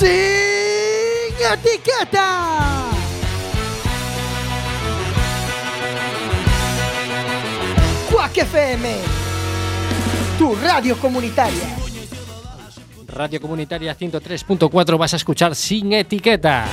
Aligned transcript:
Sin 0.00 0.08
etiqueta. 1.52 2.88
Quack 8.10 8.38
FM, 8.38 8.94
tu 10.38 10.54
radio 10.54 10.96
comunitaria. 10.96 11.76
Radio 13.08 13.42
Comunitaria 13.42 13.94
103.4 13.94 14.96
vas 14.96 15.12
a 15.12 15.16
escuchar 15.16 15.54
sin 15.54 15.92
etiquetas. 15.92 16.70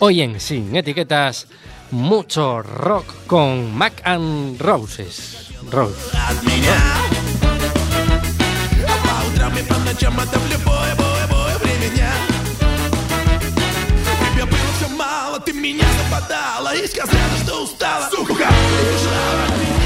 Hoy 0.00 0.20
en 0.20 0.38
Sin 0.38 0.76
Etiquetas, 0.76 1.46
mucho 1.90 2.60
rock 2.60 3.06
con 3.26 3.74
Mac 3.74 4.02
and 4.04 4.60
Roses. 4.60 5.51
Нравится. 5.72 6.10
От 6.28 6.42
меня. 6.42 6.76
По 8.86 9.26
утрам 9.26 9.56
и 9.56 9.62
по 9.62 9.74
ночам 9.78 10.20
это 10.20 10.38
в 10.38 10.50
любое, 10.50 10.94
бое, 10.96 11.26
бое 11.28 11.58
время 11.60 11.88
дня. 11.94 12.12
Тебе 14.34 14.44
было 14.44 14.60
все 14.76 14.88
мало, 14.88 15.40
ты 15.40 15.54
меня 15.54 15.86
западала 16.04 16.74
и 16.74 16.86
сказала, 16.86 17.36
что 17.42 17.62
устала. 17.62 18.10
Сука, 18.10 18.34
ты 18.34 18.84
бежала. 18.84 19.81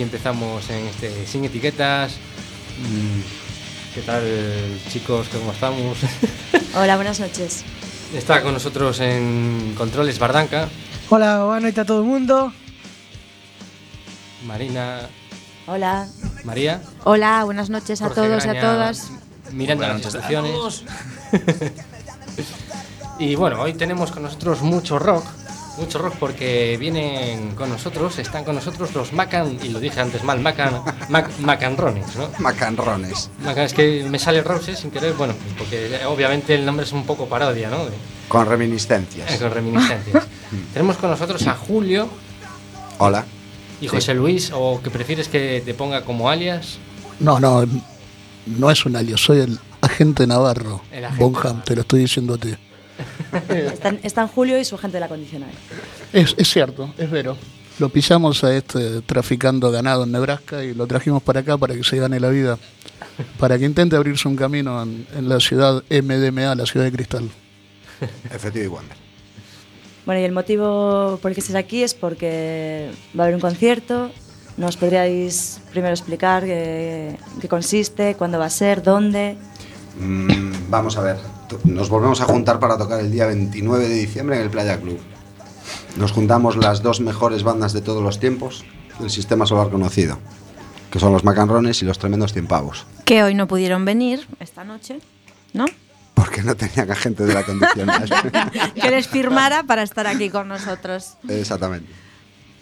Aquí 0.00 0.04
empezamos 0.04 0.70
en 0.70 0.86
este 0.86 1.26
Sin 1.26 1.44
Etiquetas. 1.44 2.12
Mm, 2.78 3.20
¿Qué 3.94 4.00
tal, 4.00 4.24
chicos? 4.88 5.28
¿Cómo 5.30 5.52
estamos? 5.52 5.98
Hola, 6.74 6.96
buenas 6.96 7.20
noches. 7.20 7.64
Está 8.14 8.40
con 8.42 8.54
nosotros 8.54 8.98
en 9.00 9.74
Controles 9.76 10.18
Bardanca, 10.18 10.70
Hola, 11.10 11.44
boa 11.44 11.60
noite 11.60 11.82
a 11.82 11.84
todo 11.84 12.00
o 12.00 12.04
mundo. 12.04 12.50
Marina, 14.46 15.00
Hola. 15.66 16.08
María. 16.44 16.80
Hola, 17.04 17.44
buenas 17.44 17.68
noches 17.68 18.00
a 18.00 18.06
Jorge 18.06 18.22
todos 18.22 18.46
y 18.46 18.48
a 18.48 18.58
todas. 18.58 19.10
Mirando 19.52 19.86
las 19.86 20.00
instrucciones. 20.00 20.84
y 23.18 23.34
bueno, 23.34 23.60
hoy 23.60 23.74
tenemos 23.74 24.12
con 24.12 24.22
nosotros 24.22 24.62
mucho 24.62 24.98
rock. 24.98 25.26
Mucho 25.80 25.98
rock 25.98 26.14
porque 26.20 26.76
vienen 26.78 27.54
con 27.54 27.70
nosotros, 27.70 28.18
están 28.18 28.44
con 28.44 28.54
nosotros 28.54 28.94
los 28.94 29.14
Macan, 29.14 29.58
y 29.62 29.70
lo 29.70 29.80
dije 29.80 29.98
antes 30.00 30.22
mal, 30.22 30.38
Macan, 30.38 30.82
Mac, 31.08 31.30
Macanrones, 31.38 32.14
¿no? 32.16 32.28
Macanrones. 32.38 33.30
Macan, 33.42 33.64
es 33.64 33.72
que 33.72 34.04
me 34.08 34.18
sale 34.18 34.42
Roses 34.42 34.78
sin 34.80 34.90
querer, 34.90 35.14
bueno, 35.14 35.32
porque 35.56 35.98
obviamente 36.06 36.54
el 36.54 36.66
nombre 36.66 36.84
es 36.84 36.92
un 36.92 37.04
poco 37.06 37.26
parodia, 37.26 37.70
¿no? 37.70 37.86
De- 37.86 37.92
Con 38.28 38.46
eh, 38.46 38.50
reminiscencias. 38.50 39.36
con 39.38 39.50
reminiscencias. 39.50 40.24
tenemos 40.74 40.96
con 40.98 41.08
nosotros 41.10 41.46
a 41.46 41.54
Julio 41.54 42.08
Hola. 42.98 43.24
y 43.80 43.88
José 43.88 44.12
Luis, 44.14 44.50
o 44.54 44.82
que 44.82 44.90
prefieres 44.90 45.28
que 45.28 45.62
te 45.64 45.72
ponga 45.72 46.04
como 46.04 46.28
alias. 46.28 46.76
No, 47.20 47.40
no, 47.40 47.64
no 48.46 48.70
es 48.70 48.84
un 48.84 48.96
alias, 48.96 49.18
soy 49.20 49.40
el 49.40 49.58
agente 49.80 50.26
Navarro. 50.26 50.82
El 50.92 51.06
agente 51.06 51.24
Bonham, 51.24 51.62
te 51.64 51.74
lo 51.74 51.80
estoy 51.80 52.00
diciendo 52.00 52.34
a 52.34 52.38
ti. 52.38 52.54
Están, 53.48 54.00
están 54.02 54.28
Julio 54.28 54.58
y 54.58 54.64
su 54.64 54.76
gente 54.76 54.96
de 54.96 55.00
la 55.00 55.08
condicional. 55.08 55.50
Es, 56.12 56.34
es 56.36 56.48
cierto, 56.48 56.92
es 56.98 57.10
vero. 57.10 57.36
Lo 57.78 57.88
pillamos 57.88 58.44
a 58.44 58.54
este 58.54 59.00
traficando 59.02 59.70
ganado 59.70 60.04
en 60.04 60.12
Nebraska 60.12 60.64
y 60.64 60.74
lo 60.74 60.86
trajimos 60.86 61.22
para 61.22 61.40
acá 61.40 61.56
para 61.56 61.74
que 61.74 61.84
se 61.84 61.96
gane 61.96 62.20
la 62.20 62.28
vida. 62.28 62.58
Para 63.38 63.58
que 63.58 63.64
intente 63.64 63.96
abrirse 63.96 64.28
un 64.28 64.36
camino 64.36 64.82
en, 64.82 65.06
en 65.16 65.28
la 65.28 65.40
ciudad 65.40 65.82
MDMA, 65.90 66.54
la 66.54 66.66
ciudad 66.66 66.84
de 66.84 66.92
Cristal. 66.92 67.30
Efectivo 68.34 68.64
y 68.64 68.68
Wonder. 68.68 68.96
Bueno, 70.06 70.20
y 70.20 70.24
el 70.24 70.32
motivo 70.32 71.18
por 71.22 71.30
el 71.30 71.34
que 71.34 71.40
estés 71.40 71.56
aquí 71.56 71.82
es 71.82 71.94
porque 71.94 72.90
va 73.18 73.24
a 73.24 73.26
haber 73.26 73.34
un 73.34 73.40
concierto. 73.40 74.10
¿Nos 74.56 74.76
podríais 74.76 75.60
primero 75.70 75.94
explicar 75.94 76.44
qué, 76.44 77.16
qué 77.40 77.48
consiste, 77.48 78.14
cuándo 78.16 78.38
va 78.38 78.46
a 78.46 78.50
ser, 78.50 78.82
dónde? 78.82 79.36
Mm, 79.98 80.70
vamos 80.70 80.96
a 80.96 81.02
ver. 81.02 81.16
Nos 81.64 81.88
volvemos 81.88 82.20
a 82.20 82.24
juntar 82.24 82.58
para 82.60 82.78
tocar 82.78 83.00
el 83.00 83.10
día 83.10 83.26
29 83.26 83.88
de 83.88 83.94
diciembre 83.94 84.36
en 84.36 84.42
el 84.42 84.50
Playa 84.50 84.78
Club. 84.78 85.00
Nos 85.96 86.12
juntamos 86.12 86.56
las 86.56 86.82
dos 86.82 87.00
mejores 87.00 87.42
bandas 87.42 87.72
de 87.72 87.80
todos 87.80 88.02
los 88.02 88.20
tiempos 88.20 88.64
del 88.98 89.10
sistema 89.10 89.46
solar 89.46 89.70
conocido, 89.70 90.18
que 90.90 91.00
son 91.00 91.12
los 91.12 91.24
Macanrones 91.24 91.82
y 91.82 91.84
los 91.84 91.98
Tremendos 91.98 92.32
Cien-Pavos. 92.32 92.86
Que 93.04 93.22
hoy 93.22 93.34
no 93.34 93.48
pudieron 93.48 93.84
venir 93.84 94.26
esta 94.38 94.62
noche, 94.64 95.00
¿no? 95.52 95.64
Porque 96.14 96.42
no 96.42 96.54
tenían 96.54 96.90
agente 96.90 97.24
de 97.24 97.34
la 97.34 97.42
condición. 97.44 97.90
que 98.74 98.90
les 98.90 99.08
firmara 99.08 99.62
para 99.64 99.82
estar 99.82 100.06
aquí 100.06 100.28
con 100.30 100.48
nosotros. 100.48 101.14
Exactamente. 101.28 101.90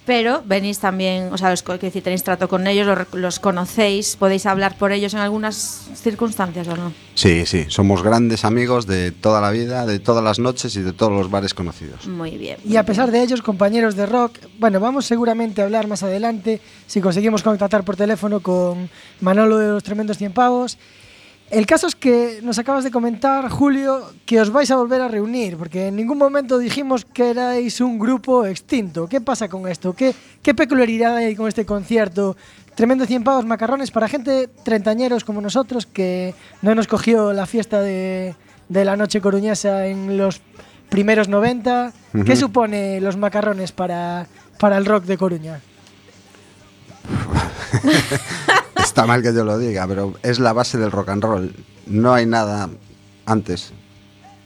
Pero 0.09 0.43
venís 0.43 0.79
también, 0.79 1.29
o 1.35 1.37
sea, 1.37 1.51
los, 1.51 1.63
decir, 1.63 2.03
tenéis 2.03 2.23
trato 2.23 2.49
con 2.49 2.67
ellos, 2.67 2.87
los, 2.87 3.13
los 3.13 3.39
conocéis, 3.39 4.17
podéis 4.17 4.47
hablar 4.47 4.79
por 4.79 4.91
ellos 4.91 5.13
en 5.13 5.21
algunas 5.21 5.87
circunstancias 5.97 6.67
o 6.67 6.77
no. 6.79 6.95
Sí, 7.15 7.45
sí, 7.45 7.67
somos 7.69 8.03
grandes 8.03 8.47
amigos 8.47 8.87
de 8.87 9.13
toda 9.13 9.43
la 9.43 9.51
vida, 9.51 9.85
de 9.85 9.99
todas 9.99 10.25
las 10.25 10.39
noches 10.39 10.75
y 10.77 10.81
de 10.81 10.95
todos 10.95 11.13
los 11.13 11.31
bares 11.31 11.53
conocidos. 11.53 12.07
Muy 12.07 12.39
bien. 12.39 12.57
Y 12.65 12.77
a 12.77 12.85
pesar 12.85 13.11
de 13.11 13.23
ellos, 13.23 13.43
compañeros 13.43 13.97
de 13.97 14.07
rock, 14.07 14.39
bueno, 14.59 14.81
vamos 14.81 15.05
seguramente 15.05 15.61
a 15.61 15.67
hablar 15.67 15.89
más 15.89 16.03
adelante 16.03 16.63
si 16.87 17.03
conseguimos 17.03 17.43
contactar 17.43 17.85
por 17.85 17.97
teléfono 17.97 18.41
con 18.41 18.89
Manolo 19.21 19.59
de 19.59 19.69
los 19.69 19.83
Tremendos 19.83 20.17
Cien 20.17 20.33
Pavos. 20.33 20.79
El 21.51 21.65
caso 21.65 21.87
es 21.87 21.95
que 21.95 22.41
nos 22.43 22.59
acabas 22.59 22.85
de 22.85 22.91
comentar, 22.91 23.49
Julio, 23.49 24.13
que 24.27 24.39
os 24.39 24.51
vais 24.51 24.71
a 24.71 24.77
volver 24.77 25.01
a 25.01 25.09
reunir, 25.09 25.57
porque 25.57 25.87
en 25.89 25.97
ningún 25.97 26.19
momento 26.19 26.59
dijimos 26.59 27.07
que 27.07 27.31
erais 27.31 27.81
un 27.81 27.99
grupo 27.99 28.45
extinto. 28.45 29.09
¿Qué 29.09 29.23
pasa 29.23 29.49
con 29.49 29.67
esto? 29.67 29.95
¿Qué, 29.95 30.15
qué 30.43 30.53
peculiaridad 30.55 31.17
hay 31.17 31.35
con 31.35 31.49
este 31.49 31.65
concierto? 31.65 32.37
Tremendo 32.75 33.07
Cien 33.07 33.25
Pavos, 33.25 33.47
macarrones 33.47 33.91
para 33.91 34.09
gente 34.09 34.49
treintañeros 34.63 35.25
como 35.25 35.41
nosotros 35.41 35.87
que 35.87 36.35
no 36.61 36.75
nos 36.75 36.87
cogió 36.87 37.33
la 37.33 37.47
fiesta 37.47 37.81
de, 37.81 38.35
de 38.69 38.85
la 38.85 38.97
noche 38.97 39.23
coruñesa 39.23 39.87
en 39.87 40.19
los 40.19 40.43
primeros 40.91 41.29
90. 41.29 41.93
¿Qué 42.13 42.19
Ujú. 42.33 42.37
supone 42.37 43.01
los 43.01 43.17
macarrones 43.17 43.73
para, 43.73 44.27
para 44.59 44.77
el 44.77 44.85
rock 44.85 45.05
de 45.05 45.17
Coruña? 45.17 45.61
Está 48.99 49.07
mal 49.07 49.23
que 49.23 49.33
yo 49.33 49.45
lo 49.45 49.57
diga, 49.59 49.87
pero 49.87 50.15
es 50.25 50.41
la 50.41 50.53
base 50.53 50.77
del 50.77 50.91
rock 50.91 51.11
and 51.11 51.23
roll. 51.23 51.55
No 51.87 52.15
hay 52.15 52.27
nada 52.27 52.69
antes. 53.27 53.71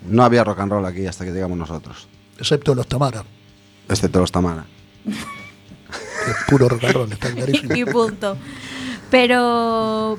No 0.06 0.24
había 0.24 0.44
rock 0.44 0.60
and 0.60 0.70
roll 0.70 0.84
aquí 0.84 1.06
hasta 1.06 1.24
que 1.24 1.30
llegamos 1.30 1.56
nosotros, 1.56 2.06
Excepto 2.38 2.74
los 2.74 2.86
Tamara, 2.86 3.24
excepto 3.88 4.20
los 4.20 4.30
Tamara. 4.30 4.66
es 5.06 6.36
puro 6.50 6.68
rock 6.68 6.84
and 6.84 6.92
roll, 6.92 7.12
está 7.12 7.30
clarísimo. 7.30 7.74
y 7.74 7.84
punto. 7.86 8.36
Pero, 9.10 10.18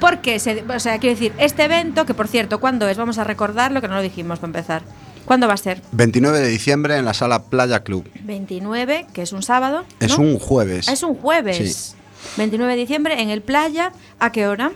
¿por 0.00 0.22
qué? 0.22 0.38
Se- 0.38 0.64
o 0.66 0.80
sea, 0.80 0.98
quiero 0.98 1.14
decir, 1.16 1.34
este 1.36 1.64
evento, 1.64 2.06
que 2.06 2.14
por 2.14 2.28
cierto, 2.28 2.60
¿cuándo 2.60 2.88
es? 2.88 2.96
Vamos 2.96 3.18
a 3.18 3.24
recordarlo, 3.24 3.82
que 3.82 3.88
no 3.88 3.96
lo 3.96 4.02
dijimos 4.02 4.38
para 4.38 4.48
empezar. 4.48 4.82
¿Cuándo 5.26 5.46
va 5.46 5.52
a 5.54 5.58
ser? 5.58 5.82
29 5.92 6.38
de 6.40 6.48
diciembre 6.48 6.96
en 6.96 7.04
la 7.04 7.12
sala 7.12 7.42
Playa 7.50 7.82
Club. 7.82 8.08
29, 8.22 9.08
que 9.12 9.20
es 9.20 9.32
un 9.34 9.42
sábado. 9.42 9.84
Es 10.00 10.16
¿no? 10.18 10.24
un 10.24 10.38
jueves. 10.38 10.88
Ah, 10.88 10.92
Es 10.94 11.02
un 11.02 11.16
jueves. 11.16 11.56
Sí. 11.90 11.96
29 12.36 12.72
de 12.74 12.78
diciembre 12.80 13.20
en 13.22 13.30
el 13.30 13.42
playa. 13.42 13.92
¿A 14.18 14.32
qué 14.32 14.46
hora? 14.46 14.72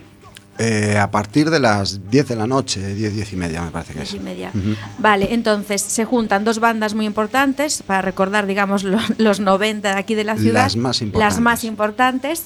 Eh, 0.61 0.97
a 0.97 1.09
partir 1.09 1.49
de 1.49 1.59
las 1.59 2.09
10 2.11 2.27
de 2.27 2.35
la 2.35 2.45
noche, 2.45 2.93
10, 2.93 3.13
10 3.15 3.31
y 3.33 3.35
media 3.37 3.61
me 3.61 3.71
parece 3.71 3.93
que 3.93 3.99
Diez 3.99 4.09
es. 4.09 4.15
y 4.15 4.19
media. 4.19 4.51
Vale, 4.97 5.33
entonces 5.33 5.81
se 5.81 6.03
juntan 6.03 6.43
dos 6.43 6.59
bandas 6.59 6.93
muy 6.95 7.05
importantes 7.05 7.81
para 7.81 8.01
recordar, 8.01 8.45
digamos, 8.45 8.83
lo- 8.83 8.99
los 9.17 9.39
90 9.39 9.93
de 9.93 9.97
aquí 9.99 10.15
de 10.15 10.25
la 10.25 10.35
ciudad. 10.35 10.63
Las 10.63 10.75
más 10.75 11.01
importantes. 11.01 11.33
Las 11.35 11.41
más 11.41 11.63
importantes. 11.63 12.43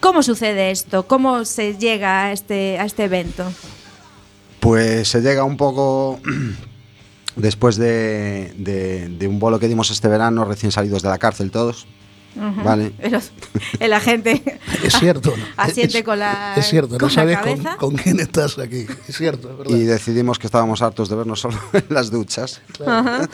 ¿Cómo 0.00 0.24
sucede 0.24 0.72
esto? 0.72 1.06
¿Cómo 1.06 1.44
se 1.44 1.76
llega 1.78 2.24
a 2.24 2.32
este, 2.32 2.78
a 2.80 2.84
este 2.84 3.04
evento? 3.04 3.44
Pues 4.58 5.06
se 5.08 5.20
llega 5.20 5.44
un 5.44 5.56
poco 5.56 6.18
después 7.36 7.76
de, 7.76 8.54
de- 8.58 9.08
de 9.08 9.28
un 9.28 9.38
bolo 9.38 9.58
que 9.60 9.68
dimos 9.68 9.90
este 9.90 10.08
verano, 10.08 10.44
recién 10.44 10.72
salidos 10.72 11.02
de 11.02 11.08
la 11.10 11.18
cárcel 11.18 11.50
todos. 11.52 11.86
Ujú. 12.36 12.62
Vale. 12.62 12.92
El, 12.98 13.18
el 13.80 13.92
agente 13.92 14.42
Es 14.84 14.94
cierto. 14.98 15.34
¿no? 15.36 15.42
asiente 15.56 15.98
Es- 15.98 16.04
con 16.04 16.18
la, 16.18 16.54
Es 16.56 16.66
cierto, 16.68 16.98
con 16.98 17.08
no 17.08 17.10
sabes 17.10 17.38
con, 17.38 17.64
con 17.78 17.94
quién 17.96 18.20
estás 18.20 18.58
aquí. 18.58 18.86
Es 19.08 19.16
cierto, 19.16 19.50
es 19.50 19.58
verdad. 19.58 19.74
Y 19.76 19.84
decidimos 19.84 20.38
que 20.38 20.46
estábamos 20.46 20.82
hartos 20.82 21.08
de 21.08 21.16
vernos 21.16 21.40
solo 21.40 21.58
en 21.72 21.84
las 21.88 22.10
duchas. 22.10 22.60
Ajá. 22.86 23.28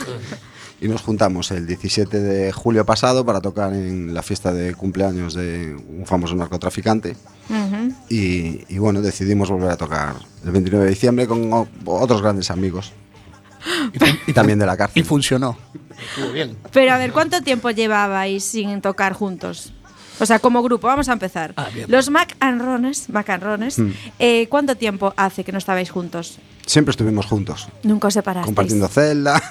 y 0.81 0.89
nos 0.89 1.03
juntamos 1.03 1.51
el 1.53 1.67
17 1.67 2.19
de 2.21 2.53
julio 2.53 2.85
pasado 2.85 3.25
para 3.25 3.41
tocar 3.41 3.73
en 3.73 4.15
la 4.15 4.23
fiesta 4.23 4.53
de 4.53 4.75
cumpleaños 4.75 5.35
de 5.35 5.75
un 5.89 6.07
famoso 6.07 6.35
narcotraficante. 6.35 7.17
Ujú. 7.51 7.93
Y, 8.09 8.65
y 8.69 8.79
bueno, 8.79 9.01
decidimos 9.01 9.51
volver 9.51 9.71
a 9.71 9.77
tocar 9.77 10.15
el 10.45 10.51
29 10.51 10.85
de 10.85 10.91
diciembre 10.91 11.27
con 11.27 11.51
otros 11.85 12.23
grandes 12.23 12.51
amigos. 12.51 12.93
Y 14.27 14.33
también 14.33 14.59
de 14.59 14.67
la 14.67 14.75
Y 14.75 14.77
cárcel. 14.77 15.05
funcionó. 15.05 15.57
Estuvo 16.11 16.33
bien. 16.33 16.57
Pero 16.73 16.93
a 16.93 16.99
ver, 16.99 17.13
¿cuánto 17.13 17.41
tiempo 17.43 17.71
llevabais 17.71 18.45
sin 18.45 18.81
tocar 18.81 19.13
juntos? 19.13 19.73
O 20.21 20.27
sea, 20.27 20.39
como 20.39 20.63
grupo, 20.63 20.87
vamos 20.87 21.09
a 21.09 21.13
empezar. 21.15 21.53
Ah, 21.57 21.69
bien. 21.75 21.91
Los 21.91 22.11
Mac 22.11 22.37
and 22.41 22.61
Rones, 22.61 23.09
Mac 23.09 23.29
and 23.31 23.43
Rones, 23.43 23.79
Mm. 23.79 23.91
eh, 24.19 24.47
¿cuánto 24.49 24.77
tiempo 24.77 25.13
hace 25.17 25.43
que 25.43 25.51
no 25.53 25.59
estabais 25.59 25.91
juntos? 25.91 26.39
Siempre 26.67 26.91
estuvimos 26.93 27.27
juntos, 27.27 27.67
Nunca 27.83 28.09
os 28.09 28.15
separasteis. 28.15 28.47
compartiendo 28.47 28.87
celda, 28.89 29.43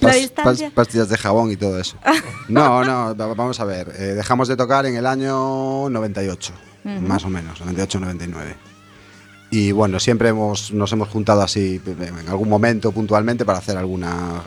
pas- 0.00 0.70
pastillas 0.74 1.08
de 1.08 1.16
jabón 1.16 1.50
y 1.50 1.56
todo 1.56 1.78
eso. 1.80 1.96
No, 2.48 2.84
no, 2.84 3.16
va- 3.16 3.32
vamos 3.34 3.58
a 3.60 3.64
ver. 3.64 3.88
eh, 3.96 4.02
dejamos 4.14 4.48
de 4.48 4.56
tocar 4.56 4.84
en 4.84 4.96
el 4.96 5.06
año 5.06 5.88
98, 5.88 6.52
más 7.00 7.24
o 7.24 7.30
menos, 7.30 7.60
98-99. 7.62 8.54
Y 9.54 9.70
bueno, 9.70 10.00
siempre 10.00 10.30
hemos, 10.30 10.72
nos 10.72 10.92
hemos 10.92 11.08
juntado 11.10 11.40
así 11.40 11.80
en 11.86 12.28
algún 12.28 12.48
momento 12.48 12.90
puntualmente 12.90 13.44
para 13.44 13.58
hacer 13.58 13.76
alguna 13.76 14.42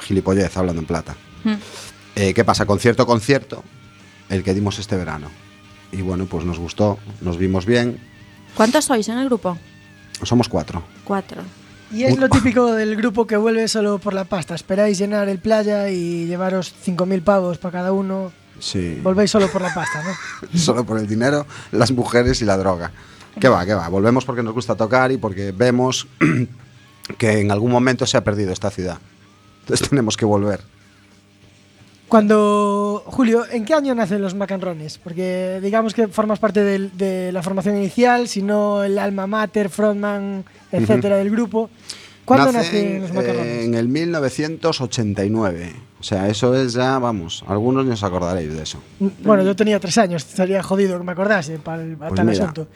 gilipollez 0.00 0.56
hablando 0.56 0.80
en 0.80 0.86
plata. 0.86 1.14
Mm. 1.44 1.52
Eh, 2.16 2.34
¿Qué 2.34 2.44
pasa? 2.44 2.66
Concierto, 2.66 3.06
concierto, 3.06 3.62
el 4.28 4.42
que 4.42 4.54
dimos 4.54 4.80
este 4.80 4.96
verano. 4.96 5.30
Y 5.92 6.02
bueno, 6.02 6.26
pues 6.26 6.44
nos 6.44 6.58
gustó, 6.58 6.98
nos 7.20 7.38
vimos 7.38 7.66
bien. 7.66 8.00
¿Cuántos 8.56 8.86
sois 8.86 9.08
en 9.08 9.18
el 9.18 9.26
grupo? 9.26 9.56
Somos 10.24 10.48
cuatro. 10.48 10.82
Cuatro. 11.04 11.40
Y 11.92 12.02
es 12.02 12.18
lo 12.18 12.28
típico 12.28 12.72
del 12.72 12.96
grupo 12.96 13.28
que 13.28 13.36
vuelve 13.36 13.68
solo 13.68 14.00
por 14.00 14.12
la 14.12 14.24
pasta. 14.24 14.56
Esperáis 14.56 14.98
llenar 14.98 15.28
el 15.28 15.38
playa 15.38 15.88
y 15.88 16.26
llevaros 16.26 16.74
5.000 16.84 17.22
pavos 17.22 17.58
para 17.58 17.78
cada 17.78 17.92
uno. 17.92 18.32
Sí. 18.58 18.98
Volvéis 19.04 19.30
solo 19.30 19.46
por 19.52 19.62
la 19.62 19.72
pasta, 19.72 20.02
¿no? 20.02 20.58
solo 20.58 20.84
por 20.84 20.98
el 20.98 21.06
dinero, 21.06 21.46
las 21.70 21.92
mujeres 21.92 22.42
y 22.42 22.44
la 22.44 22.56
droga. 22.56 22.90
¿Qué 23.40 23.48
va, 23.48 23.64
qué 23.66 23.74
va? 23.74 23.88
Volvemos 23.88 24.24
porque 24.24 24.42
nos 24.42 24.52
gusta 24.54 24.74
tocar 24.74 25.12
y 25.12 25.16
porque 25.16 25.52
vemos 25.52 26.06
que 27.18 27.40
en 27.40 27.50
algún 27.50 27.70
momento 27.70 28.04
se 28.06 28.16
ha 28.16 28.24
perdido 28.24 28.52
esta 28.52 28.70
ciudad. 28.70 28.98
Entonces 29.60 29.88
tenemos 29.88 30.16
que 30.16 30.24
volver. 30.24 30.60
Cuando, 32.08 33.02
Julio, 33.06 33.44
¿en 33.50 33.66
qué 33.66 33.74
año 33.74 33.94
nacen 33.94 34.22
los 34.22 34.34
Macanrones? 34.34 34.96
Porque 34.96 35.60
digamos 35.62 35.92
que 35.92 36.08
formas 36.08 36.38
parte 36.38 36.64
del- 36.64 36.96
de 36.96 37.30
la 37.32 37.42
formación 37.42 37.76
inicial, 37.76 38.28
si 38.28 38.40
no 38.40 38.82
el 38.82 38.98
alma 38.98 39.26
mater, 39.26 39.68
frontman, 39.68 40.42
etcétera, 40.72 41.18
del 41.18 41.28
grupo. 41.30 41.68
¿Cuándo 42.24 42.50
Nace 42.50 42.58
nacen 42.82 43.02
los 43.02 43.12
Macanrones? 43.12 43.64
en 43.66 43.74
el 43.74 43.88
1989. 43.88 45.72
O 46.00 46.02
sea, 46.02 46.28
eso 46.28 46.54
es 46.54 46.72
ya, 46.74 46.98
vamos, 46.98 47.44
algunos 47.46 47.84
ni 47.84 47.90
os 47.92 48.02
acordaréis 48.02 48.54
de 48.54 48.62
eso. 48.62 48.78
Bueno, 49.00 49.42
yo 49.42 49.54
tenía 49.56 49.78
tres 49.80 49.98
años, 49.98 50.24
estaría 50.26 50.62
jodido 50.62 50.96
que 50.96 51.04
me 51.04 51.12
acordase 51.12 51.58
para 51.58 51.82
el 51.82 51.96
Pues 51.96 52.14
tal 52.14 52.26
mira. 52.26 52.44
asunto. 52.44 52.68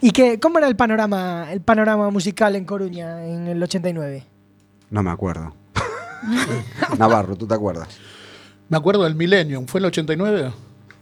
¿Y 0.00 0.10
qué, 0.12 0.38
cómo 0.38 0.58
era 0.58 0.68
el 0.68 0.76
panorama, 0.76 1.52
el 1.52 1.60
panorama 1.60 2.10
musical 2.10 2.56
en 2.56 2.64
Coruña 2.64 3.26
en 3.26 3.48
el 3.48 3.62
89? 3.62 4.24
No 4.90 5.02
me 5.02 5.10
acuerdo. 5.10 5.54
Navarro, 6.98 7.36
¿tú 7.36 7.46
te 7.46 7.54
acuerdas? 7.54 7.88
Me 8.68 8.76
acuerdo 8.76 9.04
del 9.04 9.14
Millennium. 9.14 9.66
¿Fue 9.66 9.80
el 9.80 9.86
89? 9.86 10.52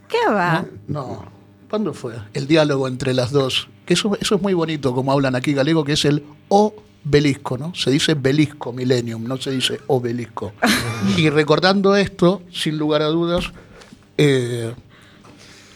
¿Qué 0.07 0.31
va? 0.31 0.65
No. 0.87 1.25
¿Cuándo 1.69 1.93
fue? 1.93 2.15
El 2.33 2.47
diálogo 2.47 2.87
entre 2.87 3.13
las 3.13 3.31
dos. 3.31 3.67
Que 3.85 3.93
eso, 3.93 4.17
eso 4.19 4.35
es 4.35 4.41
muy 4.41 4.53
bonito, 4.53 4.93
como 4.93 5.11
hablan 5.11 5.35
aquí 5.35 5.53
galego, 5.53 5.83
que 5.83 5.93
es 5.93 6.05
el 6.05 6.23
obelisco, 6.47 7.57
¿no? 7.57 7.75
Se 7.75 7.91
dice 7.91 8.13
belisco, 8.13 8.71
millennium, 8.71 9.23
no 9.25 9.37
se 9.37 9.51
dice 9.51 9.79
obelisco. 9.87 10.53
y 11.17 11.29
recordando 11.29 11.95
esto, 11.95 12.41
sin 12.51 12.77
lugar 12.77 13.01
a 13.01 13.07
dudas, 13.07 13.51
eh, 14.17 14.73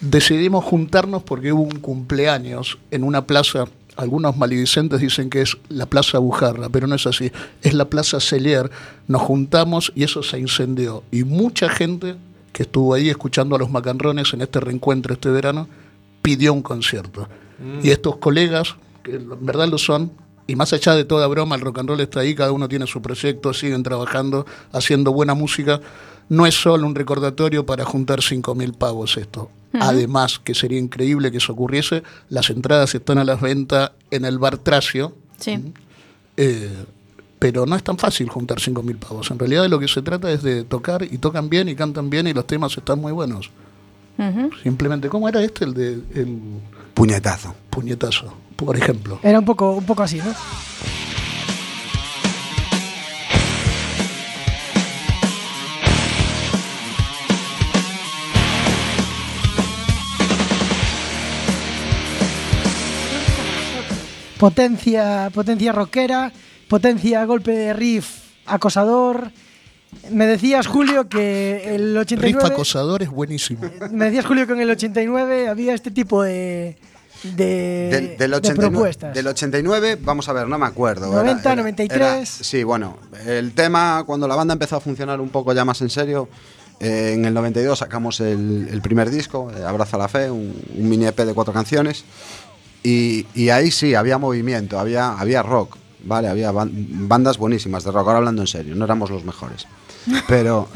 decidimos 0.02 0.66
juntarnos 0.66 1.24
porque 1.24 1.54
hubo 1.54 1.64
un 1.64 1.80
cumpleaños 1.80 2.78
en 2.90 3.04
una 3.04 3.26
plaza. 3.26 3.66
Algunos 3.96 4.38
maledicentes 4.38 5.00
dicen 5.00 5.30
que 5.30 5.42
es 5.42 5.58
la 5.70 5.86
Plaza 5.86 6.18
Bujarra, 6.18 6.70
pero 6.70 6.88
no 6.88 6.96
es 6.96 7.06
así. 7.06 7.32
Es 7.62 7.74
la 7.74 7.86
Plaza 7.86 8.20
Celier. 8.20 8.72
Nos 9.08 9.22
juntamos 9.22 9.92
y 9.96 10.04
eso 10.04 10.24
se 10.24 10.40
incendió. 10.40 11.04
Y 11.12 11.24
mucha 11.24 11.70
gente 11.70 12.16
que 12.54 12.64
estuvo 12.64 12.94
ahí 12.94 13.10
escuchando 13.10 13.56
a 13.56 13.60
los 13.60 13.70
macanrones 13.70 14.34
en 14.34 14.42
este 14.42 14.60
reencuentro 14.60 15.14
este 15.14 15.30
verano 15.30 15.68
pidió 16.22 16.54
un 16.54 16.62
concierto. 16.62 17.28
Y 17.84 17.92
estos 17.92 18.16
colegas, 18.16 18.76
que 19.04 19.18
en 19.18 19.46
verdad 19.46 19.68
lo 19.68 19.78
son, 19.78 20.12
y 20.48 20.56
más 20.56 20.74
allá 20.74 20.96
de 20.96 21.06
toda 21.06 21.28
broma, 21.28 21.56
el 21.56 21.62
rock 21.62 21.80
and 21.80 21.90
roll 21.90 22.00
está 22.00 22.22
ahí, 22.22 22.34
cada 22.34 22.52
uno 22.52 22.68
tiene 22.68 22.88
su 22.88 23.02
proyecto, 23.02 23.54
siguen 23.54 23.84
trabajando, 23.84 24.48
haciendo 24.72 25.14
buena 25.14 25.36
música. 25.36 25.80
No 26.28 26.48
es 26.48 26.56
solo 26.56 26.88
un 26.88 26.96
recordatorio 26.96 27.66
para 27.66 27.86
juntar 27.86 28.20
5.000 28.20 28.76
pavos 28.76 29.18
esto. 29.18 29.52
Además, 29.80 30.40
que 30.44 30.54
sería 30.54 30.80
increíble 30.80 31.32
que 31.32 31.38
eso 31.38 31.54
ocurriese, 31.54 32.04
las 32.30 32.50
entradas 32.50 32.94
están 32.94 33.18
a 33.18 33.24
la 33.24 33.36
venta 33.36 33.94
en 34.12 34.26
el 34.26 34.38
bar 34.38 34.58
Tracio, 34.58 35.16
Sí. 35.40 35.74
eh, 36.38 36.70
pero 37.40 37.66
no 37.66 37.76
es 37.76 37.84
tan 37.84 37.98
fácil 37.98 38.30
juntar 38.30 38.60
5.000 38.60 38.98
pavos. 38.98 39.32
En 39.32 39.40
realidad 39.40 39.64
de 39.64 39.70
lo 39.70 39.80
que 39.80 39.88
se 39.88 40.02
trata 40.02 40.32
es 40.32 40.44
de 40.44 40.64
tocar 40.64 41.04
y 41.04 41.18
tocan 41.18 41.50
bien 41.50 41.70
y 41.70 41.76
cantan 41.76 42.10
bien 42.10 42.28
y 42.28 42.34
los 42.34 42.46
temas 42.46 42.76
están 42.78 43.00
muy 43.00 43.12
buenos. 43.12 43.50
Simplemente, 44.62 45.10
¿cómo 45.10 45.28
era 45.28 45.42
este 45.42 45.66
el 45.66 45.74
de 45.74 45.94
el 46.14 46.38
Puñetazo. 46.94 47.56
puñetazo? 47.72 48.32
Por 48.56 48.78
ejemplo. 48.78 49.20
Era 49.24 49.40
un 49.40 49.46
poco, 49.46 49.72
un 49.72 49.84
poco 49.86 50.04
así, 50.04 50.18
¿no? 50.18 50.32
Potencia, 64.42 65.30
potencia 65.32 65.72
rockera, 65.72 66.32
potencia 66.68 67.24
golpe 67.26 67.52
de 67.52 67.74
riff 67.74 68.08
acosador. 68.48 69.32
Me 70.10 70.26
decías, 70.26 70.66
Julio, 70.66 71.08
que 71.08 71.76
el 71.76 71.94
Riff 71.94 72.38
89... 72.38 72.48
acosador 72.52 73.04
es 73.04 73.10
buenísimo. 73.12 73.62
Me 73.92 74.06
decías, 74.06 74.26
Julio, 74.26 74.48
que 74.48 74.54
en 74.54 74.62
el 74.62 74.72
89 74.72 75.48
había 75.48 75.76
este 75.76 75.92
tipo 75.92 76.24
de, 76.24 76.76
de, 77.22 77.90
Del, 77.92 78.18
del 78.18 78.32
de 78.32 78.38
89, 78.38 78.72
propuestas. 78.72 79.14
del 79.14 79.28
89, 79.28 80.00
vamos 80.02 80.28
a 80.28 80.34
ver, 80.34 80.48
no 80.48 80.58
me 80.58 80.66
acuerdo. 80.66 81.12
90, 81.12 81.56
93. 81.58 82.28
sí, 82.28 82.64
bueno, 82.64 82.98
el 83.28 83.54
tema, 83.54 84.04
cuando 84.08 84.28
la 84.28 84.36
banda 84.36 84.54
empezó 84.54 84.78
a 84.78 84.80
funcionar 84.80 85.22
un 85.22 85.30
poco 85.30 85.54
ya 85.54 85.66
más 85.66 85.82
en 85.82 85.92
serio, 85.92 86.30
eh, 86.80 87.14
en 87.14 87.26
el 87.26 87.34
92 87.36 87.78
sacamos 87.78 88.20
el, 88.22 88.70
el 88.72 88.82
primer 88.82 89.12
disco, 89.12 89.52
eh, 89.56 89.64
Abraza 89.64 90.00
la 90.00 90.08
Fe, 90.08 90.32
un, 90.32 90.52
un 90.76 90.90
mini 90.90 91.06
EP 91.06 91.20
de 91.20 91.36
cuatro 91.36 91.54
canciones, 91.54 92.06
y, 92.84 93.26
y 93.36 93.50
ahí 93.50 93.72
sí, 93.72 93.96
había 93.96 94.18
movimiento, 94.18 94.80
había, 94.80 95.14
había 95.20 95.44
rock, 95.44 95.78
¿vale? 96.04 96.28
Había 96.28 96.52
ban- 96.52 96.72
bandas 97.08 97.38
buenísimas 97.38 97.84
de 97.84 97.92
rock, 97.92 98.08
ahora 98.08 98.18
hablando 98.20 98.42
en 98.42 98.48
serio, 98.48 98.76
no 98.76 98.86
éramos 98.86 99.10
los 99.12 99.24
mejores, 99.24 99.68
pero 100.28 100.68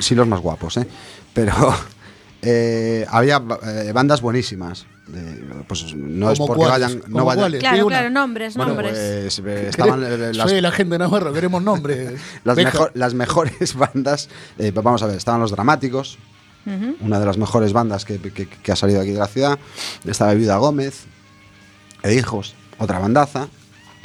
sí 0.00 0.14
los 0.14 0.26
más 0.26 0.40
guapos, 0.40 0.76
¿eh? 0.78 0.86
Pero 1.32 1.52
eh, 2.42 3.06
había 3.08 3.42
eh, 3.62 3.92
bandas 3.94 4.20
buenísimas. 4.20 4.86
eh, 5.14 5.44
pues 5.68 5.94
no 5.94 6.30
es 6.30 6.38
¿Como 6.38 6.46
porque 6.48 6.64
cuáles? 6.66 6.86
vayan, 6.88 7.00
¿Como 7.02 7.18
no 7.18 7.24
vayan, 7.24 7.40
cuáles? 7.42 7.60
Claro, 7.60 7.86
claro, 7.86 8.10
nombres, 8.10 8.56
bueno, 8.56 8.74
nombres. 8.74 8.92
pues, 8.92 9.38
eh, 9.44 9.68
estaban 9.68 10.02
eh, 10.02 10.32
las, 10.34 10.48
Soy 10.50 10.60
la 10.60 10.70
gente 10.72 10.94
de 10.94 10.98
Navarro, 10.98 11.32
queremos 11.32 11.62
nombres. 11.62 12.20
las, 12.44 12.56
Deja. 12.56 12.70
mejo- 12.72 12.90
las 12.94 13.14
mejores 13.14 13.74
bandas. 13.74 14.28
eh, 14.58 14.72
pues 14.72 14.84
vamos 14.84 15.02
a 15.02 15.06
ver, 15.06 15.16
estaban 15.16 15.40
los 15.40 15.50
Dramáticos, 15.52 16.18
Ujú. 16.66 16.96
una 17.00 17.20
de 17.20 17.26
las 17.26 17.36
mejores 17.38 17.72
bandas 17.72 18.04
que, 18.04 18.18
que- 18.18 18.48
que 18.48 18.72
ha 18.72 18.76
salido 18.76 19.00
aquí 19.00 19.10
de 19.12 19.18
la 19.18 19.26
ciudad. 19.28 19.58
Estaba 20.06 20.32
Viuda 20.34 20.56
Gómez, 20.56 21.04
e 22.04 22.14
Hijos, 22.14 22.54
otra 22.78 22.98
bandaza. 23.00 23.48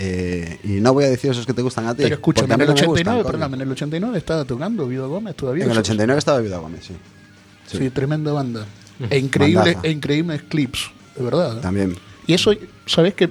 eh, 0.02 0.58
y 0.64 0.80
no 0.80 0.94
voy 0.94 1.04
a 1.04 1.10
decir 1.10 1.30
esos 1.32 1.46
que 1.46 1.54
te 1.54 1.62
gustan 1.62 1.86
a 1.88 1.94
ti. 1.94 2.04
Pero 2.04 2.16
escúchame, 2.16 2.54
en 2.54 2.62
el 2.62 2.68
no 2.68 2.74
me 2.74 2.80
89, 2.82 3.18
gustan, 3.18 3.32
perdóname, 3.32 3.56
en 3.58 3.62
el 3.64 3.72
89 3.74 4.18
estaba 4.18 4.46
tocando 4.46 4.88
Viuda 4.88 5.08
Gómez 5.08 5.36
todavía. 5.36 5.66
En 5.66 5.70
el 5.72 5.74
Eso- 5.74 5.82
89 5.82 6.18
estaba 6.20 6.40
Viuda 6.40 6.58
Gómez, 6.58 6.86
sí. 6.86 6.96
Sí, 7.68 7.90
tremenda 7.90 8.32
banda. 8.32 8.66
E 9.10 9.18
increíble, 9.20 9.60
Bandaza. 9.60 9.88
e 9.88 9.92
increíbles 9.92 10.42
clips, 10.44 10.90
de 11.16 11.24
verdad. 11.24 11.58
¿eh? 11.58 11.62
También. 11.62 11.96
Y 12.28 12.34
eso, 12.34 12.52
¿sabés 12.86 13.14
que 13.14 13.30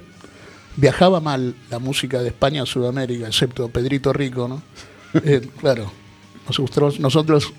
viajaba 0.76 1.20
mal 1.20 1.54
la 1.70 1.78
música 1.78 2.20
de 2.20 2.28
España 2.28 2.62
a 2.62 2.66
Sudamérica, 2.66 3.26
excepto 3.26 3.68
Pedrito 3.68 4.12
Rico, 4.12 4.46
¿no? 4.48 4.62
Eh, 5.24 5.40
claro, 5.60 5.90
nosotros, 6.46 7.00
nosotros 7.00 7.52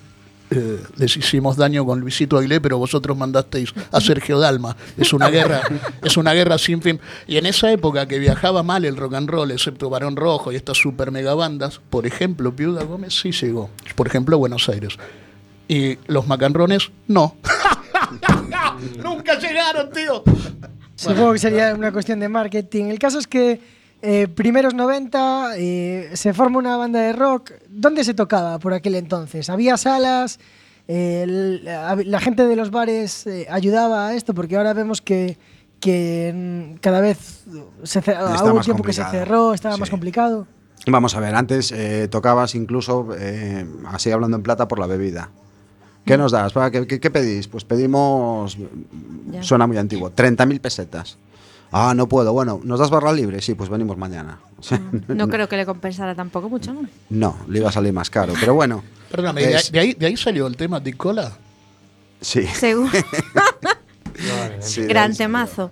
eh, 0.52 0.82
les 0.98 1.16
hicimos 1.16 1.58
daño 1.58 1.86
con 1.86 2.00
Luisito 2.00 2.38
Aguilé, 2.38 2.60
pero 2.60 2.78
vosotros 2.78 3.16
mandasteis 3.18 3.74
a 3.92 4.02
Sergio 4.02 4.40
Dalma. 4.40 4.76
Es 4.98 5.14
una 5.14 5.30
guerra, 5.30 5.62
es 6.04 6.18
una 6.18 6.34
guerra 6.34 6.58
sin 6.58 6.82
fin. 6.82 7.00
Y 7.28 7.38
en 7.38 7.46
esa 7.46 7.72
época 7.72 8.08
que 8.08 8.20
viajaba 8.20 8.64
mal 8.64 8.86
el 8.86 8.98
rock 8.98 9.14
and 9.16 9.30
roll, 9.30 9.52
excepto 9.52 9.90
Barón 9.90 10.16
Rojo 10.16 10.52
y 10.52 10.56
estas 10.56 10.78
super 10.78 11.12
mega 11.12 11.36
bandas, 11.36 11.80
por 11.90 12.08
ejemplo, 12.08 12.52
Viuda 12.52 12.84
Gómez 12.84 13.20
sí 13.20 13.32
llegó. 13.32 13.70
Por 13.96 14.08
ejemplo, 14.08 14.38
Buenos 14.38 14.68
Aires. 14.70 14.98
Y 15.68 16.00
los 16.08 16.26
macanrones, 16.26 16.90
no. 17.08 17.36
Nunca 19.04 19.38
llegaron, 19.38 19.92
tío. 19.92 20.24
Supongo 20.96 21.34
que 21.34 21.40
sería 21.40 21.76
una 21.76 21.92
cuestión 21.92 22.20
de 22.20 22.28
marketing. 22.28 22.86
El 22.86 23.00
caso 23.00 23.20
es 23.20 23.28
que 23.28 23.62
eh, 24.02 24.28
primeros 24.28 24.74
90, 24.74 25.58
eh, 25.58 26.10
se 26.14 26.34
forma 26.34 26.58
una 26.60 26.78
banda 26.78 27.00
de 27.02 27.14
rock. 27.14 27.52
¿Dónde 27.70 28.04
se 28.04 28.14
tocaba 28.14 28.60
por 28.60 28.74
aquel 28.74 28.96
entonces? 28.96 29.50
¿Había 29.50 29.78
salas? 29.78 30.40
Eh, 30.88 31.60
la, 31.64 31.96
la 31.96 32.20
gente 32.20 32.48
de 32.48 32.56
los 32.56 32.72
bares 32.72 33.28
eh, 33.28 33.46
ayudaba 33.50 34.08
a 34.08 34.16
esto, 34.16 34.34
porque 34.34 34.58
ahora 34.58 34.74
vemos 34.74 35.02
que, 35.02 35.38
que 35.80 36.32
mm, 36.34 36.78
cada 36.80 37.00
vez 37.02 37.44
se 37.84 38.00
hubo 38.00 38.54
un 38.56 38.62
tiempo 38.62 38.84
que 38.84 38.94
se 38.94 39.04
cerró, 39.06 39.54
estaba 39.54 39.76
Sí. 39.76 39.82
más 39.82 39.90
complicado. 39.90 40.48
Vamos 40.88 41.14
a 41.16 41.20
ver, 41.20 41.36
antes 41.36 41.74
tocabas 42.10 42.56
incluso, 42.56 43.10
así 43.88 44.10
hablando 44.12 44.38
en 44.38 44.44
plata, 44.44 44.68
por 44.70 44.80
la 44.80 44.88
bebida. 44.88 45.30
¿Qué 46.06 46.18
nos 46.18 46.32
das? 46.32 46.54
¿Qué, 46.72 46.88
qué- 46.88 47.00
qué 47.02 47.12
pedís? 47.12 47.48
Pues 47.50 47.66
pedimos, 47.66 48.58
Ya. 49.30 49.44
suena 49.44 49.68
muy 49.68 49.78
antiguo, 49.78 50.10
30.000 50.10 50.60
pesetas. 50.62 51.18
Ah, 51.72 51.94
no 51.96 52.08
puedo. 52.08 52.34
Bueno, 52.34 52.60
¿nos 52.64 52.80
das 52.80 52.90
barra 52.90 53.12
libre? 53.14 53.42
Sí, 53.42 53.54
pues 53.54 53.70
venimos 53.70 53.98
mañana. 53.98 54.40
O 54.60 54.62
sea, 54.64 54.78
No 55.08 55.30
creo 55.30 55.48
que 55.48 55.56
le 55.56 55.66
compensara 55.66 56.16
tampoco 56.16 56.50
mucho, 56.50 56.74
¿no? 56.74 56.82
no, 57.10 57.38
le 57.48 57.60
iba 57.60 57.70
a 57.70 57.72
salir 57.72 57.94
más 57.94 58.10
caro. 58.10 58.34
Pero 58.40 58.54
bueno, 58.54 58.84
Perdóname, 59.10 59.42
¿de, 59.42 59.56
Es- 59.56 59.72
de 59.72 59.80
ahí, 59.80 59.94
¿de 59.94 60.06
ahí 60.08 60.18
salió 60.18 60.48
el 60.48 60.58
tema 60.58 60.80
de 60.82 60.94
cola? 60.96 61.32
sí. 62.20 62.46
Seguro. 62.46 62.92
sí, 64.60 64.82
Gran 64.84 65.16
temazo. 65.16 65.72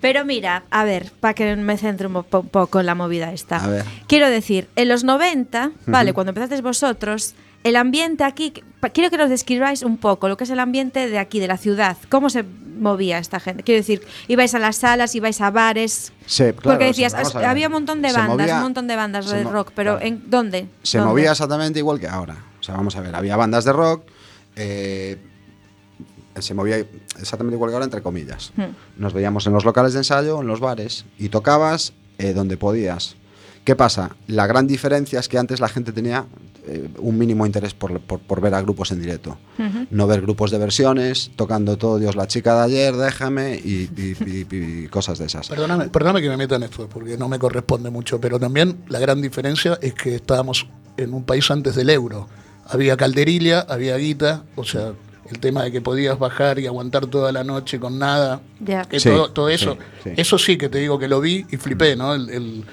Pero 0.00 0.24
mira, 0.26 0.64
a 0.70 0.84
ver, 0.84 1.10
para 1.20 1.32
que 1.32 1.56
me 1.56 1.78
centre 1.78 2.06
un, 2.08 2.24
po- 2.24 2.40
un 2.40 2.48
poco 2.48 2.78
en 2.80 2.86
la 2.86 2.94
movida 2.94 3.32
esta. 3.32 3.56
A 3.56 3.68
ver. 3.68 3.84
Quiero 4.06 4.28
decir, 4.28 4.68
en 4.76 4.88
los 4.88 5.02
90, 5.02 5.70
vale, 5.86 6.12
cuando 6.12 6.30
empezasteis 6.32 6.60
vosotros, 6.60 7.34
el 7.62 7.76
ambiente 7.76 8.22
aquí, 8.22 8.52
quiero 8.92 9.08
que 9.08 9.16
nos 9.16 9.30
describáis 9.30 9.82
un 9.82 9.96
poco 9.96 10.28
lo 10.28 10.36
que 10.36 10.44
es 10.44 10.50
el 10.50 10.60
ambiente 10.60 11.08
de 11.08 11.18
aquí, 11.18 11.40
de 11.40 11.48
la 11.48 11.56
ciudad. 11.56 11.96
¿Cómo 12.10 12.28
se 12.28 12.44
movía 12.84 13.18
esta 13.18 13.40
gente? 13.40 13.64
Quiero 13.64 13.80
decir, 13.80 14.02
ibais 14.28 14.54
a 14.54 14.60
las 14.60 14.76
salas, 14.76 15.14
ibais 15.16 15.40
a 15.40 15.50
bares. 15.50 16.12
Sí, 16.26 16.44
claro, 16.44 16.60
porque 16.62 16.84
decías, 16.84 17.14
había 17.34 17.66
un 17.66 17.72
montón 17.72 18.00
de 18.02 18.12
bandas, 18.12 18.36
movía- 18.46 18.56
un 18.58 18.62
montón 18.62 18.86
de 18.86 18.94
bandas 18.96 19.28
de 19.28 19.42
rock, 19.42 19.72
pero 19.74 19.92
claro. 19.98 20.06
¿en 20.06 20.30
dónde? 20.30 20.68
Se 20.82 20.98
¿Dónde? 20.98 21.10
movía 21.10 21.30
exactamente 21.32 21.78
igual 21.80 21.98
que 21.98 22.06
ahora. 22.06 22.36
O 22.60 22.62
sea, 22.62 22.76
vamos 22.76 22.94
a 22.96 23.00
ver, 23.00 23.14
había 23.16 23.36
bandas 23.36 23.64
de 23.64 23.72
rock, 23.72 24.04
eh, 24.56 25.18
se 26.38 26.54
movía 26.54 26.78
exactamente 27.20 27.54
igual 27.56 27.70
que 27.70 27.74
ahora, 27.74 27.84
entre 27.84 28.02
comillas. 28.02 28.52
Hmm. 28.56 28.72
Nos 28.96 29.12
veíamos 29.12 29.46
en 29.46 29.52
los 29.52 29.64
locales 29.64 29.92
de 29.92 30.00
ensayo, 30.00 30.40
en 30.40 30.46
los 30.46 30.60
bares, 30.60 31.04
y 31.18 31.28
tocabas 31.28 31.92
eh, 32.18 32.32
donde 32.32 32.56
podías. 32.56 33.16
¿Qué 33.64 33.76
pasa? 33.76 34.16
La 34.26 34.46
gran 34.46 34.66
diferencia 34.66 35.20
es 35.20 35.28
que 35.28 35.38
antes 35.38 35.60
la 35.60 35.68
gente 35.68 35.92
tenía 35.92 36.26
eh, 36.66 36.88
un 36.98 37.18
mínimo 37.18 37.44
interés 37.46 37.74
por, 37.74 38.00
por- 38.00 38.20
por 38.20 38.40
ver 38.40 38.54
a 38.54 38.62
grupos 38.62 38.90
en 38.92 39.00
directo. 39.00 39.38
No 39.90 40.06
ver 40.06 40.20
grupos 40.22 40.50
de 40.50 40.58
versiones, 40.58 41.30
tocando 41.36 41.76
todo 41.78 41.98
Dios 41.98 42.16
la 42.16 42.26
chica 42.26 42.54
de 42.56 42.64
ayer, 42.64 42.94
déjame, 42.96 43.56
y, 43.56 43.88
y- 43.96 44.16
y- 44.50 44.84
y 44.84 44.88
cosas 44.88 45.18
de 45.18 45.26
esas. 45.26 45.48
Perdóname, 45.48 45.88
perdóname 45.88 46.22
que 46.22 46.28
me 46.28 46.36
meta 46.36 46.56
en 46.56 46.62
esto, 46.64 46.88
porque 46.88 47.16
no 47.18 47.28
me 47.28 47.38
corresponde 47.38 47.90
mucho, 47.90 48.20
pero 48.20 48.38
también 48.38 48.84
la 48.88 48.98
gran 48.98 49.20
diferencia 49.20 49.78
es 49.82 49.94
que 49.94 50.14
estábamos 50.14 50.66
en 50.96 51.12
un 51.14 51.24
país 51.24 51.50
antes 51.50 51.74
del 51.74 51.90
euro. 51.90 52.28
Había 52.66 52.96
calderilla, 52.96 53.60
había 53.60 53.96
guita, 53.96 54.44
o 54.56 54.64
sea, 54.64 54.92
el 55.30 55.38
tema 55.38 55.64
de 55.64 55.72
que 55.72 55.80
podías 55.80 56.18
bajar 56.18 56.58
y 56.58 56.66
aguantar 56.66 57.06
toda 57.06 57.32
la 57.32 57.44
noche 57.44 57.78
con 57.80 57.98
nada, 57.98 58.40
Ya. 58.60 58.84
que 58.84 59.00
Sí, 59.00 59.08
todo, 59.10 59.30
todo 59.30 59.48
sí, 59.48 59.54
eso, 59.54 59.76
sí. 60.02 60.10
eso 60.16 60.38
sí 60.38 60.56
que 60.58 60.68
te 60.68 60.78
digo 60.78 60.98
que 60.98 61.08
lo 61.08 61.20
vi 61.20 61.44
y 61.50 61.56
flipé, 61.56 61.96
¿no? 61.96 62.14
El- 62.14 62.28
el- 62.30 62.64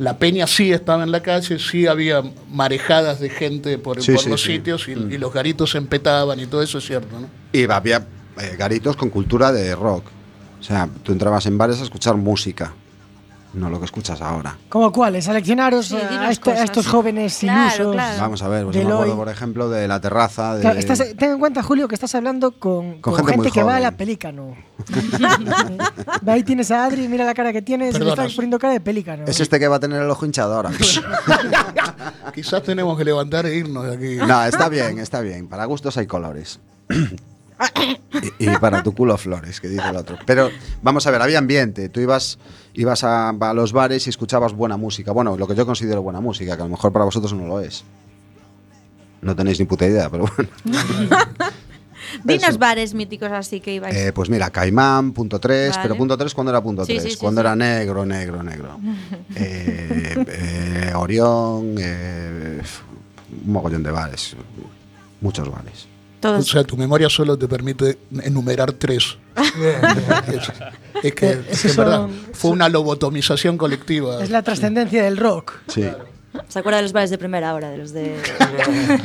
la 0.00 0.16
peña 0.18 0.46
sí 0.46 0.72
estaba 0.72 1.02
en 1.02 1.12
la 1.12 1.22
calle, 1.22 1.58
sí 1.58 1.86
había 1.86 2.22
marejadas 2.50 3.20
de 3.20 3.28
gente 3.28 3.76
por, 3.76 4.02
Sí, 4.02 4.12
por 4.12 4.22
sí, 4.22 4.30
los 4.30 4.42
sí. 4.42 4.52
sitios 4.54 4.88
y, 4.88 4.96
Mm. 4.96 5.12
y 5.12 5.18
los 5.18 5.30
garitos 5.32 5.70
se 5.72 5.78
empetaban 5.78 6.40
y 6.40 6.46
todo 6.46 6.62
eso 6.62 6.78
es 6.78 6.86
cierto, 6.86 7.20
¿no? 7.20 7.28
Y 7.52 7.70
había 7.70 8.06
eh, 8.40 8.56
garitos 8.58 8.96
con 8.96 9.10
cultura 9.10 9.52
de 9.52 9.74
rock. 9.76 10.04
O 10.58 10.62
sea, 10.62 10.88
tú 11.02 11.12
entrabas 11.12 11.44
en 11.46 11.58
bares 11.58 11.80
a 11.80 11.84
escuchar 11.84 12.16
música, 12.16 12.72
no 13.54 13.68
lo 13.70 13.78
que 13.78 13.84
escuchas 13.86 14.20
ahora. 14.22 14.56
¿Cómo 14.68 14.92
cuáles? 14.92 15.24
Seleccionaros 15.24 15.86
Sí, 15.86 15.96
a, 15.96 16.08
dinos 16.08 16.30
este- 16.30 16.52
a 16.52 16.62
estos 16.64 16.86
jóvenes 16.86 17.38
Claro, 17.40 17.74
ilusos. 17.74 17.92
claro. 17.94 18.20
Vamos 18.20 18.42
a 18.42 18.48
ver, 18.48 18.64
pues 18.64 18.76
yo 18.76 18.84
me 18.84 18.92
acuerdo, 18.92 19.12
hoy. 19.12 19.18
por 19.18 19.28
ejemplo, 19.28 19.68
de 19.68 19.88
la 19.88 20.00
terraza. 20.00 20.54
De... 20.54 20.60
Claro, 20.60 20.78
estás- 20.78 21.04
ten 21.18 21.32
en 21.32 21.38
cuenta, 21.38 21.62
Julio, 21.62 21.88
que 21.88 21.94
estás 21.94 22.14
hablando 22.14 22.52
con, 22.52 23.00
Con 23.00 23.14
con 23.16 23.26
gente 23.26 23.50
que 23.50 23.62
va 23.62 23.76
a 23.76 23.80
la 23.80 23.90
pelícano. 23.96 24.54
Ahí 26.26 26.42
tienes 26.44 26.70
a 26.70 26.84
Adri, 26.84 27.08
mira 27.08 27.24
la 27.24 27.34
cara 27.34 27.52
que 27.52 27.62
tienes, 27.62 27.98
le 27.98 28.08
estás 28.08 28.32
poniendo 28.34 28.58
cara 28.58 28.72
de 28.74 28.80
pelícano. 28.80 29.24
Es 29.26 29.40
este 29.40 29.58
que 29.58 29.68
va 29.68 29.76
a 29.76 29.80
tener 29.80 30.00
el 30.02 30.10
ojo 30.10 30.24
hinchado 30.26 30.54
ahora. 30.54 30.70
Quizás 32.34 32.62
tenemos 32.62 32.96
que 32.96 33.04
levantar 33.04 33.46
e 33.46 33.56
irnos 33.56 33.84
de 33.84 33.94
aquí. 33.94 34.26
no, 34.26 34.44
está 34.44 34.68
bien, 34.68 34.98
está 34.98 35.20
bien. 35.20 35.48
Para 35.48 35.64
gustos 35.64 35.96
hay 35.96 36.06
colores. 36.06 36.60
y, 38.38 38.48
y 38.50 38.56
para 38.58 38.82
tu 38.82 38.94
culo 38.94 39.16
flores, 39.16 39.60
que 39.60 39.68
dice 39.68 39.88
el 39.88 39.96
otro. 39.96 40.18
Pero 40.26 40.50
vamos 40.82 41.06
a 41.06 41.10
ver, 41.10 41.22
había 41.22 41.38
ambiente. 41.38 41.88
Tú 41.88 42.00
ibas, 42.00 42.38
ibas 42.74 43.04
a, 43.04 43.30
a 43.30 43.54
los 43.54 43.72
bares 43.72 44.06
y 44.06 44.10
escuchabas 44.10 44.52
buena 44.52 44.76
música. 44.76 45.12
Bueno, 45.12 45.36
lo 45.36 45.46
que 45.46 45.54
yo 45.54 45.66
considero 45.66 46.02
buena 46.02 46.20
música, 46.20 46.56
que 46.56 46.62
a 46.62 46.64
lo 46.64 46.70
mejor 46.70 46.92
para 46.92 47.04
vosotros 47.04 47.32
no 47.34 47.46
lo 47.46 47.60
es. 47.60 47.84
No 49.22 49.36
tenéis 49.36 49.58
ni 49.60 49.66
puta 49.66 49.86
idea, 49.86 50.08
pero 50.08 50.26
bueno. 50.36 50.50
Dinos 52.24 52.58
bares 52.58 52.94
míticos 52.94 53.30
así 53.30 53.60
que 53.60 53.74
ibais. 53.74 53.94
Eh, 53.94 54.12
pues 54.12 54.30
mira, 54.30 54.50
Caimán, 54.50 55.12
punto 55.12 55.38
3, 55.38 55.70
Vale. 55.70 55.82
pero 55.82 55.96
punto 55.96 56.16
3 56.16 56.34
cuando 56.34 56.50
era 56.50 56.60
punto 56.62 56.84
Sí, 56.84 56.94
3, 56.94 57.02
sí, 57.04 57.10
sí, 57.12 57.16
cuando 57.18 57.40
sí. 57.40 57.46
era 57.46 57.54
negro, 57.54 58.04
negro, 58.04 58.42
negro. 58.42 58.80
Eh, 59.36 60.24
eh, 60.26 60.92
Orión, 60.96 61.74
eh, 61.78 62.60
un 63.44 63.52
mogollón 63.52 63.82
de 63.82 63.90
bares, 63.90 64.34
muchos 65.20 65.48
bares. 65.50 65.86
O 66.20 66.22
Todos. 66.22 66.48
sea, 66.48 66.64
tu 66.64 66.76
memoria 66.76 67.08
solo 67.08 67.38
te 67.38 67.48
permite 67.48 67.98
enumerar 68.22 68.72
tres. 68.72 69.16
es, 69.36 70.52
es 71.02 71.14
que, 71.14 71.26
Eh, 71.30 71.40
es 71.48 71.64
esos 71.64 71.76
verdad, 71.76 71.96
son- 72.02 72.12
fue 72.34 72.50
una 72.50 72.68
lobotomización 72.68 73.56
colectiva. 73.56 74.22
Es 74.22 74.28
la 74.30 74.42
trascendencia 74.42 75.02
del 75.02 75.16
rock. 75.16 75.54
Sí, 75.68 75.88
¿Se 76.48 76.58
acuerda 76.60 76.76
de 76.76 76.82
los 76.84 76.92
bares 76.92 77.10
de 77.10 77.18
primera 77.18 77.52
hora? 77.54 77.70
De 77.70 77.78
los 77.78 77.92
de. 77.92 78.14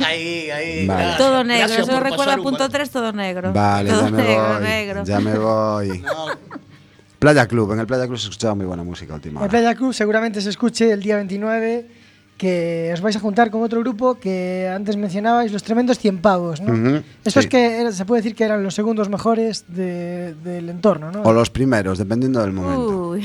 ahí, 0.06 0.48
ahí. 0.50 0.86
Vale. 0.86 1.14
Todo 1.18 1.42
negro, 1.42 1.66
Gracias 1.68 1.88
por 1.88 2.02
recuerda 2.02 2.36
punto 2.36 2.58
buen- 2.58 2.70
3, 2.70 2.90
todo 2.90 3.12
negro. 3.12 3.52
vale, 3.52 3.90
todo 3.90 4.02
ya 4.04 4.10
me 4.10 4.22
negro, 4.22 4.48
voy. 4.54 4.62
negro. 4.62 5.04
Ya 5.04 5.20
me 5.20 5.38
voy. 5.38 6.04
Playa 7.18 7.46
Club, 7.46 7.72
en 7.72 7.80
el 7.80 7.86
Playa 7.86 8.06
Club 8.06 8.18
se 8.18 8.24
escuchaba 8.28 8.54
muy 8.54 8.66
buena 8.66 8.84
música 8.84 9.12
En 9.12 9.16
últimamente. 9.16 9.50
Playa 9.50 9.74
Club 9.74 9.92
seguramente 9.94 10.40
se 10.40 10.50
escuche 10.50 10.92
el 10.92 11.02
día 11.02 11.16
29 11.16 11.88
que 12.36 12.90
os 12.92 13.00
vais 13.00 13.16
a 13.16 13.20
juntar 13.20 13.50
con 13.50 13.62
otro 13.62 13.80
grupo 13.80 14.18
que 14.20 14.68
antes 14.68 14.96
mencionabais, 14.96 15.50
los 15.52 15.62
tremendos 15.62 15.98
100 15.98 16.18
pavos, 16.18 16.60
¿no? 16.60 17.02
Estos 17.24 17.44
sí. 17.44 17.48
que 17.48 17.80
era- 17.80 17.92
se 17.92 18.04
puede 18.04 18.20
decir 18.22 18.34
que 18.36 18.44
eran 18.44 18.62
los 18.62 18.74
segundos 18.74 19.08
mejores 19.08 19.64
de- 19.68 20.34
del 20.44 20.68
entorno, 20.68 21.10
¿no? 21.10 21.22
O 21.22 21.32
los 21.32 21.48
primeros, 21.50 21.96
dependiendo 21.98 22.40
del 22.42 22.52
momento. 22.52 23.08
Uy. 23.10 23.24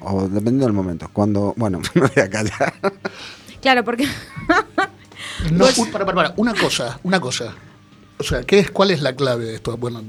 O 0.00 0.22
dependiendo 0.22 0.64
del 0.66 0.72
momento. 0.74 1.08
Cuando, 1.12 1.54
bueno, 1.56 1.80
me 1.94 2.00
voy 2.00 2.22
a 2.22 2.28
callar. 2.28 2.74
Claro, 3.62 3.84
porque. 3.84 4.06
No, 5.52 5.66
un- 5.78 5.90
para, 5.92 6.04
para, 6.04 6.14
para, 6.16 6.34
una 6.36 6.54
cosa, 6.54 6.98
una 7.04 7.20
cosa. 7.20 7.54
O 8.18 8.24
sea, 8.24 8.42
¿qué 8.42 8.58
es, 8.58 8.70
¿cuál 8.72 8.90
es 8.90 9.02
la 9.02 9.14
clave 9.14 9.44
de 9.44 9.54
esto? 9.54 9.76
Bueno, 9.76 10.02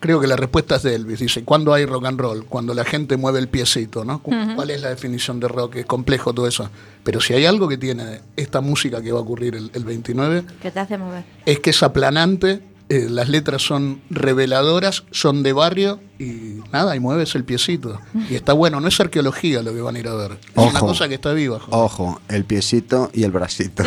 creo 0.00 0.20
que 0.20 0.26
la 0.26 0.36
respuesta 0.36 0.76
es 0.76 0.82
de 0.84 0.94
Elvis. 0.94 1.20
Dice, 1.20 1.44
¿cuándo 1.44 1.72
hay 1.74 1.84
rock 1.86 2.06
and 2.06 2.20
roll? 2.20 2.44
Cuando 2.46 2.74
la 2.74 2.84
gente 2.84 3.16
mueve 3.16 3.38
el 3.38 3.48
piecito, 3.48 4.04
¿no? 4.04 4.22
Cu- 4.22 4.32
¿Cuál 4.56 4.70
es 4.70 4.80
la 4.80 4.88
definición 4.90 5.40
de 5.40 5.48
rock? 5.48 5.76
Es 5.76 5.86
complejo 5.86 6.32
todo 6.32 6.46
eso. 6.46 6.68
Pero 7.04 7.20
si 7.20 7.34
hay 7.34 7.46
algo 7.46 7.68
que 7.68 7.78
tiene 7.78 8.20
esta 8.36 8.60
música 8.60 9.00
que 9.02 9.12
va 9.12 9.18
a 9.18 9.22
ocurrir 9.22 9.54
el, 9.56 9.70
el 9.74 9.84
29, 9.84 10.44
que 10.62 10.70
te 10.70 10.80
hace 10.80 10.98
mover. 10.98 11.24
es 11.46 11.60
que 11.60 11.70
es 11.70 11.82
aplanante, 11.82 12.62
eh, 12.90 13.06
las 13.10 13.28
letras 13.28 13.60
son 13.60 14.00
reveladoras, 14.08 15.04
son 15.10 15.42
de 15.42 15.52
barrio 15.52 16.00
y 16.18 16.60
nada, 16.72 16.96
y 16.96 17.00
mueves 17.00 17.34
el 17.34 17.44
piecito. 17.44 18.00
Y 18.30 18.34
está 18.34 18.54
bueno, 18.54 18.80
no 18.80 18.88
es 18.88 18.98
arqueología 18.98 19.62
lo 19.62 19.74
que 19.74 19.80
van 19.82 19.96
a 19.96 19.98
ir 19.98 20.08
a 20.08 20.14
ver. 20.14 20.32
Es 20.32 20.56
una 20.70 20.80
cosa 20.80 21.06
que 21.08 21.14
está 21.16 21.32
viva. 21.34 21.58
joder. 21.60 21.74
Ojo, 21.84 22.20
el 22.28 22.44
piecito 22.46 23.10
y 23.12 23.24
el 23.24 23.30
bracito. 23.30 23.82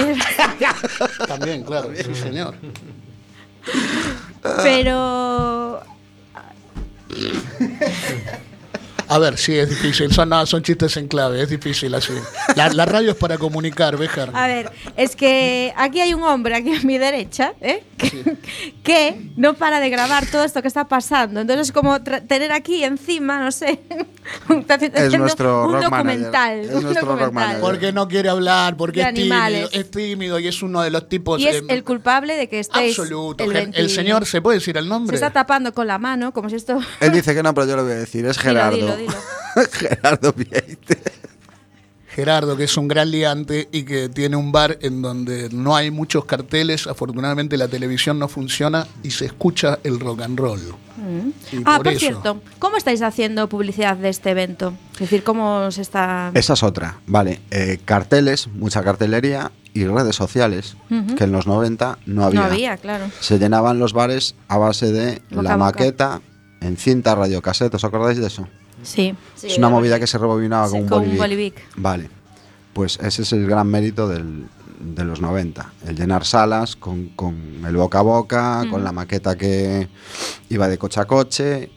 También, 1.27 1.63
claro, 1.63 1.89
sí 1.95 2.13
señor. 2.13 2.55
Pero. 4.63 5.81
A 9.11 9.19
ver, 9.19 9.37
sí, 9.37 9.57
es 9.57 9.69
difícil. 9.69 10.09
Son, 10.13 10.29
no, 10.29 10.45
son 10.45 10.63
chistes 10.63 10.95
en 10.95 11.09
clave, 11.09 11.41
es 11.41 11.49
difícil 11.49 11.93
así. 11.93 12.13
La, 12.55 12.69
la 12.69 12.85
radio 12.85 13.11
es 13.11 13.17
para 13.17 13.37
comunicar, 13.37 13.97
Béjar. 13.97 14.29
A 14.33 14.47
ver, 14.47 14.71
es 14.95 15.17
que 15.17 15.73
aquí 15.75 15.99
hay 15.99 16.13
un 16.13 16.23
hombre 16.23 16.55
aquí 16.55 16.73
a 16.73 16.79
mi 16.83 16.97
derecha 16.97 17.53
¿eh? 17.59 17.83
que, 17.97 18.37
que 18.83 19.21
no 19.35 19.55
para 19.55 19.81
de 19.81 19.89
grabar 19.89 20.25
todo 20.27 20.45
esto 20.45 20.61
que 20.61 20.69
está 20.69 20.87
pasando. 20.87 21.41
Entonces, 21.41 21.67
es 21.67 21.73
como 21.73 22.01
tener 22.01 22.53
aquí 22.53 22.85
encima, 22.85 23.39
no 23.39 23.51
sé, 23.51 23.81
haciendo 24.69 25.17
nuestro 25.17 25.65
un 25.67 25.73
rock 25.73 25.83
documental. 25.83 26.31
manager. 26.57 26.69
Es 26.69 26.75
un 26.75 26.83
nuestro 26.83 27.05
rock 27.07 27.19
documental. 27.19 27.33
manager. 27.33 27.61
Porque 27.61 27.91
no 27.93 28.07
quiere 28.07 28.29
hablar, 28.29 28.77
porque 28.77 29.01
es 29.01 29.13
tímido, 29.13 29.69
es 29.71 29.91
tímido 29.91 30.39
y 30.39 30.47
es 30.47 30.61
uno 30.61 30.81
de 30.81 30.89
los 30.91 31.07
tipos. 31.09 31.39
Y 31.41 31.47
es 31.47 31.55
eh, 31.57 31.63
el 31.69 31.83
culpable 31.83 32.35
de 32.35 32.47
que 32.49 32.59
estéis. 32.59 32.97
absoluto. 32.97 33.43
el 33.43 33.49
El, 33.49 33.71
20 33.71 33.89
señor, 33.89 34.25
¿se 34.25 34.41
puede 34.41 34.59
decir 34.59 34.77
el 34.77 34.83
Se 34.85 34.89
nombre? 34.89 35.15
está 35.15 35.31
tapando 35.31 35.73
con 35.73 35.87
la 35.87 35.97
mano, 35.97 36.31
como 36.33 36.49
si 36.49 36.55
esto. 36.55 36.79
Él 36.99 37.11
dice 37.11 37.33
que 37.33 37.43
no, 37.43 37.53
pero 37.53 37.67
yo 37.67 37.75
lo 37.75 37.83
voy 37.83 37.93
a 37.93 37.95
decir. 37.95 38.25
Es 38.25 38.37
Dilo, 38.41 38.49
Gerardo. 38.53 38.75
dilo, 38.77 38.97
dilo. 38.97 39.13
Gerardo 39.71 40.33
Vieite. 40.33 40.97
Gerardo, 42.13 42.57
que 42.57 42.65
es 42.65 42.75
un 42.77 42.87
gran 42.87 43.09
liante 43.09 43.69
y 43.71 43.83
que 43.83 44.09
tiene 44.09 44.35
un 44.35 44.51
bar 44.51 44.77
en 44.81 45.01
donde 45.01 45.49
no 45.51 45.75
hay 45.75 45.91
muchos 45.91 46.25
carteles, 46.25 46.85
afortunadamente 46.87 47.55
la 47.57 47.67
televisión 47.69 48.19
no 48.19 48.27
funciona 48.27 48.85
y 49.01 49.11
se 49.11 49.25
escucha 49.25 49.79
el 49.83 49.99
rock 49.99 50.21
and 50.21 50.37
roll. 50.39 50.59
Y 51.51 51.61
Ah, 51.65 51.79
por 51.81 51.95
cierto, 51.95 52.41
¿cómo 52.59 52.77
estáis 52.77 53.01
haciendo 53.01 53.47
publicidad 53.47 53.95
de 53.97 54.09
este 54.09 54.31
evento? 54.31 54.73
Es 54.95 54.99
decir, 54.99 55.23
¿cómo 55.23 55.71
se 55.71 55.81
está...? 55.81 56.31
Esa 56.33 56.53
es 56.53 56.63
otra, 56.63 56.99
vale. 57.07 57.39
eh, 57.49 57.79
carteles, 57.85 58.47
mucha 58.47 58.83
cartelería 58.83 59.51
y 59.73 59.85
redes 59.85 60.15
sociales, 60.17 60.75
que 61.17 61.23
en 61.23 61.31
los 61.31 61.47
90 61.47 61.97
no 62.05 62.25
había. 62.25 62.39
No 62.41 62.45
había, 62.47 62.77
claro. 62.77 63.05
Se 63.21 63.39
llenaban 63.39 63.79
los 63.79 63.93
bares 63.93 64.35
a 64.49 64.57
base 64.57 64.91
de 64.91 65.21
Boca 65.29 65.43
la 65.43 65.53
a 65.53 65.57
maqueta 65.57 66.21
en 66.59 66.75
cinta 66.75 67.15
radiocassette, 67.15 67.73
¿os 67.75 67.83
acordáis 67.85 68.19
de 68.19 68.27
eso? 68.27 68.47
Sí. 68.83 69.15
es 69.43 69.57
una 69.57 69.69
movida 69.69 69.99
que 69.99 70.07
se 70.07 70.17
rebobinaba 70.17 70.67
Sí, 70.67 70.73
con 70.73 70.81
un 70.83 70.87
con 70.89 70.99
un 70.99 71.17
bolivic. 71.17 71.19
bolivic. 71.21 71.61
Vale, 71.77 72.09
pues 72.73 72.97
ese 73.01 73.21
es 73.23 73.33
el 73.33 73.45
gran 73.47 73.67
mérito 73.67 74.07
del- 74.07 74.45
de 74.79 75.05
los 75.05 75.21
90, 75.21 75.73
el 75.85 75.95
llenar 75.95 76.25
salas 76.25 76.75
con, 76.75 77.09
con 77.09 77.63
el 77.65 77.75
boca 77.75 77.99
a 77.99 78.01
boca, 78.01 78.63
con 78.69 78.83
la 78.83 78.91
maqueta 78.91 79.37
que 79.37 79.87
iba 80.49 80.67
de 80.67 80.77
coche 80.79 80.99
a 80.99 81.05
coche 81.05 81.69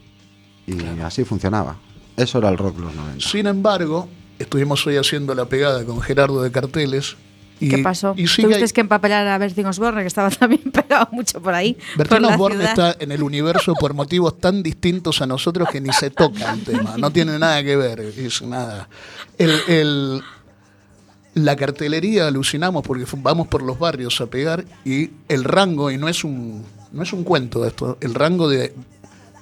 y 0.67 0.79
así 1.01 1.25
funcionaba. 1.25 1.77
Eso 2.17 2.39
era 2.39 2.49
el 2.49 2.57
rock 2.57 2.79
los 2.79 2.95
90. 2.95 3.29
Sin 3.29 3.47
embargo, 3.47 4.09
estuvimos 4.39 4.87
hoy 4.87 4.97
haciendo 4.97 5.35
la 5.35 5.45
pegada 5.47 5.85
con 5.85 6.01
Gerardo 6.01 6.43
de 6.43 6.51
carteles. 6.51 7.17
Y, 7.61 7.69
¿Qué 7.69 7.79
pasó? 7.79 8.15
Y 8.17 8.27
sigue 8.27 8.49
Tuviste 8.55 8.75
que 8.75 8.81
empapelar 8.81 9.27
a 9.29 9.39
Bertín 9.39 9.67
Osborne, 9.67 10.01
que 10.03 10.09
estaba 10.09 10.29
también 10.31 10.63
pegado 10.73 11.09
mucho 11.13 11.41
por 11.41 11.55
ahí. 11.55 11.77
Bertín 11.97 12.25
Osborne 12.25 12.65
está 12.65 12.97
en 12.99 13.13
el 13.13 13.23
universo 13.23 13.75
por 13.75 13.95
motivos 13.95 14.39
tan 14.39 14.63
distintos 14.63 15.23
a 15.23 15.27
nosotros 15.27 15.69
que 15.71 15.81
ni 15.81 15.93
se 15.93 16.11
toca 16.11 16.53
el 16.53 16.65
tema. 16.65 16.97
No 16.99 17.11
tiene 17.13 17.39
nada 17.39 17.63
que 17.63 17.77
ver. 17.77 18.01
Es 18.01 18.43
nada. 18.43 18.89
El, 19.39 19.53
el- 19.69 20.23
la 21.35 21.57
cartelería 21.57 22.29
alucinamos 22.29 22.85
porque 22.87 23.05
vamos 23.19 23.49
por 23.49 23.63
los 23.63 23.79
barrios 23.79 24.21
a 24.21 24.27
pegar 24.27 24.65
y 24.85 25.11
el 25.29 25.43
rango, 25.45 25.91
y 25.91 25.99
no 25.99 26.09
es 26.09 26.23
un, 26.23 26.65
no 26.93 27.03
es 27.03 27.13
un 27.13 27.25
cuento 27.25 27.67
esto, 27.67 27.99
el 28.01 28.15
rango 28.15 28.49
de, 28.49 28.73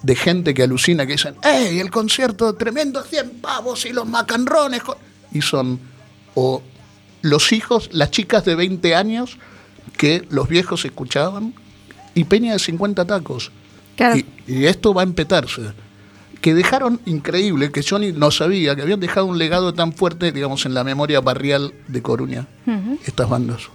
de 0.03 0.17
gente 0.17 0.55
que 0.55 0.63
alucina, 0.63 1.05
que 1.07 1.13
dicen, 1.13 1.35
¡Ey, 1.43 1.81
el 1.81 1.91
concierto 1.91 2.55
tremendo, 2.55 3.03
100 3.03 3.31
pavos 3.43 3.85
y 3.85 3.93
los 3.93 4.07
macanrones! 4.07 4.83
jo-". 4.83 4.97
Y 5.33 5.43
son 5.43 5.79
o 6.35 6.63
los 7.23 7.53
hijos, 7.53 7.89
las 7.93 8.11
chicas 8.11 8.45
de 8.45 8.55
20 8.55 8.95
años 8.95 9.39
que 9.97 10.27
los 10.31 10.49
viejos 10.49 10.85
escuchaban 10.85 11.55
y 12.15 12.25
Peña 12.25 12.53
de 12.53 12.59
50 12.59 13.07
tacos. 13.07 13.51
Claro. 13.97 14.17
Y, 14.17 14.27
y 14.47 14.67
esto 14.67 14.93
va 14.93 15.03
a 15.03 15.05
empetarse. 15.05 15.63
Que 16.41 16.55
dejaron 16.55 17.01
increíble, 17.07 17.71
que 17.71 17.83
ni 18.01 18.13
no 18.13 18.33
sabía, 18.33 18.75
que 18.75 18.83
habían 18.83 18.99
dejado 18.99 19.27
un 19.27 19.39
legado 19.39 19.75
tan 19.75 19.93
fuerte, 19.93 20.33
digamos, 20.33 20.67
en 20.67 20.75
la 20.75 20.83
memoria 20.83 21.21
barrial 21.21 21.73
de 21.87 22.03
Coruña, 22.03 22.49
estas 23.07 23.29
bandas. 23.29 23.69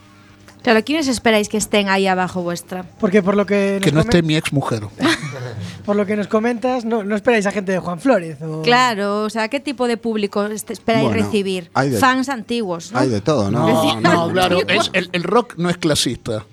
Claro, 0.63 0.83
¿quiénes 0.83 1.07
esperáis 1.07 1.47
que 1.49 1.57
estén 1.57 1.87
ahí 1.87 2.07
abajo 2.07 2.41
vuestra? 2.41 2.83
Porque 2.99 3.23
por 3.23 3.35
lo 3.37 3.45
que 3.45 3.79
Que 3.81 3.91
no 3.91 4.01
esté 4.01 4.21
mi 4.21 4.35
ex 4.35 4.51
mujer. 4.51 4.83
por 5.85 5.95
lo 5.95 6.05
que 6.05 6.17
nos 6.17 6.27
comentas, 6.27 6.83
no, 6.83 7.03
no 7.03 7.15
esperáis 7.15 7.45
a 7.45 7.51
gente 7.51 7.71
de 7.71 7.79
Juan 7.79 7.99
Flores. 7.99 8.41
o- 8.41 8.63
Claro, 8.63 9.23
o 9.23 9.29
sea, 9.29 9.47
¿qué 9.47 9.59
tipo 9.61 9.87
de 9.87 9.95
público 9.97 10.45
esperáis 10.45 11.05
Bueno, 11.07 11.23
recibir? 11.23 11.69
hay 11.73 11.89
de- 11.91 11.99
Fans 11.99 12.27
antiguos, 12.27 12.91
¿no? 12.91 12.99
Hay 12.99 13.09
de 13.09 13.21
todo, 13.21 13.49
¿no? 13.49 13.95
No, 14.01 14.29
claro, 14.31 14.59
es- 14.67 14.89
el, 14.93 15.09
el 15.13 15.23
rock 15.23 15.53
no 15.57 15.69
es 15.69 15.77
clasista. 15.77 16.45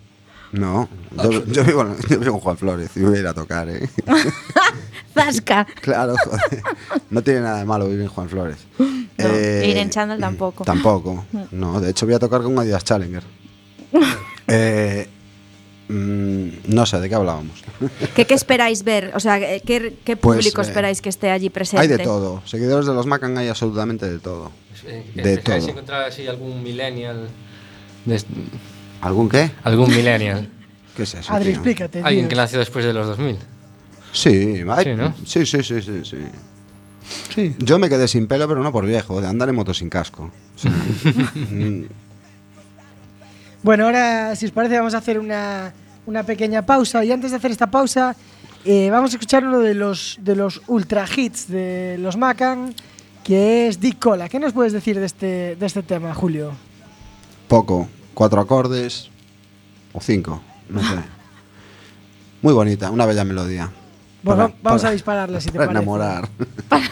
No, 0.53 0.89
yo, 1.21 1.45
yo 1.47 1.65
vivo, 1.65 1.81
en- 1.83 1.97
yo 2.09 2.19
vivo 2.21 2.35
en 2.37 2.41
Juan 2.41 2.57
Flores 2.57 2.91
y 2.95 3.01
voy 3.01 3.17
a 3.17 3.21
ir 3.21 3.27
a 3.27 3.35
tocar, 3.35 3.69
¿eh? 3.69 3.89
Zasca. 5.15 5.67
claro, 5.81 6.15
joder. 6.25 6.63
No 7.11 7.23
tiene 7.23 7.41
nada 7.41 7.59
de 7.59 7.65
malo 7.65 7.87
vivir 7.89 8.03
en 8.03 8.09
Juan 8.09 8.29
Flores. 8.29 8.59
No, 8.79 8.87
ir 9.29 9.77
en 9.77 9.91
chándal 9.91 10.21
tampoco. 10.21 10.65
Tampoco. 10.65 11.25
No, 11.51 11.81
de 11.81 11.91
hecho 11.91 12.07
voy 12.07 12.15
a 12.15 12.19
tocar 12.21 12.43
con 12.43 12.57
Adidas 12.59 12.85
Challenger. 12.85 13.23
Eh, 14.49 15.09
mm, 15.89 16.49
no 16.75 16.87
sé, 16.87 17.01
¿de 17.01 17.09
qué 17.09 17.15
hablábamos? 17.15 17.63
¿Qué, 18.15 18.27
qué 18.27 18.35
esperáis 18.35 18.83
ver? 18.85 19.13
O 19.15 19.21
sea, 19.21 19.39
¿qué, 19.39 19.95
qué 20.05 20.17
Pues, 20.17 20.39
público 20.39 20.61
eh, 20.61 20.65
esperáis 20.65 21.01
que 21.01 21.09
esté 21.09 21.31
allí 21.31 21.51
presente? 21.51 21.83
Hay 21.83 21.89
de 21.89 21.99
todo. 21.99 22.43
Seguidores 22.47 22.87
de 22.87 22.95
los 22.95 23.07
Macan 23.07 23.37
hay 23.39 23.49
absolutamente 23.49 24.11
de 24.11 24.19
todo. 24.19 24.51
Eh, 24.87 25.05
De 25.15 25.23
¿Dejáis 25.37 25.63
todo. 25.63 25.71
encontrar 25.73 26.05
así 26.05 26.27
algún 26.27 26.63
millennial? 26.63 27.29
de 28.05 28.23
¿Algún 29.01 29.29
qué? 29.29 29.51
¿Algún 29.63 29.89
millennial? 29.91 30.49
¿Qué 30.97 31.03
es 31.05 31.15
eso? 31.15 31.33
Adri, 31.33 31.47
tío? 31.51 31.55
explícate. 31.55 32.03
Alguien 32.03 32.29
que 32.29 32.37
nació 32.37 32.59
después 32.59 32.85
de 32.85 32.93
los 32.93 33.07
2000. 33.07 33.37
Sí, 34.13 34.63
hay- 34.69 34.85
Sí, 34.85 34.91
¿no? 34.95 35.15
sí, 35.27 35.45
sí, 35.47 35.63
sí, 35.63 35.83
sí, 35.83 36.01
sí. 36.05 36.17
Sí. 37.35 37.55
Yo 37.59 37.79
me 37.79 37.89
quedé 37.89 38.09
sin 38.09 38.27
pelo, 38.27 38.47
pero 38.49 38.63
no 38.63 38.73
por 38.73 38.87
viejo, 38.87 39.21
de 39.21 39.27
andar 39.27 39.49
en 39.49 39.55
moto 39.57 39.75
sin 39.75 39.91
casco. 39.91 40.31
O 40.57 40.59
sea, 40.59 40.71
mm, 40.71 41.85
Bueno, 43.65 43.87
ahora, 43.87 44.37
si 44.37 44.45
os 44.47 44.53
parece, 44.53 44.77
vamos 44.79 44.95
a 44.95 44.99
hacer 44.99 45.19
una, 45.19 45.73
una 46.07 46.23
pequeña 46.23 46.65
pausa. 46.65 47.05
Y 47.05 47.11
antes 47.11 47.31
de 47.33 47.39
hacer 47.39 47.51
esta 47.51 47.71
pausa, 47.71 48.15
eh, 48.65 48.91
vamos 48.91 49.11
a 49.13 49.17
escuchar 49.17 49.45
uno 49.45 49.59
de 49.61 49.75
los, 49.75 50.19
de 50.21 50.37
los 50.37 50.61
ultra 50.69 51.07
hits 51.17 51.49
de 51.49 51.97
los 51.99 52.17
Macan, 52.17 52.75
que 53.25 53.67
es 53.69 53.81
Dick 53.81 53.99
Cola. 53.99 54.29
¿Qué 54.29 54.39
nos 54.39 54.53
puedes 54.53 54.73
decir 54.75 55.01
de 55.01 55.07
este, 55.07 55.57
de 55.57 55.67
este 55.67 55.83
tema, 55.83 56.15
Julio? 56.15 56.53
poco, 57.49 57.89
cuatro 58.15 58.41
acordes 58.41 59.11
o 59.93 60.01
cinco, 60.01 60.41
no 60.69 60.81
sé. 60.81 60.97
Muy 62.43 62.53
bonita, 62.53 62.91
una 62.91 63.07
bella 63.07 63.25
melodía. 63.25 63.71
Bueno, 64.23 64.49
Para- 64.49 64.55
vamos 64.63 64.81
para- 64.83 64.91
a 64.91 64.93
dispararla, 64.93 65.41
si 65.41 65.47
te 65.51 65.53
para 65.59 65.67
parece. 65.67 65.83
enamorar. 65.83 66.29
Eres 66.71 66.91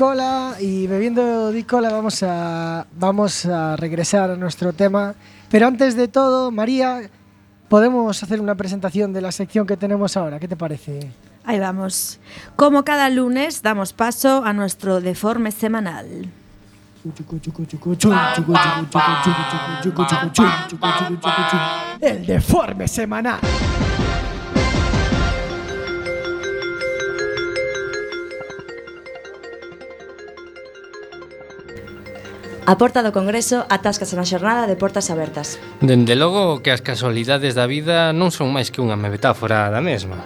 Bebe 0.00 0.14
Di 0.14 0.14
Cola 0.14 0.54
y 0.58 0.86
bebiendo 0.86 1.52
Di 1.52 1.64
Cola 1.64 1.90
vamos 1.90 2.22
a, 2.22 2.86
vamos 2.96 3.44
a 3.44 3.76
regresar 3.76 4.30
a 4.30 4.36
nuestro 4.36 4.72
tema. 4.72 5.14
Pero 5.50 5.66
antes 5.66 5.94
de 5.94 6.08
todo, 6.08 6.50
María, 6.50 7.02
podemos 7.68 8.22
hacer 8.22 8.40
una 8.40 8.54
presentación 8.54 9.12
de 9.12 9.20
la 9.20 9.30
sección 9.30 9.66
que 9.66 9.76
tenemos 9.76 10.16
ahora. 10.16 10.38
¿Qué 10.38 10.48
te 10.48 10.56
parece? 10.56 11.10
Ahí 11.44 11.58
vamos. 11.58 12.18
Como 12.56 12.82
cada 12.82 13.10
lunes, 13.10 13.60
damos 13.60 13.92
paso 13.92 14.42
a 14.42 14.54
nuestro 14.54 15.02
deforme 15.02 15.52
semanal. 15.52 16.30
El 22.00 22.26
deforme 22.26 22.88
semanal. 22.88 23.40
A 32.70 32.78
porta 32.78 33.02
do 33.02 33.10
Congreso 33.10 33.66
atáscase 33.66 34.14
na 34.14 34.22
xornada 34.22 34.70
de 34.70 34.78
portas 34.78 35.10
abertas. 35.10 35.58
Dende 35.82 36.14
logo 36.14 36.62
que 36.62 36.70
as 36.70 36.78
casualidades 36.78 37.58
da 37.58 37.66
vida 37.66 38.14
non 38.14 38.30
son 38.30 38.54
máis 38.54 38.70
que 38.70 38.78
unha 38.78 38.94
metáfora 38.94 39.74
da 39.74 39.82
mesma. 39.82 40.22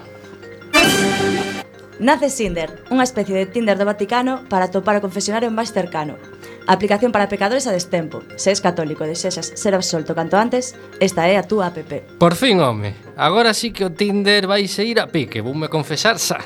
Nace 1.97 2.29
Tinder, 2.29 2.85
unha 2.93 3.09
especie 3.09 3.33
de 3.33 3.49
Tinder 3.49 3.81
do 3.81 3.89
Vaticano 3.89 4.45
para 4.53 4.69
topar 4.69 5.01
o 5.01 5.05
confesionario 5.09 5.49
máis 5.49 5.73
cercano. 5.73 6.21
Aplicación 6.69 7.17
para 7.17 7.33
pecadores 7.33 7.65
a 7.65 7.73
destempo. 7.73 8.21
Se 8.37 8.53
és 8.53 8.61
católico 8.61 9.09
e 9.09 9.17
desexas 9.17 9.57
ser 9.57 9.73
absolto 9.73 10.13
canto 10.13 10.37
antes, 10.37 10.77
esta 11.01 11.25
é 11.25 11.41
a 11.41 11.49
túa 11.49 11.73
app. 11.73 12.21
Por 12.21 12.37
fin, 12.37 12.61
home. 12.61 12.93
Agora 13.17 13.57
sí 13.57 13.73
que 13.73 13.89
o 13.89 13.97
Tinder 13.97 14.45
vai 14.45 14.69
se 14.69 14.85
ir 14.85 15.01
a 15.01 15.09
pique. 15.09 15.41
Voume 15.41 15.73
confesar 15.73 16.21
xa. 16.21 16.45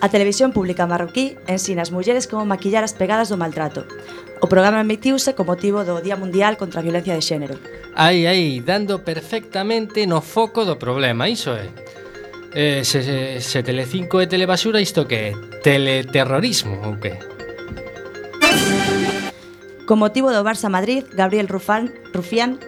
A 0.00 0.08
televisión 0.08 0.52
pública 0.52 0.86
marroquí 0.86 1.40
ensina 1.48 1.80
as 1.80 1.90
mulleres 1.90 2.28
como 2.28 2.44
maquillar 2.44 2.84
as 2.84 2.92
pegadas 2.92 3.32
do 3.32 3.40
maltrato. 3.40 3.88
O 4.44 4.46
programa 4.46 4.84
emitiuse 4.84 5.32
co 5.32 5.48
motivo 5.48 5.80
do 5.88 6.04
Día 6.04 6.20
Mundial 6.20 6.60
contra 6.60 6.80
a 6.80 6.84
Violencia 6.84 7.16
de 7.16 7.24
Xénero. 7.24 7.56
Aí, 7.96 8.28
aí, 8.28 8.60
dando 8.60 9.00
perfectamente 9.00 10.04
no 10.04 10.20
foco 10.20 10.68
do 10.68 10.76
problema, 10.76 11.32
iso 11.32 11.56
é. 11.56 11.72
Eh, 12.52 12.84
se, 12.84 13.00
se, 13.02 13.40
se 13.40 13.62
Telecinco 13.64 14.20
é 14.20 14.28
telebasura, 14.28 14.80
isto 14.80 15.08
que 15.08 15.16
é? 15.16 15.32
Teleterrorismo 15.64 16.76
ou 16.84 17.00
que? 17.00 17.16
Co 19.88 19.96
motivo 19.96 20.28
do 20.28 20.44
Barça 20.44 20.68
Madrid, 20.68 21.08
Gabriel 21.16 21.48
Rufán, 21.48 21.88
Rufián 22.12 22.60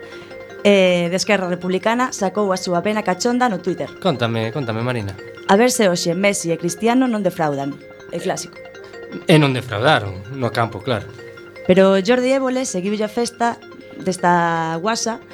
eh, 0.64 1.08
de 1.12 1.16
Esquerra 1.16 1.48
Republicana 1.48 2.12
sacou 2.12 2.48
a 2.52 2.56
súa 2.56 2.80
pena 2.80 3.04
cachonda 3.04 3.52
no 3.52 3.60
Twitter. 3.60 3.92
Contame, 4.00 4.48
contame, 4.48 4.80
Marina. 4.80 5.12
A 5.48 5.56
ver 5.56 5.72
se 5.72 5.88
hoxe 5.88 6.12
Messi 6.12 6.52
e 6.52 6.60
Cristiano 6.60 7.08
non 7.08 7.24
defraudan. 7.24 7.72
É 8.12 8.20
clásico. 8.20 8.60
E 9.24 9.40
non 9.40 9.56
defraudaron, 9.56 10.20
no 10.36 10.52
campo, 10.52 10.84
claro. 10.84 11.08
Pero 11.64 11.96
Jordi 12.04 12.36
Évole 12.36 12.68
seguiu 12.68 12.92
a 13.00 13.08
festa 13.08 13.56
desta 13.96 14.76
guasa 14.80 15.24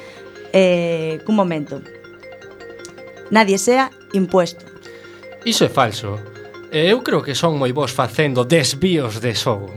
eh, 0.55 1.19
cun 1.27 1.35
momento. 1.35 1.83
Nadie 3.27 3.59
sea 3.59 3.91
impuesto. 4.15 4.63
Iso 5.43 5.67
é 5.67 5.71
falso. 5.71 6.15
Eu 6.71 7.03
creo 7.03 7.19
que 7.19 7.35
son 7.35 7.59
moi 7.59 7.75
vos 7.75 7.91
facendo 7.91 8.47
desvíos 8.47 9.19
de 9.19 9.35
xogo. 9.35 9.71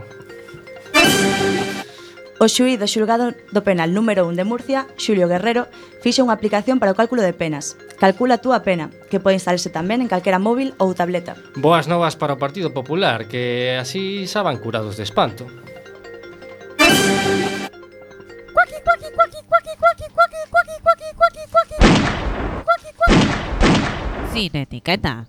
O 2.39 2.47
xuí 2.47 2.79
do 2.79 2.87
xulgado 2.87 3.35
do 3.51 3.61
penal 3.67 3.91
número 3.91 4.23
1 4.23 4.39
de 4.39 4.47
Murcia, 4.47 4.87
Xulio 4.95 5.27
Guerrero, 5.27 5.67
fixe 5.99 6.23
unha 6.23 6.31
aplicación 6.31 6.79
para 6.79 6.95
o 6.95 6.97
cálculo 6.97 7.19
de 7.19 7.35
penas. 7.35 7.75
Calcula 7.99 8.39
a 8.39 8.43
túa 8.43 8.63
pena, 8.63 8.87
que 9.11 9.19
pode 9.19 9.35
instalarse 9.35 9.67
tamén 9.67 9.99
en 9.99 10.07
calquera 10.07 10.39
móvil 10.39 10.71
ou 10.79 10.95
tableta. 10.95 11.35
Boas 11.59 11.91
novas 11.91 12.15
para 12.15 12.39
o 12.39 12.39
Partido 12.39 12.71
Popular, 12.71 13.27
que 13.27 13.75
así 13.75 14.23
xa 14.23 14.39
van 14.39 14.55
curados 14.63 14.95
de 14.95 15.03
espanto. 15.03 15.51
Cuaqui. 18.55 18.77
Sin 24.31 24.55
etiqueta. 24.55 25.27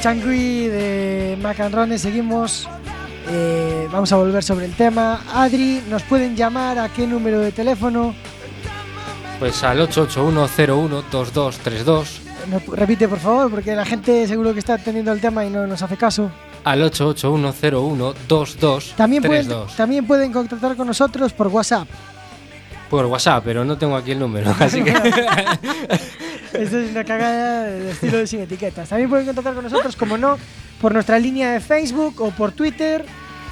Changui 0.00 0.68
de 0.68 1.36
Macanrones 1.42 2.00
seguimos. 2.02 2.68
Eh, 3.28 3.86
vamos 3.92 4.10
a 4.12 4.16
volver 4.16 4.42
sobre 4.42 4.64
el 4.66 4.72
tema. 4.74 5.20
Adri, 5.34 5.82
¿nos 5.88 6.02
pueden 6.04 6.34
llamar 6.36 6.78
a 6.78 6.88
qué 6.88 7.06
número 7.06 7.40
de 7.40 7.52
teléfono? 7.52 8.14
Pues 9.38 9.62
al 9.62 9.80
881012232 9.88 12.04
Nos- 12.50 12.66
repite, 12.66 13.08
por 13.08 13.18
favor, 13.18 13.50
porque 13.50 13.74
la 13.74 13.84
gente 13.86 14.26
seguro 14.26 14.52
que 14.52 14.58
está 14.60 14.74
atendiendo 14.74 15.12
el 15.12 15.20
tema 15.20 15.44
y 15.44 15.50
no 15.50 15.66
nos 15.66 15.82
hace 15.82 15.96
caso. 15.96 16.30
al 16.64 16.82
881012232 16.90 18.94
También 18.96 19.22
pueden, 19.22 19.48
también 19.76 20.06
pueden 20.06 20.32
contactar 20.32 20.76
con 20.76 20.86
nosotros 20.86 21.32
por 21.32 21.46
WhatsApp. 21.48 21.88
por 22.90 23.06
WhatsApp, 23.06 23.42
pero 23.44 23.64
no 23.64 23.78
tengo 23.78 23.96
aquí 23.96 24.10
el 24.12 24.18
número, 24.18 24.54
así 24.60 24.82
que 24.82 24.92
Esto 26.52 26.78
es 26.78 26.90
una 26.90 27.04
cagada 27.04 27.64
de 27.64 27.90
estilo 27.90 28.18
de 28.18 28.26
sin 28.26 28.40
etiquetas. 28.40 28.88
También 28.88 29.08
pueden 29.08 29.26
contactar 29.26 29.54
con 29.54 29.64
nosotros, 29.64 29.94
como 29.96 30.18
no, 30.18 30.36
por 30.80 30.92
nuestra 30.92 31.18
línea 31.18 31.52
de 31.52 31.60
Facebook 31.60 32.20
o 32.20 32.30
por 32.30 32.52
Twitter. 32.52 33.04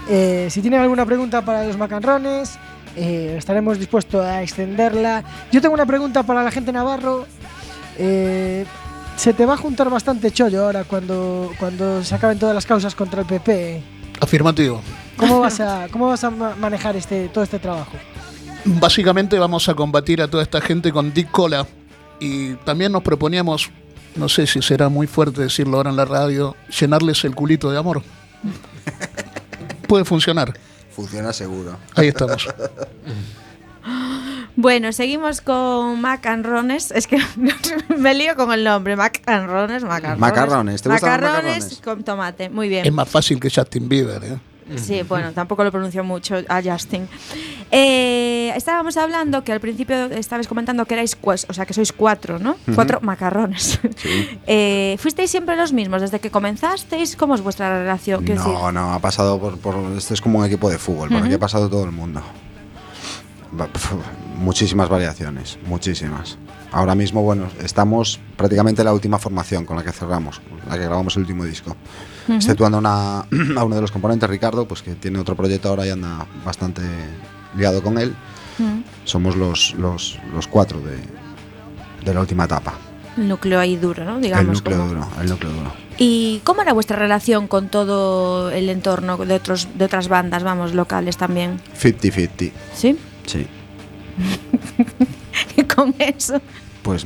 Eh, 0.08 0.48
si 0.50 0.61
tienen 0.61 0.80
alguna 0.80 1.04
pregunta 1.06 1.42
para 1.44 1.64
los 1.64 1.76
macarrones, 1.76 2.58
eh, 2.96 3.34
estaremos 3.38 3.78
dispuestos 3.78 4.24
a 4.24 4.42
extenderla. 4.42 5.22
Yo 5.52 5.61
tengo 5.61 5.74
una 5.74 5.87
pregunta 5.87 6.22
para 6.24 6.42
la 6.42 6.50
gente 6.50 6.72
navarro. 6.72 7.26
Eh, 7.98 8.64
se 9.16 9.32
te 9.34 9.44
va 9.46 9.54
a 9.54 9.56
juntar 9.56 9.90
bastante 9.90 10.30
chollo 10.30 10.64
ahora 10.64 10.84
cuando, 10.84 11.52
cuando 11.58 12.02
se 12.04 12.14
acaben 12.14 12.38
todas 12.38 12.54
las 12.54 12.66
causas 12.66 12.94
contra 12.94 13.20
el 13.22 13.26
PP. 13.26 13.82
Afirmativo. 14.20 14.80
¿Cómo 15.16 15.40
vas 15.40 15.58
a, 15.61 15.87
cómo 15.90 16.06
vas 16.08 16.22
a 16.24 16.30
ma- 16.30 16.54
manejar 16.56 16.96
este, 16.96 17.28
todo 17.28 17.42
este 17.44 17.58
trabajo? 17.58 17.92
Básicamente 18.64 19.38
vamos 19.38 19.68
a 19.68 19.74
combatir 19.74 20.22
a 20.22 20.28
toda 20.28 20.42
esta 20.42 20.61
gente 20.61 20.92
con 20.92 21.12
Dick 21.12 21.30
Cola 21.30 21.66
y 22.20 22.54
también 22.57 22.92
nos 22.92 23.02
proponíamos, 23.02 23.70
no 24.16 24.28
sé 24.28 24.46
si 24.46 24.62
será 24.62 24.88
muy 24.88 25.07
fuerte 25.07 25.42
decirlo 25.42 25.76
ahora 25.76 25.90
en 25.90 25.96
la 25.96 26.04
radio, 26.04 26.57
llenarles 26.78 27.24
el 27.24 27.35
culito 27.35 27.70
de 27.70 27.78
amor. 27.78 28.02
Puede 29.87 30.04
funcionar. 30.04 30.54
Funciona 30.90 31.33
seguro. 31.33 31.76
Ahí 31.94 32.09
estamos. 32.09 32.48
Bueno, 34.61 34.92
seguimos 34.92 35.40
con 35.40 36.00
macarrones. 36.00 36.90
Es 36.90 37.07
que 37.07 37.16
me 37.96 38.12
lío 38.12 38.35
con 38.35 38.50
el 38.50 38.64
nombre. 38.64 38.96
Macarrones, 38.96 39.85
macarrones. 39.85 40.18
Macarrones, 40.18 40.83
¿te 40.83 40.88
macarrones? 40.88 41.33
macarrones? 41.33 41.81
con 41.85 42.02
tomate. 42.02 42.50
Muy 42.50 42.68
bien. 42.68 42.85
Es 42.85 42.92
más 42.92 43.09
fácil 43.09 43.38
que 43.38 43.50
Justin 43.54 43.88
Bieber. 43.88 44.20
¿eh? 44.24 44.37
Sí, 44.76 45.02
bueno, 45.02 45.33
tampoco 45.33 45.64
lo 45.64 45.70
pronuncio 45.72 46.04
mucho 46.04 46.37
a 46.48 46.62
Justin. 46.62 47.09
Eh, 47.70 48.52
estábamos 48.57 48.96
hablando 48.96 49.44
que 49.44 49.52
al 49.52 49.61
principio 49.61 50.07
estabais 50.07 50.46
comentando 50.48 50.85
que 50.87 50.94
erais, 50.94 51.16
o 51.22 51.52
sea, 51.52 51.66
que 51.66 51.74
sois 51.74 51.92
cuatro, 51.92 52.38
¿no? 52.38 52.57
Cuatro 52.74 53.00
macarrones. 53.02 53.81
Eh, 54.46 54.96
¿Fuisteis 54.98 55.31
siempre 55.31 55.57
los 55.57 55.72
mismos 55.72 56.00
desde 56.00 56.20
que 56.20 56.31
comenzasteis? 56.31 57.16
¿Cómo 57.16 57.35
es 57.35 57.42
vuestra 57.42 57.78
relación? 57.81 58.24
Quiero 58.24 58.40
decir, 58.42 58.54
No, 58.57 58.72
no, 58.72 58.92
ha 58.94 58.98
pasado 58.98 59.38
por, 59.38 59.59
por- 59.59 59.76
Este 59.96 60.14
es 60.14 60.20
como 60.20 60.38
un 60.38 60.46
equipo 60.46 60.70
de 60.70 60.78
fútbol, 60.78 61.09
por 61.11 61.22
aquí 61.22 61.35
ha 61.35 61.38
pasado 61.38 61.68
todo 61.68 61.85
el 61.85 61.92
mundo. 61.92 62.22
Muchísimas 64.37 64.88
variaciones, 64.88 65.59
muchísimas. 65.66 66.38
Ahora 66.70 66.94
mismo, 66.94 67.22
bueno, 67.22 67.48
estamos 67.62 68.20
prácticamente 68.37 68.83
en 68.83 68.87
la 68.87 68.92
última 68.92 69.18
formación 69.18 69.64
con 69.64 69.76
la 69.76 69.83
que 69.83 69.92
cerramos, 69.92 70.40
con 70.40 70.61
la 70.68 70.76
que 70.76 70.85
grabamos 70.85 71.16
el 71.16 71.22
último 71.22 71.44
disco. 71.44 71.74
Exceptuando 72.29 72.79
una- 72.79 73.21
a 73.57 73.64
uno 73.64 73.75
de 73.75 73.81
los 73.81 73.91
componentes, 73.91 74.29
Ricardo, 74.29 74.67
pues 74.69 74.83
que 74.83 74.95
tiene 74.95 75.19
otro 75.19 75.35
proyecto 75.37 75.69
ahora 75.69 75.87
y 75.87 75.91
anda 75.91 76.27
bastante 76.45 76.83
ligado 77.57 77.83
con 77.83 77.99
él. 77.99 78.14
Somos 79.05 79.37
los, 79.37 79.75
los, 79.79 80.19
los 80.35 80.47
cuatro 80.49 80.81
de, 80.81 80.97
de 82.05 82.14
la 82.14 82.21
última 82.21 82.45
etapa. 82.45 82.75
el 83.17 83.29
núcleo 83.29 83.61
ahí 83.61 83.77
duro, 83.77 84.05
¿no? 84.05 84.19
Digamos. 84.19 84.47
el 84.47 84.53
núcleo 84.53 84.77
como- 84.79 84.88
duro, 84.88 85.09
el 85.21 85.29
núcleo 85.29 85.53
duro. 85.53 85.73
¿Y 86.01 86.41
cómo 86.45 86.62
era 86.62 86.73
vuestra 86.73 86.97
relación 86.97 87.49
con 87.49 87.69
todo 87.69 88.51
el 88.51 88.69
entorno 88.69 89.17
de, 89.17 89.35
otros, 89.35 89.69
de 89.77 89.85
otras 89.85 90.07
bandas, 90.09 90.43
vamos, 90.45 90.73
locales 90.75 91.17
también? 91.17 91.61
50-50, 91.81 92.53
¿Sí? 92.75 92.97
sí. 93.27 93.47
con 95.75 95.95
eso. 95.99 96.41
Pues 96.83 97.05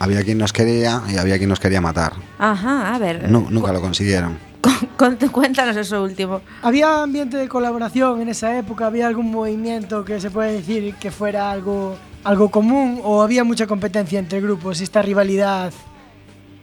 Había 0.00 0.22
quien 0.22 0.38
nos 0.38 0.52
quería 0.52 1.02
y 1.08 1.16
había 1.16 1.38
quien 1.38 1.48
nos 1.50 1.58
quería 1.60 1.80
matar. 1.80 2.12
Ajá, 2.38 2.94
a 2.94 2.98
ver. 2.98 3.28
Nu- 3.30 3.48
nunca 3.50 3.72
lo 3.72 3.80
consiguieron. 3.80 4.38
Con- 4.96 5.16
cuéntanos 5.16 5.76
eso 5.76 6.02
último. 6.02 6.40
¿Había 6.62 7.02
ambiente 7.02 7.36
de 7.36 7.48
colaboración 7.48 8.20
en 8.20 8.28
esa 8.28 8.56
época? 8.58 8.86
¿Había 8.86 9.06
algún 9.08 9.30
movimiento 9.30 10.04
que 10.04 10.20
se 10.20 10.30
puede 10.30 10.52
decir 10.52 10.94
que 10.96 11.10
fuera 11.10 11.50
algo, 11.50 11.96
algo 12.24 12.50
común? 12.50 13.00
¿O 13.02 13.22
había 13.22 13.42
mucha 13.44 13.66
competencia 13.66 14.18
entre 14.18 14.40
grupos? 14.40 14.80
Esta 14.80 15.02
rivalidad 15.02 15.72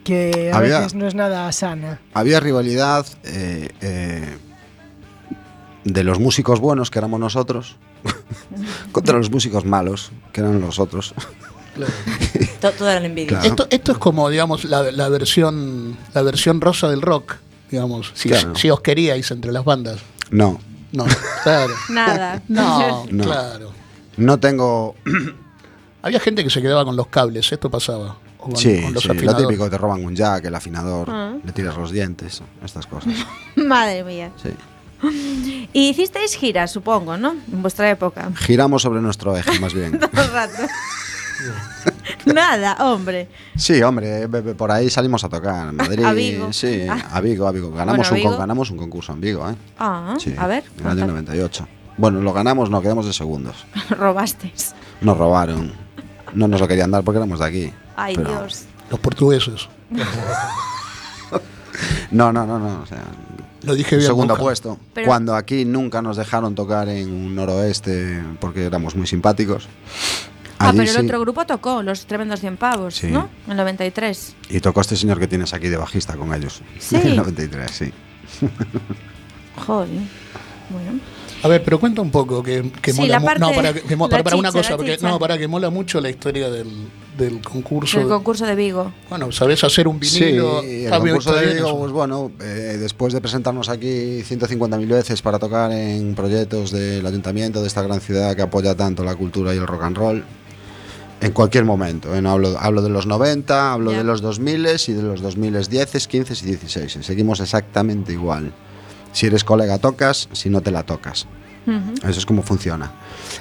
que 0.06 0.52
a 0.54 0.58
Había- 0.58 0.78
veces 0.80 0.94
no 0.96 1.08
es 1.08 1.16
nada 1.16 1.52
sana. 1.52 2.00
Había 2.14 2.40
rivalidad 2.40 3.06
eh, 3.24 3.70
eh, 3.82 4.38
de 5.84 6.04
los 6.04 6.20
músicos 6.20 6.60
buenos, 6.60 6.90
que 6.92 7.00
éramos 7.00 7.20
nosotros, 7.20 7.76
contra 8.94 9.18
los 9.18 9.30
músicos 9.32 9.66
malos, 9.66 10.12
que 10.32 10.42
eran 10.42 10.62
los 10.62 10.80
otros. 10.80 11.14
To- 12.72 12.78
Todo 12.78 12.90
eran 12.90 13.06
envidia. 13.06 13.30
Claro. 13.30 13.46
Esto, 13.46 13.68
esto 13.70 13.92
es 13.94 13.98
como, 13.98 14.30
digamos, 14.30 14.66
la, 14.66 14.84
la 14.92 15.10
versión 15.10 15.98
la 16.14 16.22
versión 16.22 16.62
rosa 16.62 16.90
del 16.90 17.02
rock, 17.02 17.36
digamos, 17.72 18.12
si, 18.16 18.30
Claro. 18.30 18.56
si 18.56 18.70
os 18.70 18.82
queríais 18.82 19.30
entre 19.32 19.52
las 19.52 19.64
bandas. 19.66 20.00
No, 20.32 20.60
No, 20.92 21.06
claro. 21.44 21.74
Nada. 21.90 22.42
No, 22.48 23.06
No. 23.12 23.24
claro. 23.24 23.72
no 24.18 24.40
tengo... 24.40 24.96
Había 26.02 26.20
gente 26.20 26.44
que 26.44 26.50
se 26.52 26.62
quedaba 26.62 26.86
con 26.86 26.96
los 26.96 27.08
cables, 27.08 27.52
esto 27.52 27.70
pasaba. 27.72 28.18
Con, 28.38 28.56
sí, 28.56 28.80
con 28.82 28.94
los 28.94 29.02
sí, 29.02 29.10
lo 29.10 29.36
típico, 29.36 29.68
te 29.72 29.78
roban 29.78 30.06
un 30.06 30.16
jack, 30.16 30.46
el 30.46 30.54
afinador, 30.54 31.10
Ah. 31.12 31.34
le 31.44 31.52
tiras 31.52 31.76
los 31.78 31.90
dientes, 31.92 32.42
estas 32.64 32.86
cosas. 32.86 33.12
Madre 33.56 34.04
mía. 34.04 34.32
Sí. 34.42 34.50
Y 35.74 35.90
hicisteis 35.90 36.36
giras, 36.36 36.72
supongo, 36.72 37.18
¿no? 37.18 37.32
En 37.52 37.62
vuestra 37.62 37.90
época. 37.90 38.32
Giramos 38.38 38.84
sobre 38.84 39.02
nuestro 39.02 39.36
eje, 39.36 39.60
más 39.60 39.74
bien. 39.74 40.00
Todo 40.00 40.22
el 40.24 40.32
rato. 40.32 40.54
Nada, 42.34 42.76
hombre. 42.80 43.28
Sí, 43.56 43.82
hombre, 43.84 44.28
be- 44.28 44.56
por 44.56 44.72
ahí 44.72 44.90
salimos 44.90 45.24
a 45.24 45.30
tocar. 45.30 45.70
En 45.70 45.76
Madrid, 45.78 46.04
A 46.04 46.14
Vigo. 46.14 46.52
sí, 46.54 46.86
Ah. 46.90 47.10
a 47.12 47.22
Vigo, 47.22 47.48
a 47.48 47.52
Vigo. 47.52 47.72
Ganamos, 47.72 48.10
Bueno, 48.10 48.30
a 48.30 48.32
un, 48.34 48.38
ganamos 48.40 48.72
un 48.72 48.78
concurso 48.78 49.14
en 49.14 49.22
Vigo, 49.22 49.50
¿eh? 49.50 49.56
Ah, 49.80 50.16
Sí, 50.20 50.34
a 50.38 50.48
ver. 50.48 50.64
En 50.80 50.86
el 50.86 50.92
año 50.92 51.00
contad. 51.14 51.14
98. 51.14 51.68
Bueno, 51.98 52.22
lo 52.22 52.34
ganamos, 52.34 52.70
no, 52.70 52.82
quedamos 52.82 53.06
de 53.06 53.14
segundos. 53.14 53.66
Robasteis. 53.90 54.74
Nos 55.02 55.18
robaron. 55.18 55.74
No 56.34 56.48
nos 56.48 56.60
lo 56.60 56.68
querían 56.68 56.92
dar 56.92 57.04
porque 57.04 57.18
éramos 57.20 57.40
de 57.40 57.46
aquí. 57.46 57.74
Ay, 57.96 58.16
Pero- 58.18 58.30
Dios. 58.32 58.64
Los 58.90 59.00
portugueses. 59.00 59.70
No, 62.12 62.32
no, 62.32 62.46
no, 62.46 62.60
no. 62.60 62.82
O 62.82 62.86
sea, 62.86 63.04
Lo 63.64 63.74
dije 63.76 63.96
bien. 63.98 64.08
segundo 64.08 64.38
puesto. 64.38 64.78
Pero- 64.94 65.08
Cuando 65.08 65.36
aquí 65.36 65.66
nunca 65.66 66.02
nos 66.02 66.18
dejaron 66.18 66.56
tocar 66.56 66.88
en 66.90 67.12
un 67.12 67.36
noroeste 67.36 68.24
porque 68.40 68.66
éramos 68.66 68.96
muy 68.96 69.08
simpáticos. 69.08 69.68
Ah, 70.58 70.70
Allí 70.70 70.78
pero 70.80 70.92
el 70.92 70.98
sí. 70.98 71.06
otro 71.06 71.20
grupo 71.20 71.46
tocó, 71.46 71.84
los 71.84 72.06
tremendos 72.06 72.40
100 72.40 72.58
pavos, 72.58 72.96
Sí. 72.96 73.08
¿no? 73.08 73.30
En 73.46 73.52
el 73.52 73.58
93. 73.58 74.36
Y 74.50 74.60
tocó 74.62 74.82
este 74.82 74.96
señor 74.96 75.20
que 75.20 75.28
tienes 75.28 75.54
aquí 75.54 75.68
de 75.68 75.78
bajista 75.78 76.16
con 76.16 76.34
ellos. 76.34 76.62
Sí. 76.80 76.96
En 76.96 77.08
el 77.08 77.16
93, 77.18 77.72
sí. 77.72 77.92
Joder. 79.66 79.90
Bueno. 80.70 81.00
A 81.44 81.48
ver, 81.48 81.64
pero 81.64 81.80
cuenta 81.80 82.02
un 82.02 82.10
poco 82.10 82.42
que, 82.42 82.72
que 82.82 82.92
Sí, 82.92 83.02
mola 83.02 83.12
la 83.14 83.20
mu- 83.20 83.26
parte- 83.28 83.40
No, 83.42 83.52
para, 83.54 83.74
que- 83.74 83.82
que 83.82 83.96
mo- 83.96 84.06
la 84.06 84.10
para, 84.10 84.24
para 84.24 84.36
una 84.38 84.50
chicha, 84.50 84.60
cosa, 84.60 84.70
la 84.72 84.78
porque, 84.78 84.96
chicha. 84.96 85.10
no, 85.10 85.20
para 85.20 85.38
que 85.38 85.48
mola 85.48 85.70
mucho 85.70 86.02
la 86.02 86.10
historia 86.10 86.50
del, 86.50 86.88
del 87.18 87.40
concurso. 87.42 88.00
El 88.00 88.08
concurso 88.08 88.46
de 88.48 88.56
Vigo. 88.56 88.92
Bueno, 89.10 89.32
sabés 89.32 89.64
hacer 89.64 89.88
un 89.88 90.00
vinilo. 90.00 90.62
Sí, 90.62 90.86
el 90.86 90.90
bien, 90.90 91.00
concurso 91.02 91.36
de 91.36 91.54
Vigo, 91.54 91.78
pues 91.78 91.92
bueno, 91.92 92.32
eh, 92.42 92.78
después 92.80 93.14
de 93.14 93.22
presentarnos 93.22 93.70
aquí 93.70 94.24
150.000 94.24 94.88
veces 94.88 95.22
para 95.22 95.38
tocar 95.38 95.72
en 95.72 96.16
proyectos 96.16 96.72
del 96.72 97.06
ayuntamiento 97.06 97.62
de 97.62 97.68
esta 97.68 97.84
gran 97.84 98.02
ciudad 98.02 98.36
que 98.36 98.42
apoya 98.42 98.74
tanto 98.76 99.04
la 99.04 99.14
cultura 99.16 99.54
y 99.54 99.58
el 99.58 99.68
rock 99.68 99.84
and 99.84 99.98
roll, 99.98 100.24
en 101.22 101.32
cualquier 101.32 101.66
momento, 101.66 102.10
hablo, 102.14 102.58
hablo 102.60 102.82
de 102.82 102.90
los 102.90 103.06
90, 103.08 103.74
hablo 103.74 103.92
Ya. 103.92 104.00
de 104.00 104.04
los 104.04 104.22
2000 104.22 104.68
y 104.88 104.94
de 104.94 105.02
los 105.02 105.22
2010, 105.22 106.08
15 106.08 106.34
y 106.34 106.46
16. 106.48 107.00
Seguimos 107.02 107.40
exactamente 107.40 108.14
igual. 108.14 108.52
Si 109.12 109.26
eres 109.28 109.44
colega 109.44 109.78
tocas, 109.78 110.28
si 110.34 110.50
no 110.50 110.62
te 110.62 110.72
la 110.72 110.84
tocas. 110.84 111.28
Eso 112.08 112.20
es 112.20 112.26
como 112.28 112.44
funciona. 112.44 112.92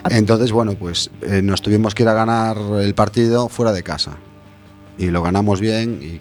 Entonces, 0.08 0.50
bueno, 0.50 0.74
pues 0.76 1.10
eh, 1.20 1.42
nos 1.42 1.60
tuvimos 1.60 1.94
que 1.94 2.04
ir 2.04 2.08
a 2.08 2.14
ganar 2.14 2.56
el 2.80 2.94
partido 2.94 3.48
fuera 3.50 3.70
de 3.72 3.82
casa. 3.82 4.12
Y 4.96 5.08
lo 5.08 5.22
ganamos 5.22 5.60
bien 5.60 5.98
y 6.00 6.20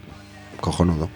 cojonudo. 0.59 1.07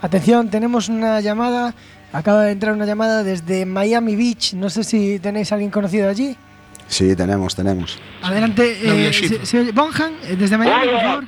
Atención, 0.00 0.48
tenemos 0.48 0.88
una 0.88 1.20
llamada. 1.20 1.74
Acaba 2.14 2.44
de 2.44 2.52
entrar 2.52 2.72
una 2.72 2.86
llamada 2.86 3.22
desde 3.24 3.66
Miami 3.66 4.16
Beach. 4.16 4.54
No 4.54 4.70
sé 4.70 4.84
si 4.84 5.18
tenéis 5.18 5.52
a 5.52 5.56
alguien 5.56 5.70
conocido 5.70 6.08
allí. 6.08 6.36
Sí, 6.92 7.16
tenemos, 7.16 7.54
tenemos. 7.56 7.98
Adelante, 8.20 8.62
eh, 8.82 9.12
se- 9.14 9.46
se 9.46 9.72
Bonham, 9.72 10.12
eh, 10.24 10.36
desde 10.38 10.58
Miami, 10.58 10.88
por 10.88 11.00
favor. 11.00 11.24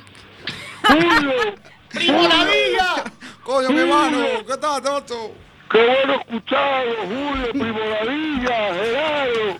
¡Coño, 3.43 3.69
mi 3.71 3.79
hermano! 3.79 4.17
¿Qué 4.47 4.57
tal, 4.57 4.81
Toto? 4.83 5.31
Qué 5.71 5.79
bueno 5.83 6.21
escucharlo, 6.21 6.93
Julio, 7.07 7.51
Primoradilla, 7.51 8.73
Gerardo. 8.75 9.57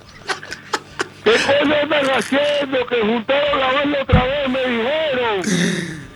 ¿Qué 1.24 1.32
coño 1.32 1.76
andan 1.82 2.06
haciendo? 2.12 2.86
Que 2.86 3.02
juntaron 3.02 3.60
la 3.60 3.72
banda 3.74 3.98
otra 4.04 4.24
vez, 4.26 4.50
me 4.50 4.60
dijeron. 4.60 5.41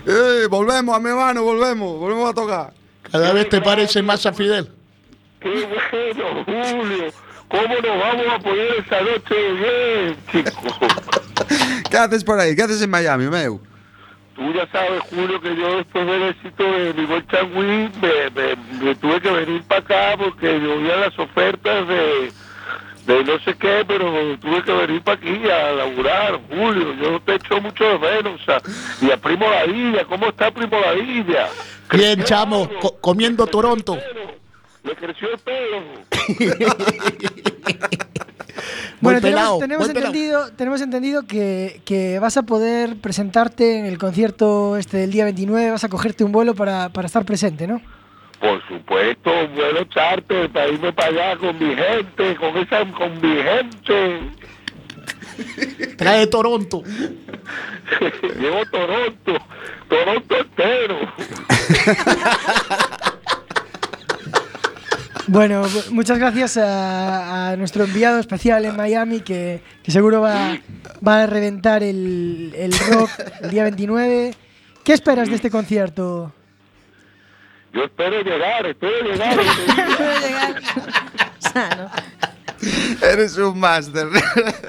¡Eh, 0.06 0.48
volvemos 0.52 0.96
a 0.96 1.00
mi 1.00 1.10
hermano, 1.10 1.42
volvemos! 1.44 1.98
Volvemos 2.00 2.30
a 2.30 2.34
tocar. 2.36 2.74
Cada 3.12 3.34
vez 3.34 3.50
te 3.50 3.60
parece 3.60 4.04
más 4.04 4.24
a 4.28 4.34
Fidel. 4.34 4.70
Qué 5.40 5.50
bueno, 5.92 6.44
Julio. 6.46 7.12
¿Cómo 7.50 7.64
nos 7.76 8.00
vamos 8.00 8.26
a 8.34 8.40
poner 8.40 8.76
esta 8.78 9.02
noche 9.02 9.36
bien, 9.54 10.18
chicos? 10.32 10.78
¿Qué 11.90 11.98
haces 11.98 12.24
por 12.24 12.40
ahí? 12.40 12.56
¿Qué 12.56 12.62
haces 12.64 12.82
en 12.82 12.90
Miami, 12.90 13.26
meu? 13.28 13.60
Tú 14.36 14.54
ya 14.54 14.68
sabes, 14.72 15.02
Julio, 15.10 15.42
que 15.42 15.56
yo 15.56 15.78
después 15.78 16.06
del 16.06 16.24
éxito 16.24 16.64
de 16.64 16.94
mi 16.94 17.06
buen 17.06 17.28
Changui 17.28 17.90
me, 18.02 18.30
me- 18.36 18.84
me 18.86 18.96
tuve 18.96 19.20
que 19.20 19.30
venir 19.32 19.64
para 19.64 19.82
acá 19.82 20.18
porque 20.18 20.62
yo 20.62 20.76
oía 20.76 20.96
las 20.98 21.20
ofertas 21.20 21.88
de, 21.88 22.32
de 23.06 23.24
no 23.26 23.38
sé 23.40 23.54
qué, 23.58 23.84
pero 23.86 24.38
tuve 24.40 24.64
que 24.64 24.72
venir 24.72 25.02
para 25.02 25.18
aquí 25.18 25.42
a 25.50 25.72
laburar, 25.74 26.40
Julio. 26.50 26.94
Yo 27.02 27.20
te 27.22 27.36
echo 27.36 27.60
mucho 27.60 27.84
de 27.84 28.00
menos. 28.00 28.40
o 28.42 28.46
sea, 28.46 28.62
y 29.02 29.12
a 29.12 29.18
Primo 29.18 29.50
Ladilla, 29.50 30.06
¿cómo 30.06 30.28
está 30.28 30.52
Primo 30.52 30.80
Ladilla? 30.80 31.50
Bien, 31.92 32.24
chamo, 32.24 32.70
co- 32.80 32.98
comiendo 33.02 33.46
Toronto. 33.48 33.98
Le 34.90 34.96
creció 34.96 35.28
el 35.32 35.38
pelo. 35.40 35.80
Muy 39.02 39.14
Bueno, 39.14 39.22
pelado, 39.22 39.60
tenemos, 39.60 39.88
pelado. 39.88 40.08
entendido, 40.08 40.52
tenemos 40.54 40.82
entendido 40.82 41.26
que, 41.26 41.82
que 41.86 42.20
vas 42.20 42.36
a 42.38 42.44
poder 42.44 42.98
presentarte 42.98 43.80
en 43.80 43.86
el 43.86 43.98
concierto 43.98 44.76
este 44.78 44.98
del 44.98 45.12
día 45.12 45.24
29, 45.26 45.72
vas 45.72 45.84
a 45.86 45.90
cogerte 45.90 46.24
un 46.26 46.32
vuelo 46.34 46.54
para, 46.56 46.90
para 46.90 47.06
estar 47.06 47.24
presente, 47.24 47.66
¿no? 47.68 47.82
Por 48.42 48.62
supuesto, 48.68 49.32
un 49.32 49.56
vuelo 49.56 49.84
charter 49.86 50.50
para 50.52 50.68
irme 50.68 50.92
para 50.92 51.08
allá 51.10 51.38
con 51.38 51.58
mi 51.60 51.74
gente, 51.76 52.36
con 52.36 52.58
esa, 52.58 52.86
con 52.92 53.22
mi 53.22 53.42
gente. 53.42 54.22
Trae 55.98 56.28
Toronto. 56.28 56.84
Llevo 58.40 58.66
Toronto, 58.72 59.34
Toronto 59.88 60.36
entero. 60.38 60.98
Bueno, 65.32 65.64
bu- 65.66 65.92
muchas 65.92 66.18
gracias 66.18 66.58
a, 66.58 67.52
a 67.52 67.56
nuestro 67.56 67.84
enviado 67.84 68.20
especial 68.20 68.66
en 68.66 68.76
Miami 68.76 69.20
que, 69.22 69.62
que 69.84 69.92
seguro 69.92 70.22
va, 70.22 70.58
va 71.08 71.24
a 71.24 71.28
reventar 71.28 71.84
el, 71.84 72.52
el 72.56 72.72
rock 72.92 73.10
el 73.44 73.50
día 73.52 73.64
29. 73.64 74.34
¿Qué 74.84 74.94
esperas 74.94 75.30
de 75.30 75.36
este 75.36 75.52
concierto? 75.52 76.34
Yo 77.74 77.84
espero 77.84 78.22
llegar, 78.24 78.66
espero 78.66 79.02
llegar. 79.12 79.36
Puede 79.98 80.20
llegar. 80.28 80.62
Sano. 81.38 81.90
Eres 83.02 83.38
un 83.38 83.60
máster. 83.60 84.08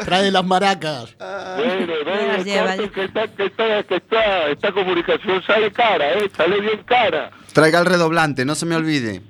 Trae 0.05 0.31
las 0.31 0.45
maracas. 0.45 1.17
bueno, 1.19 1.87
no, 2.05 2.15
las 2.27 2.39
no, 2.39 2.45
lleva, 2.45 2.77
corto, 2.77 2.93
que, 2.93 3.05
esta, 3.05 3.29
que, 3.29 3.47
esta, 3.47 3.83
que 3.85 3.97
esta, 3.97 4.49
esta 4.49 4.73
comunicación 4.73 5.43
sale 5.43 5.73
cara, 5.73 6.13
¿eh? 6.15 6.31
Sale 6.37 6.61
bien 6.61 6.83
cara. 6.85 7.31
Traiga 7.55 7.81
el 7.81 7.87
redoblante, 7.87 8.45
no 8.45 8.55
se 8.55 8.67
me 8.67 8.77
olvide. 8.77 9.23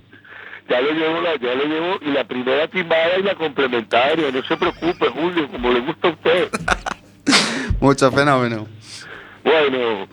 Ya 0.71 0.81
le 0.81 0.93
llevo, 0.93 1.21
la, 1.21 1.35
ya 1.35 1.53
le 1.53 1.67
llevo, 1.67 1.99
y 2.01 2.13
la 2.13 2.23
primera 2.23 2.69
timbada 2.69 3.19
y 3.19 3.25
la 3.25 3.35
complementaria. 3.35 4.31
No 4.31 4.41
se 4.45 4.57
preocupe, 4.57 5.09
Julio, 5.09 5.51
como 5.51 5.73
le 5.73 5.81
gusta 5.81 6.07
a 6.07 6.11
usted. 6.13 6.49
Mucho 7.81 8.13
fenómeno. 8.13 8.69
Bueno, 9.43 10.07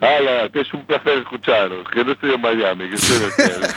ala, 0.00 0.48
que 0.48 0.62
es 0.62 0.72
un 0.72 0.86
placer 0.86 1.18
escucharos. 1.18 1.86
Que 1.90 2.02
no 2.02 2.12
estoy 2.12 2.32
en 2.32 2.40
Miami, 2.40 2.88
que 2.88 2.94
estoy 2.94 3.16
en 3.18 3.24
hotel. 3.24 3.70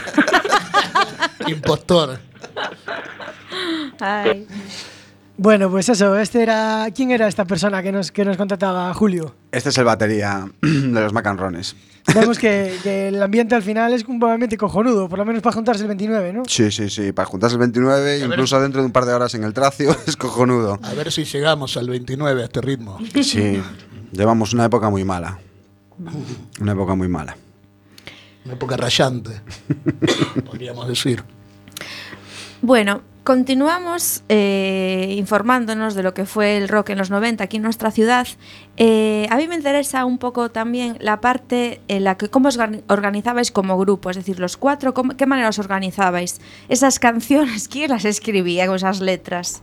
Impostor. 1.46 2.18
Ay. 4.00 4.46
Bueno, 5.36 5.68
pues 5.68 5.88
eso, 5.88 6.16
este 6.16 6.42
era. 6.42 6.86
¿Quién 6.94 7.10
era 7.10 7.26
esta 7.26 7.44
persona 7.44 7.82
que 7.82 7.90
nos, 7.90 8.12
que 8.12 8.24
nos 8.24 8.36
contrataba, 8.36 8.92
Julio? 8.94 9.34
Este 9.50 9.70
es 9.70 9.78
el 9.78 9.84
batería 9.84 10.48
de 10.62 11.00
los 11.00 11.12
macanrones. 11.12 11.74
Vemos 12.14 12.38
que, 12.38 12.72
que 12.82 13.08
el 13.08 13.20
ambiente 13.20 13.56
al 13.56 13.62
final 13.62 13.92
es 13.92 14.04
un 14.04 14.22
ambiente 14.22 14.56
cojonudo, 14.56 15.08
por 15.08 15.18
lo 15.18 15.24
menos 15.24 15.42
para 15.42 15.54
juntarse 15.54 15.82
el 15.82 15.88
29, 15.88 16.32
¿no? 16.32 16.42
Sí, 16.46 16.70
sí, 16.70 16.88
sí. 16.88 17.12
Para 17.12 17.26
juntarse 17.26 17.54
el 17.56 17.60
29, 17.60 18.20
incluso 18.20 18.60
dentro 18.60 18.80
de 18.80 18.86
un 18.86 18.92
par 18.92 19.06
de 19.06 19.12
horas 19.12 19.34
en 19.34 19.42
el 19.42 19.52
tracio, 19.52 19.96
es 20.06 20.16
cojonudo. 20.16 20.78
A 20.82 20.94
ver 20.94 21.10
si 21.10 21.24
llegamos 21.24 21.76
al 21.76 21.88
29 21.88 22.42
a 22.42 22.44
este 22.44 22.60
ritmo. 22.60 22.98
Sí, 23.22 23.60
llevamos 24.12 24.52
una 24.52 24.66
época 24.66 24.88
muy 24.88 25.04
mala. 25.04 25.38
Una 26.60 26.72
época 26.72 26.94
muy 26.94 27.08
mala. 27.08 27.36
Una 28.44 28.54
época 28.54 28.76
rayante, 28.76 29.40
podríamos 30.44 30.86
decir. 30.86 31.24
Bueno, 32.60 33.02
continuamos 33.24 34.22
eh, 34.28 35.14
informándonos 35.18 35.94
de 35.94 36.02
lo 36.02 36.14
que 36.14 36.26
fue 36.26 36.56
el 36.58 36.68
rock 36.68 36.90
en 36.90 36.98
los 36.98 37.10
90 37.10 37.44
aquí 37.44 37.56
en 37.56 37.62
nuestra 37.62 37.90
ciudad. 37.90 38.26
Eh, 38.76 39.26
a 39.30 39.36
mí 39.36 39.48
me 39.48 39.54
interesa 39.56 40.04
un 40.04 40.18
poco 40.18 40.50
también 40.50 40.96
la 41.00 41.20
parte 41.20 41.80
en 41.88 42.04
la 42.04 42.16
que 42.16 42.28
cómo 42.28 42.48
os 42.48 42.58
organ- 42.58 42.82
organizabais 42.88 43.50
como 43.50 43.78
grupo, 43.78 44.10
es 44.10 44.16
decir, 44.16 44.38
los 44.38 44.56
cuatro, 44.56 44.94
qué 45.16 45.26
manera 45.26 45.48
os 45.48 45.58
organizabais. 45.58 46.40
Esas 46.68 46.98
canciones, 46.98 47.68
¿quién 47.72 47.90
las 47.90 48.04
escribía 48.04 48.66
con 48.66 48.76
esas 48.76 49.00
letras? 49.00 49.62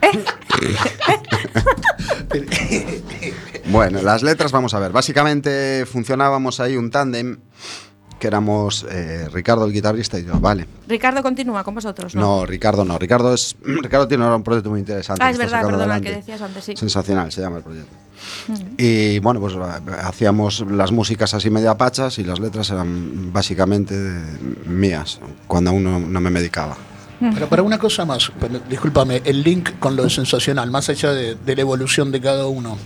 Bueno, 3.70 4.00
las 4.02 4.22
letras, 4.22 4.52
vamos 4.52 4.72
a 4.74 4.78
ver. 4.78 4.92
Básicamente 4.92 5.84
funcionábamos 5.86 6.60
ahí 6.60 6.76
un 6.76 6.90
tándem, 6.90 7.38
que 8.18 8.26
éramos 8.26 8.84
eh, 8.90 9.28
Ricardo 9.32 9.64
el 9.64 9.72
guitarrista 9.72 10.18
y 10.18 10.24
yo, 10.24 10.38
vale. 10.40 10.66
Ricardo 10.86 11.22
continúa 11.22 11.64
con 11.64 11.74
vosotros, 11.74 12.14
¿no? 12.14 12.20
No, 12.20 12.46
Ricardo 12.46 12.84
no. 12.84 12.98
Ricardo 12.98 13.32
es 13.34 13.56
Ricardo 13.62 14.08
tiene 14.08 14.24
ahora 14.24 14.36
un 14.36 14.42
proyecto 14.42 14.70
muy 14.70 14.80
interesante. 14.80 15.22
ah, 15.22 15.30
es 15.30 15.38
verdad, 15.38 15.62
perdona, 15.62 15.76
adelante. 15.84 16.10
que 16.10 16.16
decías 16.16 16.42
antes, 16.42 16.64
sí. 16.64 16.76
Sensacional 16.76 17.30
se 17.32 17.40
llama 17.40 17.58
el 17.58 17.62
proyecto. 17.62 17.94
Y 18.76 19.18
bueno, 19.20 19.40
pues 19.40 19.54
eh, 19.54 19.92
hacíamos 20.02 20.64
las 20.70 20.90
músicas 20.92 21.34
así 21.34 21.50
media 21.50 21.76
pachas 21.76 22.18
y 22.18 22.24
las 22.24 22.40
letras 22.40 22.70
eran 22.70 23.32
básicamente 23.32 23.94
mías, 24.66 25.20
cuando 25.46 25.70
aún 25.70 25.84
no, 25.84 25.98
no 26.00 26.20
me 26.20 26.30
medicaba. 26.30 26.76
Pero 27.20 27.48
para 27.48 27.62
una 27.62 27.78
cosa 27.78 28.04
más, 28.04 28.30
pero, 28.40 28.60
discúlpame, 28.68 29.22
el 29.24 29.42
link 29.42 29.78
con 29.80 29.96
lo 29.96 30.04
de 30.04 30.10
sensacional, 30.10 30.70
más 30.70 30.88
allá 30.88 31.12
de, 31.12 31.34
de 31.34 31.56
la 31.56 31.62
evolución 31.62 32.12
de 32.12 32.20
cada 32.20 32.46
uno, 32.46 32.78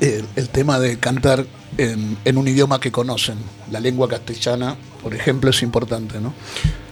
el, 0.00 0.24
el 0.36 0.48
tema 0.48 0.78
de 0.78 0.98
cantar 0.98 1.46
en, 1.78 2.16
en 2.24 2.36
un 2.38 2.48
idioma 2.48 2.80
que 2.80 2.90
conocen, 2.90 3.36
la 3.70 3.80
lengua 3.80 4.08
castellana, 4.08 4.76
por 5.02 5.14
ejemplo, 5.14 5.50
es 5.50 5.62
importante, 5.62 6.20
¿no? 6.20 6.34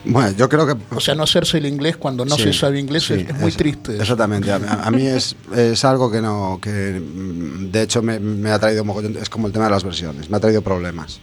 Bueno, 0.05 0.31
yo 0.37 0.49
creo 0.49 0.67
que... 0.67 0.77
O 0.95 1.01
sea, 1.01 1.15
no 1.15 1.25
hacerse 1.25 1.59
el 1.59 1.67
inglés 1.67 1.97
cuando 1.97 2.25
no 2.25 2.37
Sí, 2.37 2.45
se 2.45 2.53
sabe 2.55 2.79
inglés 2.81 3.05
sí, 3.05 3.15
es, 3.15 3.29
es 3.29 3.35
muy 3.39 3.53
triste. 3.53 3.93
eso. 3.95 4.03
Exactamente. 4.03 4.51
A, 4.53 4.91
mí 4.91 5.07
es, 5.07 5.37
es 5.55 5.85
algo 5.85 6.11
que 6.11 6.23
no. 6.23 6.59
que 6.63 7.01
mm, 7.01 7.71
De 7.71 7.83
hecho, 7.83 8.01
me, 8.01 8.19
me 8.19 8.51
ha 8.51 8.59
traído 8.59 8.85
mogollón. 8.85 9.17
Es 9.21 9.29
como 9.29 9.49
el 9.49 9.53
tema 9.53 9.67
de 9.67 9.73
las 9.73 9.85
versiones. 9.85 10.31
Me 10.31 10.37
ha 10.37 10.41
traído 10.41 10.63
problemas. 10.63 11.19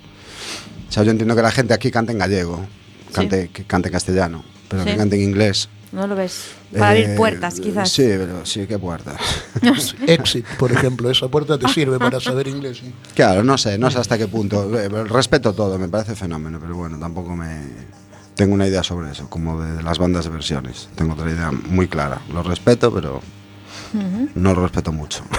O 0.88 0.91
sea, 0.91 1.04
yo 1.04 1.12
entiendo 1.12 1.36
que 1.36 1.41
la 1.41 1.52
gente 1.52 1.74
aquí 1.74 1.89
cante 1.89 2.12
en 2.12 2.19
gallego, 2.19 2.63
cante, 3.13 3.50
que 3.52 3.63
cante 3.63 3.88
en 3.88 3.93
castellano, 3.93 4.43
pero 4.69 4.84
Sí. 4.84 4.89
que 4.91 4.98
cante 4.98 5.15
en 5.15 5.24
inglés. 5.24 5.67
No 5.91 6.08
lo 6.08 6.15
ves. 6.15 6.48
Para 6.74 6.89
abrir 6.89 7.10
eh, 7.12 7.15
puertas, 7.15 7.60
quizás. 7.60 7.89
Sí, 7.89 8.04
pero 8.04 8.45
sí, 8.45 8.65
qué 8.67 8.78
puertas. 8.78 9.15
Exit, 10.08 10.45
por 10.58 10.71
ejemplo, 10.71 11.10
esa 11.10 11.28
puerta 11.30 11.58
te 11.58 11.67
sirve 11.69 11.98
para 12.00 12.19
saber 12.19 12.48
inglés. 12.48 12.84
¿no? 12.84 12.91
Claro, 13.13 13.43
no 13.43 13.58
sé, 13.58 13.78
no 13.78 13.89
sé 13.89 14.00
hasta 14.00 14.17
qué 14.17 14.28
punto. 14.28 14.78
Eh, 14.78 14.89
Respeto 14.89 15.54
todo, 15.54 15.78
me 15.80 15.88
parece 15.88 16.15
fenómeno, 16.15 16.60
pero 16.60 16.76
bueno, 16.76 17.00
tampoco 17.00 17.36
me. 17.36 17.63
Tengo 18.36 18.54
una 18.54 18.67
idea 18.67 18.84
sobre 18.84 19.12
eso, 19.12 19.30
como 19.30 19.62
de 19.63 19.82
las 19.82 19.98
bandas 19.98 20.26
de 20.26 20.32
versiones. 20.32 20.89
Tengo 20.95 21.13
otra 21.13 21.32
idea 21.32 21.52
muy 21.52 21.88
clara. 21.88 22.19
Lo 22.34 22.43
respeto, 22.43 22.93
pero 22.93 23.21
no 24.36 24.54
lo 24.54 24.62
respeto 24.63 24.91
mucho. 24.91 25.24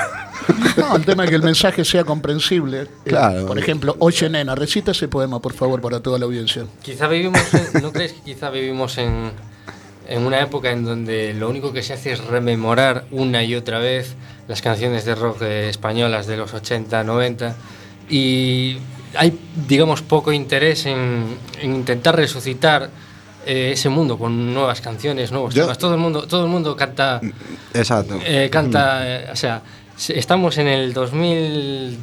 No, 0.77 0.95
el 0.95 1.05
tema 1.05 1.25
es 1.25 1.31
que 1.31 1.37
el 1.37 1.43
mensaje 1.43 1.85
sea 1.85 2.05
comprensible. 2.05 2.83
Eh, 2.83 2.89
Claro. 3.07 3.47
por 3.47 3.59
ejemplo, 3.59 3.97
Oye 3.99 4.29
Nena, 4.31 4.55
recita 4.55 4.93
ese 4.93 5.09
poema, 5.09 5.41
por 5.41 5.55
favor, 5.55 5.81
para 5.81 6.01
toda 6.01 6.19
la 6.21 6.27
audiencia. 6.27 6.67
Quizá 6.83 7.09
vivimos, 7.09 7.41
en- 7.53 7.83
¿no 7.83 7.91
crees 7.91 8.13
que 8.13 8.21
quizá 8.21 8.51
vivimos 8.51 8.97
en, 8.99 9.33
en 10.09 10.25
una 10.27 10.41
época 10.41 10.71
en 10.71 10.85
donde 10.85 11.35
lo 11.35 11.49
único 11.49 11.73
que 11.73 11.83
se 11.83 11.93
hace 11.95 12.13
es 12.13 12.25
rememorar 12.25 13.05
una 13.11 13.43
y 13.45 13.55
otra 13.55 13.79
vez 13.79 14.15
las 14.49 14.63
canciones 14.63 15.05
de 15.05 15.15
rock 15.15 15.43
eh, 15.43 15.69
españolas 15.69 16.27
de 16.27 16.37
los 16.37 16.55
80, 16.55 17.03
90 17.05 17.57
y 18.09 18.79
hay, 19.15 19.39
digamos, 19.67 20.03
poco 20.03 20.33
interés 20.33 20.87
en, 20.87 21.25
en 21.61 21.75
intentar 21.77 22.15
resucitar 22.17 22.91
eh, 23.47 23.71
ese 23.73 23.89
mundo 23.89 24.19
con 24.19 24.53
nuevas 24.55 24.81
canciones, 24.81 25.33
nuevos 25.33 25.55
Yo- 25.55 25.63
temas. 25.65 25.79
Todo 25.79 25.95
el 25.95 26.01
mundo, 26.01 26.27
todo 26.27 26.45
el 26.45 26.51
mundo 26.51 26.77
canta, 26.77 27.21
Exacto. 27.75 28.19
eh, 28.25 28.49
canta, 28.51 29.01
eh, 29.07 29.29
o 29.33 29.37
sea, 29.37 29.63
se- 29.97 30.19
estamos 30.19 30.59
en 30.59 30.67
el 30.69 30.93
2000 30.93 31.99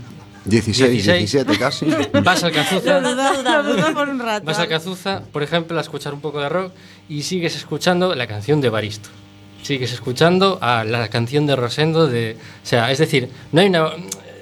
16, 0.45 0.91
16. 0.91 1.31
17 1.31 1.57
casi. 1.57 1.85
Vas 2.23 2.43
al 2.43 2.51
Cazuza. 2.51 2.99
Lo 2.99 3.15
dudó 3.63 3.93
por 3.93 4.09
un 4.09 4.19
rato. 4.19 4.45
Vas 4.45 4.59
a 4.59 4.67
Cazuza, 4.67 5.21
por 5.31 5.43
ejemplo, 5.43 5.77
a 5.77 5.81
escuchar 5.81 6.13
un 6.13 6.21
poco 6.21 6.41
de 6.41 6.49
rock 6.49 6.73
y 7.09 7.23
sigues 7.23 7.55
escuchando 7.55 8.15
la 8.15 8.27
canción 8.27 8.61
de 8.61 8.69
Baristo. 8.69 9.09
Sigues 9.61 9.93
escuchando 9.93 10.59
a 10.61 10.83
la 10.83 11.07
canción 11.07 11.45
de 11.45 11.55
Rosendo 11.55 12.07
de, 12.07 12.35
o 12.63 12.65
sea, 12.65 12.91
es 12.91 12.97
decir, 12.97 13.29
no 13.51 13.61
hay 13.61 13.67
una 13.67 13.91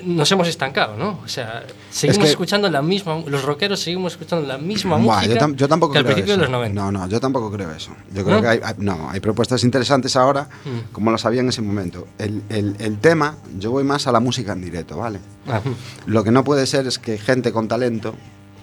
nos 0.04 0.32
hemos 0.32 0.48
estancado, 0.48 0.96
¿no? 0.98 1.20
O 1.24 1.28
sea, 1.28 1.64
seguimos 1.92 2.26
que- 2.26 2.32
escuchando 2.32 2.70
la 2.70 2.82
misma 2.82 3.22
los 3.28 3.44
rockeros 3.44 3.80
seguimos 3.80 4.14
escuchando 4.14 4.48
la 4.48 4.58
misma 4.58 4.98
música 4.98 5.26
yo, 5.26 5.36
tam- 5.36 5.56
yo 5.56 5.68
tampoco 5.68 5.94
que 5.94 6.00
al 6.00 6.06
creo 6.06 6.16
principio 6.16 6.34
eso. 6.36 6.42
de 6.42 6.48
los 6.48 6.52
90. 6.52 6.82
No, 6.82 6.92
no, 6.92 7.08
yo 7.08 7.20
tampoco 7.20 7.52
creo 7.52 7.72
eso. 7.72 7.92
Yo 8.14 8.24
creo 8.24 8.38
¿No? 8.38 8.42
que 8.42 8.48
hay, 8.48 8.60
hay- 8.64 8.74
no, 8.80 9.10
hay 9.10 9.20
propuestas 9.20 9.64
interesantes 9.64 10.16
ahora, 10.16 10.50
Mm. 10.66 10.92
como 10.94 11.12
las 11.12 11.26
había 11.26 11.42
en 11.42 11.50
ese 11.50 11.62
momento. 11.62 12.08
El, 12.18 12.42
el- 12.50 12.76
el 12.80 12.98
tema, 13.00 13.36
yo 13.60 13.72
voy 13.72 13.84
más 13.84 14.08
a 14.08 14.12
la 14.12 14.20
música 14.20 14.54
en 14.54 14.62
directo, 14.62 14.98
¿vale? 14.98 15.20
Ah, 15.48 15.62
Lo 16.06 16.24
que 16.24 16.32
no 16.32 16.44
puede 16.44 16.66
ser 16.66 16.88
es 16.88 16.98
que 16.98 17.18
gente 17.18 17.52
con 17.52 17.68
talento, 17.68 18.16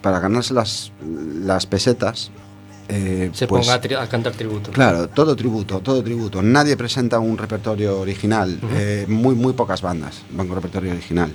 para 0.02 0.20
ganarse 0.20 0.54
las, 0.54 0.92
las 1.44 1.66
pesetas, 1.66 2.30
eh, 2.88 3.30
se 3.34 3.46
pues, 3.46 3.66
ponga 3.66 3.74
a, 3.76 3.82
tri- 3.82 3.98
a 4.00 4.08
cantar 4.08 4.32
tributo. 4.32 4.70
Claro, 4.70 5.08
todo 5.08 5.36
tributo, 5.36 5.80
todo 5.80 6.02
tributo. 6.02 6.40
Nadie 6.40 6.76
presenta 6.76 7.18
un 7.18 7.36
repertorio 7.36 8.00
original. 8.00 8.58
eh, 8.72 9.04
muy, 9.08 9.34
muy 9.34 9.52
pocas 9.52 9.82
bandas 9.82 10.22
van 10.30 10.46
con 10.46 10.54
repertorio 10.56 10.92
original. 10.92 11.34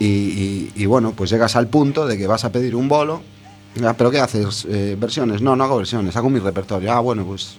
Y, 0.00 0.04
y- 0.06 0.72
y 0.76 0.86
bueno, 0.86 1.12
pues 1.16 1.30
llegas 1.30 1.56
al 1.56 1.68
punto 1.68 2.06
de 2.06 2.16
que 2.16 2.26
vas 2.26 2.44
a 2.44 2.52
pedir 2.52 2.76
un 2.76 2.88
bolo. 2.88 3.20
Ah, 3.84 3.94
¿Pero 3.96 4.10
qué 4.10 4.20
haces? 4.20 4.66
Eh, 4.68 4.96
¿Versiones? 4.98 5.40
No, 5.42 5.54
no 5.56 5.64
hago 5.64 5.76
versiones, 5.76 6.16
hago 6.16 6.30
mi 6.30 6.38
repertorio. 6.40 6.92
Ah, 6.92 7.00
bueno, 7.00 7.24
pues 7.24 7.56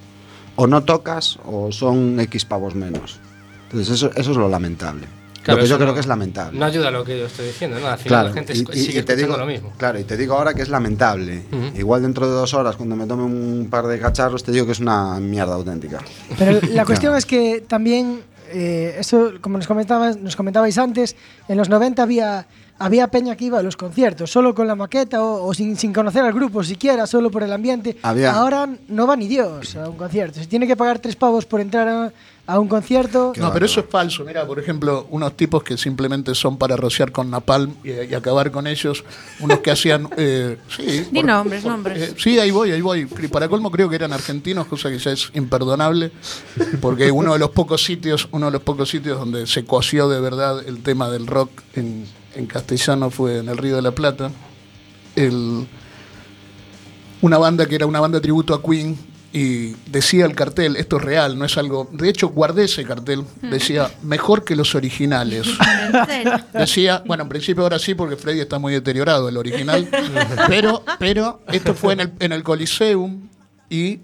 o 0.55 0.68
no 0.68 0.84
tocas 0.84 1.38
o 1.45 1.72
son 1.72 2.20
X 2.20 2.45
pavos 2.45 2.76
menos. 2.76 3.20
Entonces 3.66 3.93
eso, 3.95 4.11
eso 4.16 4.32
es 4.32 4.38
lo 4.38 4.49
lamentable. 4.49 5.07
Claro, 5.43 5.59
lo 5.59 5.63
que 5.63 5.70
yo 5.70 5.76
creo 5.78 5.88
no- 5.89 5.93
que 5.93 5.99
es 6.01 6.07
lamentable. 6.07 6.59
No 6.59 6.66
ayuda 6.66 6.89
a 6.89 6.91
lo 6.91 7.05
que 7.05 7.18
yo 7.18 7.26
estoy 7.28 7.47
diciendo, 7.47 7.80
¿no? 7.80 7.88
Al 7.88 7.97
final 7.97 8.07
Claro, 8.09 8.28
la 8.30 8.34
gente 8.34 8.53
y- 8.53 8.84
sigue 8.84 8.99
y 8.99 9.03
te 9.03 9.16
digo, 9.16 9.38
lo 9.38 9.45
mismo. 9.45 9.72
Claro, 9.78 9.97
y 9.99 10.03
te 10.03 10.18
digo 10.18 10.34
ahora 10.36 10.53
que 10.53 10.61
es 10.61 10.68
lamentable. 10.70 11.43
Igual 11.78 12.01
dentro 12.01 12.28
de 12.28 12.34
dos 12.34 12.53
horas, 12.53 12.76
cuando 12.76 12.95
me 12.97 13.05
tome 13.05 13.24
un 13.24 13.68
par 13.70 13.88
de 13.88 13.97
cacharros, 13.99 14.43
te 14.43 14.51
digo 14.51 14.66
que 14.66 14.74
es 14.74 14.80
una 14.80 15.18
mierda 15.22 15.53
auténtica. 15.53 15.99
Pero 16.38 16.59
la 16.74 16.84
cuestión 16.86 17.16
es 17.16 17.26
que 17.26 17.63
también, 17.66 18.22
eh, 18.52 18.95
eso, 19.00 19.34
como 19.41 19.58
nos 19.58 19.68
comentabas, 19.68 20.18
nos 20.18 20.36
comentabais 20.36 20.78
antes, 20.78 21.16
en 21.47 21.58
los 21.58 21.70
90 21.70 22.02
había, 22.04 22.45
había 22.78 23.08
peña 23.08 23.36
que 23.36 23.45
iba 23.45 23.60
a 23.60 23.64
los 23.64 23.76
conciertos, 23.78 24.32
solo 24.32 24.54
con 24.56 24.68
la 24.68 24.76
maqueta 24.76 25.24
o, 25.24 25.45
o 25.45 25.54
sin, 25.54 25.78
sin 25.78 25.91
conocer 25.93 26.24
al 26.24 26.34
grupo 26.34 26.64
siquiera, 26.64 27.06
solo 27.08 27.30
por 27.32 27.43
el 27.43 27.52
ambiente. 27.54 27.97
Había- 28.04 28.34
Ahora 28.34 28.70
no 28.88 29.08
va 29.08 29.16
ni 29.16 29.28
Dios 29.28 29.76
a 29.76 29.89
un 29.89 29.97
concierto. 29.97 30.39
Si 30.39 30.47
tiene 30.47 30.66
que 30.68 30.76
pagar 30.76 31.00
tres 31.00 31.16
pavos 31.16 31.45
por 31.45 31.62
entrar 31.62 31.88
a, 31.88 32.12
a 32.50 32.60
un 32.60 32.68
concierto... 32.68 33.32
Qué 33.32 33.41
No, 33.41 33.54
pero 33.54 33.68
eso 33.68 33.82
es 33.82 33.86
falso. 33.88 34.26
Mira, 34.26 34.45
por 34.47 34.58
ejemplo, 34.58 35.06
unos 35.12 35.38
tipos 35.38 35.62
que 35.62 35.78
simplemente 35.78 36.34
son 36.34 36.58
para 36.58 36.76
rociar 36.76 37.12
con 37.12 37.30
napalm 37.30 37.76
y, 37.84 37.91
y 37.91 38.14
acabar 38.16 38.50
con 38.50 38.66
ellos. 38.66 39.04
Unos 39.39 39.60
que 39.60 39.70
hacían. 39.70 40.10
eh, 40.18 40.58
sí. 40.76 41.06
Di 41.12 41.22
nombres, 41.22 41.64
nombres. 41.64 42.02
eh, 42.02 42.16
sí, 42.18 42.39
ahí 42.39 42.50
voy, 42.50 42.72
ahí 42.72 42.82
voy. 42.82 43.08
Y 43.22 43.28
Para 43.28 43.47
colmo, 43.47 43.70
creo 43.70 43.88
que 43.88 43.97
eran 43.97 44.14
argentinos, 44.14 44.66
cosa 44.66 44.89
que 44.89 44.97
ya 44.97 45.12
es 45.12 45.30
imperdonable. 45.36 46.12
Porque 46.82 47.12
uno 47.12 47.34
de 47.34 47.39
los 47.39 47.52
pocos 47.52 47.84
sitios, 47.84 48.28
uno 48.32 48.47
de 48.47 48.54
los 48.54 48.64
pocos 48.64 48.89
sitios 48.89 49.20
donde 49.20 49.45
se 49.45 49.64
coció 49.64 50.10
de 50.10 50.20
verdad 50.20 50.68
el 50.68 50.82
tema 50.82 51.12
del 51.12 51.28
rock 51.28 51.52
en, 51.76 52.08
en 52.34 52.47
castellano 52.47 53.12
fue 53.12 53.38
en 53.38 53.50
el 53.50 53.58
Río 53.58 53.76
de 53.76 53.84
la 53.84 53.91
Plata. 53.91 54.32
El, 55.16 55.68
una 57.22 57.38
banda 57.38 57.68
que 57.68 57.76
era 57.76 57.86
una 57.86 58.00
banda 58.00 58.20
tributo 58.20 58.56
a 58.56 58.64
Queen 58.64 59.09
y 59.32 59.75
decía 59.86 60.25
el 60.25 60.36
cartel, 60.36 60.75
esto 60.75 60.97
es 60.97 61.03
real, 61.03 61.38
no 61.38 61.45
es 61.45 61.57
algo... 61.57 61.88
De 61.91 62.09
hecho, 62.09 62.30
guardé 62.30 62.63
ese 62.65 62.84
cartel, 62.84 63.23
decía, 63.41 63.91
mejor 64.01 64.43
que 64.43 64.55
los 64.55 64.73
originales. 64.73 65.47
Decía, 66.53 67.03
bueno, 67.05 67.23
en 67.23 67.30
principio 67.30 67.63
ahora 67.63 67.77
sí, 67.77 67.93
porque 67.93 68.15
Freddy 68.15 68.39
está 68.39 68.57
muy 68.57 68.73
deteriorado, 68.73 69.30
el 69.30 69.38
original, 69.38 69.88
pero, 70.47 70.84
pero 70.97 71.41
esto 71.47 71.73
fue 71.75 71.93
en 71.93 71.99
el, 71.99 72.13
en 72.19 72.32
el 72.32 72.43
Coliseum 72.43 73.27
y, 73.69 73.99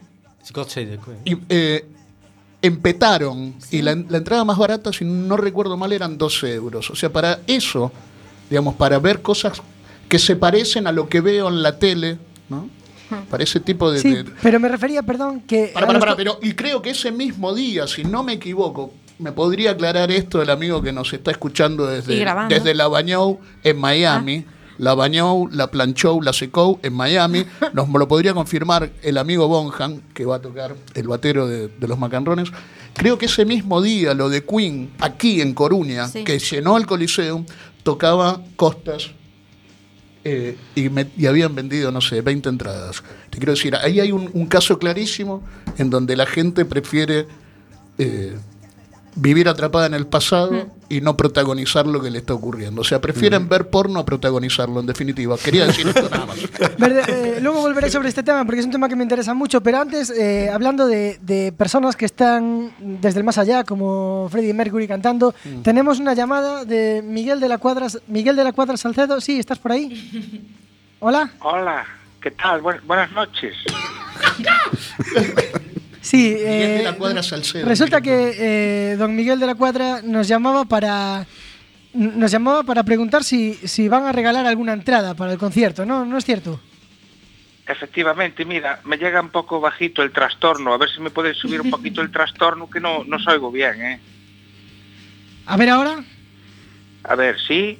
y, 1.26 1.38
eh, 1.49 1.88
empetaron 2.61 3.55
y 3.71 3.82
la, 3.82 3.95
la 3.95 4.17
entrada 4.17 4.43
más 4.43 4.57
barata, 4.57 4.93
si 4.93 5.05
no 5.05 5.38
recuerdo 5.38 5.76
mal, 5.76 5.91
eran 5.91 6.17
12 6.17 6.53
euros. 6.53 6.89
O 6.91 6.95
sea, 6.95 7.11
para 7.11 7.39
eso, 7.47 7.91
digamos, 8.49 8.76
para 8.76 8.99
ver 8.99 9.21
cosas 9.21 9.61
que 10.07 10.19
se 10.19 10.36
parecen 10.36 10.86
a 10.88 10.91
lo 10.91 11.09
que 11.09 11.21
veo 11.21 11.47
en 11.47 11.63
la 11.63 11.80
tele, 11.80 12.19
¿no? 12.49 12.69
Para 13.30 13.43
ese 13.43 13.60
tipo 13.60 13.91
de- 13.91 13.99
Sí, 13.99 14.14
de, 14.14 14.24
pero 14.41 14.60
me 14.60 14.68
refería, 14.70 15.03
perdón, 15.03 15.41
que... 15.41 15.72
para, 15.74 15.86
para, 15.88 15.99
para, 15.99 16.16
pero 16.16 16.39
y 16.41 16.53
creo 16.53 16.82
que 16.82 16.89
ese 16.91 17.12
mismo 17.12 17.53
día, 17.53 17.88
si 17.88 18.03
no 18.03 18.24
me 18.24 18.34
equivoco, 18.34 18.93
me 19.20 19.32
podría 19.32 19.72
aclarar 19.72 20.12
esto 20.12 20.41
el 20.41 20.49
amigo 20.49 20.82
que 20.82 20.91
nos 20.91 21.14
está 21.14 21.32
escuchando 21.32 21.86
desde, 21.88 22.26
desde 22.49 22.74
La 22.74 22.88
Bañou 22.88 23.39
en 23.64 23.78
Miami. 23.80 24.45
La 24.78 24.93
Bañou, 24.93 25.47
la 25.53 25.72
Planchou, 25.72 26.22
la 26.22 26.34
Secou 26.34 26.80
en 26.84 26.91
Miami. 26.93 27.45
Nos 27.74 27.88
lo 27.88 28.10
podría 28.10 28.34
confirmar 28.34 28.91
el 29.03 29.18
amigo 29.18 29.47
Bonham, 29.47 30.01
que 30.14 30.26
va 30.26 30.36
a 30.36 30.41
tocar 30.41 30.76
el 30.95 31.08
batero 31.08 31.47
de, 31.47 31.70
de 31.70 31.88
los 31.88 31.97
macanrones. 31.97 32.49
Creo 32.93 33.18
que 33.18 33.28
ese 33.28 33.45
mismo 33.45 33.82
día, 33.82 34.14
lo 34.14 34.28
de 34.28 34.43
Queen, 34.43 34.91
aquí 34.99 35.39
en 35.39 35.53
Coruña, 35.53 36.10
Sí. 36.10 36.26
que 36.26 36.39
llenó 36.39 36.76
el 36.76 36.86
Coliseum, 36.86 37.45
tocaba 37.84 38.41
Costas 38.58 39.12
eh, 40.28 40.57
y, 40.73 40.89
me- 40.89 41.07
y 41.15 41.28
habían 41.28 41.53
vendido, 41.53 41.91
no 41.91 42.01
sé, 42.01 42.21
20 42.21 42.49
entradas. 42.49 43.03
Te 43.30 43.38
quiero 43.38 43.53
decir, 43.53 43.76
ahí 43.76 43.99
hay 43.99 44.11
un, 44.11 44.47
caso 44.47 44.80
clarísimo 44.80 45.43
en 45.78 45.91
donde 45.91 46.15
la 46.17 46.26
gente 46.26 46.65
prefiere 46.65 47.28
eh, 47.99 48.36
vivir 49.16 49.47
atrapada 49.47 49.86
en 49.86 49.93
el 49.93 50.07
pasado 50.07 50.68
y 50.89 50.99
no 51.01 51.16
protagonizar 51.18 51.88
lo 51.88 52.01
que 52.01 52.09
le 52.11 52.20
está 52.20 52.34
ocurriendo. 52.34 52.82
O 52.82 52.84
sea, 52.84 52.99
prefieren 53.01 53.47
ver 53.49 53.70
porno 53.70 53.99
a 53.99 54.05
protagonizarlo, 54.05 54.80
en 54.82 54.86
definitiva. 54.86 55.38
Quería 55.38 55.66
decir 55.68 55.88
esto 55.88 56.09
nada 56.09 56.26
más. 56.26 56.38
Verde, 56.78 57.03
eh, 57.07 57.39
luego 57.41 57.61
volveré 57.61 57.89
sobre 57.89 58.09
este 58.09 58.24
tema 58.24 58.43
porque 58.45 58.59
es 58.59 58.66
un 58.66 58.72
tema 58.72 58.89
que 58.89 58.95
me 58.95 59.03
interesa 59.03 59.34
mucho, 59.34 59.61
pero 59.61 59.80
antes, 59.80 60.09
eh, 60.09 60.49
hablando 60.53 60.86
de, 60.86 61.18
de 61.22 61.51
personas 61.53 61.95
que 61.95 62.05
están 62.05 62.72
desde 62.80 63.20
el 63.20 63.24
más 63.24 63.38
allá, 63.38 63.63
como 63.63 64.28
Freddie 64.32 64.53
Mercury 64.53 64.88
cantando, 64.88 65.34
tenemos 65.63 65.99
una 65.99 66.13
llamada 66.13 66.66
de 66.66 67.01
Miguel 67.03 67.39
de 67.39 67.47
la 67.49 67.57
Cuadra, 67.57 67.88
Miguel 68.07 68.36
de 68.36 68.43
la 68.43 68.51
Cuadra 68.53 68.76
Salcedo. 68.78 69.22
Sí, 69.22 69.39
¿estás 69.39 69.59
por 69.59 69.72
ahí? 69.72 70.51
Hola. 70.99 71.32
Hola, 71.39 71.86
¿qué 72.22 72.32
tal? 72.32 72.61
Buen- 72.61 72.82
buenas 72.86 73.11
noches. 73.13 73.53
Sí, 76.06 76.34
Miguel 76.36 76.45
eh, 76.47 76.78
de 76.78 76.84
la 76.84 76.93
Cuadra 76.93 77.24
Salcedo. 77.24 77.68
resulta 77.68 77.99
que 77.99 78.36
eh, 78.38 78.95
don 78.95 79.16
Miguel 79.16 79.39
de 79.39 79.47
la 79.47 79.56
Cuadra 79.56 80.01
nos 80.03 80.28
llamaba 80.28 80.66
para 80.66 81.26
nos 81.93 82.30
llamaba 82.32 82.62
para 82.64 82.84
preguntar 82.84 83.24
si, 83.24 83.53
si 83.56 83.88
van 83.88 84.03
a 84.06 84.12
regalar 84.12 84.45
alguna 84.45 84.74
entrada 84.74 85.16
para 85.16 85.32
el 85.32 85.39
concierto, 85.39 85.84
¿no? 85.86 86.06
¿No 86.06 86.18
es 86.20 86.26
cierto? 86.26 86.60
Efectivamente, 87.68 88.45
mira, 88.45 88.82
me 88.86 88.97
llega 88.97 89.20
un 89.20 89.30
poco 89.30 89.60
bajito 89.60 90.03
el 90.03 90.12
trastorno. 90.12 90.74
A 90.74 90.78
ver 90.78 90.89
si 90.89 90.99
me 91.01 91.10
puedes 91.10 91.38
subir 91.38 91.62
un 91.62 91.72
poquito 91.72 92.01
el 92.01 92.12
trastorno, 92.12 92.70
que 92.70 92.80
no, 92.80 93.03
no 93.06 93.18
oigo 93.28 93.49
bien, 93.51 93.82
¿eh? 93.82 93.99
A 95.47 95.58
ver 95.58 95.70
ahora. 95.70 96.03
A 97.03 97.16
ver, 97.16 97.38
sí. 97.47 97.80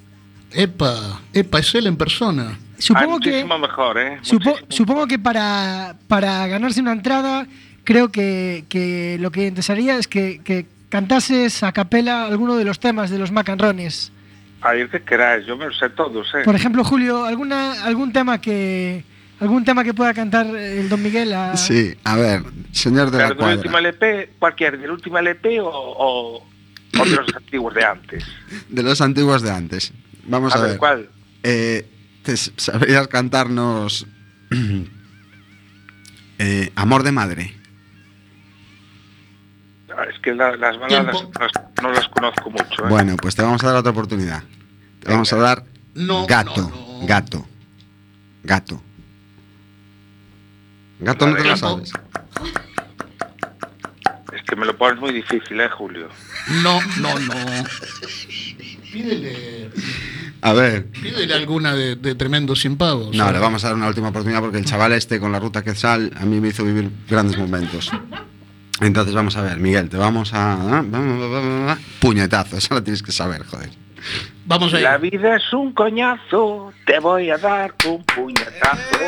Epa, 0.52 1.22
epa, 1.34 1.60
es 1.60 1.76
él 1.76 1.86
en 1.86 1.98
persona. 1.98 2.58
Supongo 2.80 3.18
Ah, 3.18 3.20
que 3.22 3.46
mejor, 3.46 3.98
¿eh? 4.00 4.18
Supo- 4.24 4.58
supongo 4.70 5.06
que 5.08 5.20
para, 5.20 5.96
para 6.08 6.48
ganarse 6.48 6.82
una 6.82 6.94
entrada, 6.94 7.46
creo 7.86 8.12
que, 8.12 8.66
que 8.68 9.18
lo 9.22 9.32
que 9.32 9.48
interesaría 9.48 9.98
es 9.98 10.08
que, 10.08 10.42
que 10.44 10.66
cantases 10.90 11.64
a 11.64 11.72
capela 11.72 12.26
alguno 12.26 12.56
de 12.58 12.66
los 12.66 12.80
temas 12.80 13.10
de 13.10 13.18
los 13.20 13.32
macanrones. 13.32 14.12
Ay, 14.62 14.82
el 14.82 14.90
que 14.90 15.02
queráis, 15.04 15.46
yo 15.46 15.56
me 15.58 15.66
lo 15.68 15.74
sé 15.74 15.90
todos, 15.92 16.28
¿eh? 16.34 16.42
Por 16.44 16.56
ejemplo, 16.56 16.84
Julio, 16.84 17.24
alguna 17.26 17.84
algún 17.86 18.12
tema 18.12 18.42
que 18.42 19.04
algún 19.40 19.64
tema 19.66 19.84
que 19.84 19.94
pueda 19.94 20.14
cantar 20.14 20.48
el 20.56 20.88
Don 20.90 21.04
Miguel 21.04 21.34
a- 21.34 21.56
Sí, 21.58 21.94
a 22.04 22.16
ver, 22.16 22.42
señor 22.72 23.12
de 23.12 23.18
Pero 23.18 23.30
la 23.30 23.36
cuadra. 23.36 23.56
último 23.58 23.78
LP, 23.78 24.30
cualquier, 24.40 24.80
del 24.80 24.90
último 24.92 25.18
LP 25.20 25.60
o, 25.62 25.68
o, 25.70 26.38
o 26.38 27.06
de 27.06 27.16
los 27.16 27.36
antiguos 27.36 27.74
de 27.76 27.84
antes. 27.84 28.24
De 28.70 28.82
los 28.82 29.02
antiguos 29.02 29.42
de 29.42 29.52
antes. 29.52 29.94
Vamos 30.24 30.56
a, 30.56 30.58
A 30.58 30.62
ver, 30.62 30.70
ver. 30.72 30.78
¿cuál? 30.80 31.10
Eh, 31.44 31.86
¿te 32.24 32.36
¿Sabrías 32.38 33.08
cantarnos 33.10 34.08
eh, 36.40 36.72
Amor 36.76 37.04
de 37.04 37.12
Madre? 37.12 37.54
Que 40.26 40.34
la- 40.34 40.56
las 40.58 40.80
baladas 40.80 41.06
las- 41.40 41.52
no 41.84 41.92
las 41.92 42.08
conozco 42.10 42.50
mucho, 42.50 42.84
¿eh? 42.84 42.90
Bueno, 42.90 43.16
pues 43.16 43.36
te 43.36 43.44
vamos 43.44 43.64
a 43.64 43.68
dar 43.68 43.76
otra 43.76 43.92
oportunidad. 43.92 44.42
Te 45.00 45.12
vamos 45.12 45.32
a 45.32 45.36
dar 45.36 45.64
No, 45.94 46.26
gato, 46.26 46.72
gato, 47.04 47.46
gato. 48.44 48.82
Gato 51.00 51.28
no 51.28 51.36
te 51.36 51.44
lo 51.44 51.56
sabes. 51.58 51.92
Es 54.34 54.42
que 54.50 54.56
me 54.56 54.66
lo 54.66 54.76
pones 54.76 55.00
muy 55.00 55.14
difícil, 55.14 55.62
¿eh, 55.62 55.70
Julio? 55.70 56.10
No, 56.64 56.80
no, 57.00 57.20
no. 57.20 57.36
Pídele, 58.92 59.70
A 60.42 60.54
ver. 60.54 60.88
pídele 60.90 61.36
alguna 61.36 61.76
de, 61.76 61.96
de 61.98 62.56
sin 62.56 62.78
pavos. 62.78 63.16
No, 63.16 63.32
le 63.32 63.38
vamos 63.38 63.64
a 63.64 63.68
dar 63.68 63.76
una 63.76 63.88
última 63.88 64.10
oportunidad 64.10 64.42
porque 64.42 64.58
el 64.58 64.66
chaval 64.66 64.94
este 64.94 65.20
con 65.20 65.32
la 65.32 65.40
ruta 65.40 65.64
Quetzal 65.64 66.12
a 66.20 66.26
mí 66.26 66.42
me 66.42 66.48
hizo 66.48 66.64
vivir 66.64 66.90
grandes 67.08 67.38
momentos. 67.38 67.92
Entonces 68.82 69.14
vamos 69.14 69.36
a 69.38 69.42
ver, 69.42 69.58
Miguel, 69.58 69.90
te 69.90 69.98
vamos 69.98 70.32
a... 70.34 70.86
Puñetazo, 72.00 72.58
eso 72.58 72.74
lo 72.74 72.84
tienes 72.84 73.02
que 73.02 73.12
saber, 73.12 73.44
joder. 73.46 73.70
Vamos 74.46 74.74
a 74.74 74.78
ir. 74.78 74.84
La 74.84 74.98
vida 74.98 75.38
es 75.38 75.54
un 75.54 75.72
coñazo, 75.74 76.74
te 76.86 77.00
voy 77.00 77.30
a 77.32 77.38
dar 77.38 77.74
un 77.88 78.04
puñetazo. 78.04 79.00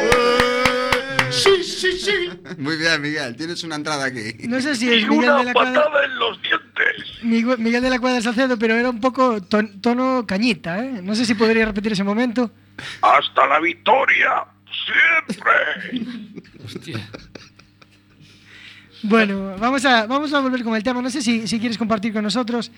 Sí, 1.29 1.61
sí, 1.63 1.91
sí. 1.99 2.29
Muy 2.57 2.77
bien, 2.77 3.01
Miguel, 3.01 3.35
tienes 3.35 3.61
una 3.65 3.75
entrada 3.75 4.05
aquí. 4.05 4.47
No 4.47 4.61
sé 4.61 4.75
si 4.75 4.89
es 4.91 5.03
Y 5.03 5.05
Miguel 5.07 5.29
una 5.29 5.37
de 5.39 5.43
la 5.43 5.53
Cuadra, 5.53 5.83
patada 5.83 6.05
en 6.05 6.17
los 6.17 6.41
dientes. 6.41 7.23
Migu- 7.23 7.57
Miguel 7.57 7.83
de 7.83 7.89
la 7.89 7.99
Cuadra 7.99 8.21
Salcedo, 8.21 8.57
pero 8.57 8.75
era 8.75 8.89
un 8.89 9.01
poco 9.01 9.41
ton- 9.43 9.81
tono 9.81 10.25
cañita, 10.25 10.83
¿eh? 10.83 11.01
No 11.03 11.13
sé 11.13 11.25
si 11.25 11.35
podría 11.35 11.65
repetir 11.65 11.91
ese 11.91 12.05
momento. 12.05 12.49
Hasta 13.01 13.45
la 13.47 13.59
victoria, 13.59 14.45
siempre. 15.27 16.41
Hostia. 16.65 16.99
Bueno, 19.03 19.55
vamos 19.59 19.85
a, 19.85 20.05
vamos 20.07 20.33
a 20.33 20.39
volver 20.39 20.63
con 20.63 20.75
el 20.75 20.83
tema. 20.83 21.01
No 21.01 21.09
sé 21.09 21.21
si, 21.21 21.47
si 21.47 21.59
quieres 21.59 21.77
compartir 21.77 22.13
con 22.13 22.23
nosotros. 22.23 22.71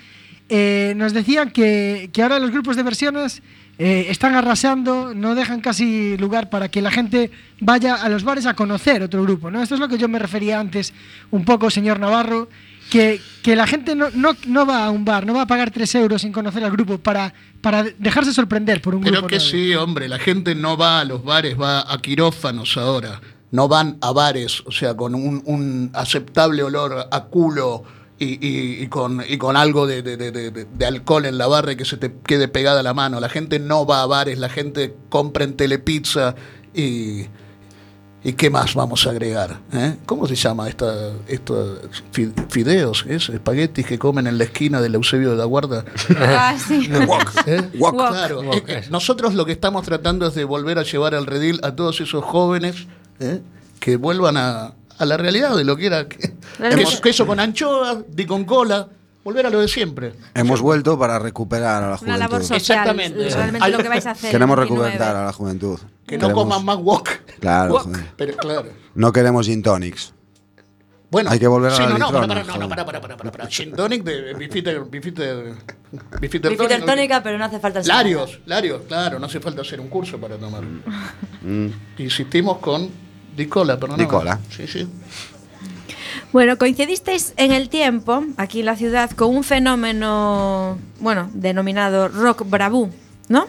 Eh, 0.50 0.94
nos 0.98 1.14
decían 1.14 1.52
que, 1.52 2.10
que 2.12 2.24
ahora 2.24 2.40
los 2.40 2.52
grupos 2.52 2.76
de 2.76 2.84
versiones 2.84 3.42
eh, 3.78 4.08
están 4.10 4.34
arrasando, 4.36 5.14
no 5.14 5.36
dejan 5.36 5.62
casi 5.62 6.18
lugar 6.18 6.50
para 6.50 6.70
que 6.70 6.82
la 6.82 6.90
gente 6.92 7.30
vaya 7.60 7.96
a 7.96 8.10
los 8.10 8.24
bares 8.24 8.46
a 8.48 8.56
conocer 8.56 9.04
otro 9.04 9.22
grupo. 9.24 9.52
¿no? 9.52 9.62
Esto 9.62 9.76
es 9.76 9.80
lo 9.80 9.88
que 9.88 9.98
yo 9.98 10.08
me 10.10 10.18
refería 10.20 10.60
antes 10.60 10.94
un 11.32 11.46
poco, 11.46 11.70
señor 11.70 12.00
Navarro, 12.00 12.50
que, 12.90 13.22
que 13.44 13.56
la 13.56 13.68
gente 13.68 13.94
no, 13.96 14.08
no, 14.16 14.36
no 14.48 14.66
va 14.66 14.86
a 14.86 14.90
un 14.90 15.06
bar, 15.06 15.26
no 15.26 15.36
va 15.36 15.44
a 15.44 15.48
pagar 15.48 15.70
tres 15.70 15.94
euros 15.94 16.24
sin 16.24 16.32
conocer 16.32 16.64
al 16.64 16.72
grupo 16.72 16.98
para, 16.98 17.32
para 17.62 17.84
dejarse 17.84 18.34
sorprender 18.34 18.82
por 18.82 18.96
un 18.96 19.02
Pero 19.02 19.18
grupo. 19.18 19.28
que 19.28 19.36
nuevo. 19.36 19.52
sí, 19.52 19.76
hombre, 19.76 20.10
la 20.10 20.18
gente 20.18 20.56
no 20.56 20.76
va 20.76 21.00
a 21.02 21.06
los 21.06 21.24
bares, 21.24 21.56
va 21.60 21.82
a 21.94 22.02
quirófanos 22.02 22.76
ahora. 22.78 23.22
No 23.52 23.68
van 23.68 23.98
a 24.02 24.12
bares, 24.12 24.62
o 24.66 24.72
sea, 24.72 24.96
con 24.96 25.16
un, 25.16 25.42
un 25.46 25.90
aceptable 25.94 26.62
olor 26.64 27.08
a 27.12 27.24
culo 27.26 27.84
y, 28.20 28.26
y- 28.46 28.84
y 28.84 28.88
con, 28.88 29.24
y 29.28 29.38
con 29.38 29.56
algo 29.58 29.88
de, 29.88 30.02
de- 30.04 30.18
de- 30.18 30.32
de- 30.32 30.66
de 30.66 30.86
alcohol 30.86 31.26
en 31.26 31.38
la 31.38 31.48
barra 31.48 31.72
y 31.72 31.76
que 31.76 31.86
se 31.86 31.98
te 31.98 32.14
quede 32.26 32.48
pegada 32.48 32.84
la 32.84 32.94
mano. 32.94 33.20
La 33.20 33.30
gente 33.30 33.60
no 33.60 33.86
va 33.86 34.04
a 34.04 34.06
bares, 34.06 34.38
la 34.38 34.50
gente 34.50 34.96
compra 35.10 35.44
en 35.46 35.56
Telepizza 35.56 36.36
y... 36.74 37.26
¿Y 38.22 38.34
qué 38.34 38.50
más 38.50 38.76
vamos 38.76 39.08
a 39.08 39.12
agregar? 39.12 39.62
eh? 39.72 39.96
¿Cómo 40.06 40.28
se 40.28 40.36
llama 40.36 40.68
esta, 40.68 41.14
estos 41.26 41.80
fideos? 42.50 43.06
¿Es? 43.08 43.30
Espaguetis 43.30 43.86
que 43.86 43.98
comen 43.98 44.28
en 44.28 44.38
la 44.38 44.44
esquina 44.44 44.82
del 44.82 44.96
Eusebio 44.96 45.32
de 45.32 45.38
la 45.38 45.46
Guarda. 45.46 45.86
Ah, 46.20 46.54
sí. 46.60 46.90
¿Eh? 47.48 47.70
Claro, 48.12 48.42
nosotros 48.90 49.36
lo 49.36 49.46
que 49.46 49.54
estamos 49.54 49.86
tratando 49.86 50.28
es 50.28 50.36
de 50.36 50.44
volver 50.44 50.80
a 50.80 50.84
llevar 50.84 51.16
al 51.16 51.26
redil 51.28 51.62
a 51.64 51.78
todos 51.78 52.02
esos 52.02 52.22
jóvenes 52.26 52.88
¿eh? 53.20 53.42
que 53.80 53.96
vuelvan 53.98 54.38
a, 54.38 54.74
a 54.98 55.06
la 55.06 55.18
realidad 55.18 55.56
de 55.56 55.64
lo 55.64 55.76
que 55.78 55.86
era 55.88 56.08
que- 56.08 56.34
queso, 56.76 57.02
queso 57.02 57.26
con 57.28 57.40
anchoa, 57.40 58.04
di 58.08 58.26
con 58.26 58.44
cola, 58.46 58.88
volver 59.24 59.46
a 59.46 59.50
lo 59.50 59.60
de 59.60 59.68
siempre. 59.68 60.14
Hemos 60.34 60.62
vuelto 60.62 60.98
para 61.00 61.20
recuperar 61.20 61.84
a 61.84 61.90
la 61.92 62.00
Una 62.02 62.18
labor 62.18 62.40
juventud. 62.42 62.56
social. 62.58 62.78
Exactamente. 62.80 63.30
Realmente 63.30 63.66
Al- 63.66 63.72
lo 63.72 63.78
que 63.80 63.90
vais 63.90 64.06
a 64.06 64.12
hacer. 64.12 64.32
Queremos 64.32 64.56
el 64.56 64.60
29. 64.62 64.90
recuperar 64.92 65.16
a 65.16 65.26
la 65.26 65.34
juventud. 65.34 65.80
Que 66.08 66.18
no 66.18 66.28
Queremos- 66.28 66.44
coman 66.44 66.66
más 66.66 66.78
wok. 66.78 67.10
Claro, 67.40 67.74
Wok, 67.74 67.98
pero 68.18 68.36
claro. 68.38 68.70
No 68.96 69.12
queremos 69.14 69.46
gin 69.46 69.62
tonics. 69.62 70.14
Bueno, 71.12 71.32
Hay 71.32 71.40
que 71.40 71.48
volver 71.48 71.72
a 71.72 71.76
sí, 71.76 71.82
la 71.82 71.90
no, 71.90 71.98
no, 71.98 72.06
para, 72.12 72.28
para, 72.28 72.44
no, 72.44 72.58
no, 72.58 72.70
para, 72.70 72.86
para, 72.86 73.02
para, 73.02 73.18
para, 73.18 73.32
para. 73.32 73.48
Gin 73.48 73.72
tonic 73.72 74.04
de 74.04 74.34
bifiter, 74.36 74.84
bifiter, 74.84 75.54
bifiter, 76.22 76.52
Bifiter 76.52 76.58
tonic. 76.58 76.86
tónica, 76.86 77.24
pero 77.24 77.38
no 77.40 77.46
hace 77.46 77.60
falta. 77.60 77.82
Larios, 77.84 78.40
Larios, 78.46 78.82
claro, 78.88 79.18
no 79.18 79.26
hace 79.26 79.40
falta 79.40 79.62
hacer 79.62 79.80
un 79.80 79.88
curso 79.88 80.20
para 80.20 80.36
tomar. 80.38 80.62
Mm. 81.42 81.68
Insistimos 81.98 82.58
con 82.60 82.90
Dicola, 83.40 83.80
perdón. 83.80 83.98
Dicola. 83.98 84.40
Sí, 84.56 84.68
sí. 84.68 84.88
Bueno, 86.34 86.58
coincidisteis 86.58 87.34
en 87.38 87.52
el 87.52 87.70
tiempo, 87.70 88.24
aquí 88.38 88.60
en 88.60 88.66
la 88.68 88.76
ciudad, 88.76 89.10
con 89.12 89.36
un 89.36 89.44
fenómeno, 89.44 90.78
bueno, 91.00 91.30
denominado 91.34 92.08
rock 92.10 92.44
bravú, 92.48 92.92
¿no? 93.30 93.48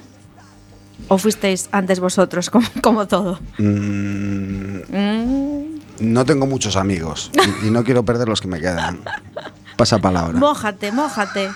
¿O 1.09 1.19
fuisteis 1.19 1.69
antes 1.73 1.99
vosotros, 2.01 2.49
como, 2.51 2.67
como 2.83 3.07
todo? 3.07 3.39
Mm, 3.59 4.61
Mm, 4.91 5.81
no 6.01 6.25
tengo 6.25 6.47
muchos 6.47 6.77
amigos 6.77 7.31
y, 7.63 7.67
y 7.67 7.71
no 7.71 7.85
quiero 7.85 8.03
perder 8.05 8.29
los 8.29 8.41
que 8.41 8.49
me 8.49 8.61
quedan. 8.61 9.01
Pasa 9.77 9.99
palabra. 9.99 10.39
mójate, 10.39 10.91
mójate. 10.93 11.51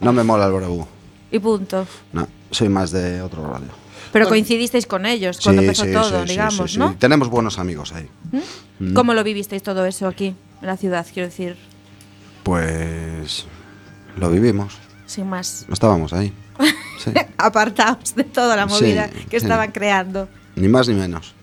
No 0.00 0.12
me 0.12 0.22
mola 0.22 0.46
el 0.46 0.52
Borobú. 0.52 0.86
Y 1.30 1.38
punto. 1.38 1.86
No, 2.12 2.26
soy 2.50 2.68
más 2.68 2.90
de 2.90 3.22
otro 3.22 3.48
radio. 3.50 3.68
Pero 4.12 4.28
coincidisteis 4.28 4.86
con 4.86 5.06
ellos 5.06 5.40
cuando 5.42 5.62
Sí, 5.62 5.66
empezó 5.68 5.84
sí, 5.84 5.92
todo, 5.92 6.22
sí, 6.24 6.30
digamos, 6.30 6.70
sí, 6.70 6.74
sí. 6.74 6.78
¿no? 6.78 6.94
Tenemos 6.98 7.28
buenos 7.28 7.58
amigos 7.58 7.92
ahí. 7.92 8.08
Mm. 8.78 8.92
¿Cómo 8.94 9.14
lo 9.14 9.24
vivisteis 9.24 9.62
todo 9.62 9.86
eso 9.86 10.06
aquí, 10.06 10.34
en 10.60 10.66
la 10.66 10.76
ciudad, 10.76 11.06
quiero 11.12 11.28
decir, 11.28 11.56
Pues 12.42 13.46
lo 14.16 14.30
vivimos. 14.30 14.74
sin 15.06 15.28
más? 15.28 15.66
Estábamos 15.72 16.12
ahí. 16.12 16.32
Sí. 17.02 17.10
Apartados 17.38 18.14
de 18.14 18.24
toda 18.24 18.56
la 18.56 18.68
Sí, 18.68 18.74
movida 18.84 19.08
que 19.08 19.40
sí. 19.40 19.44
estaban 19.46 19.72
creando. 19.72 20.28
Ni 20.56 20.68
más 20.68 20.88
ni 20.88 20.94
menos. 20.94 21.34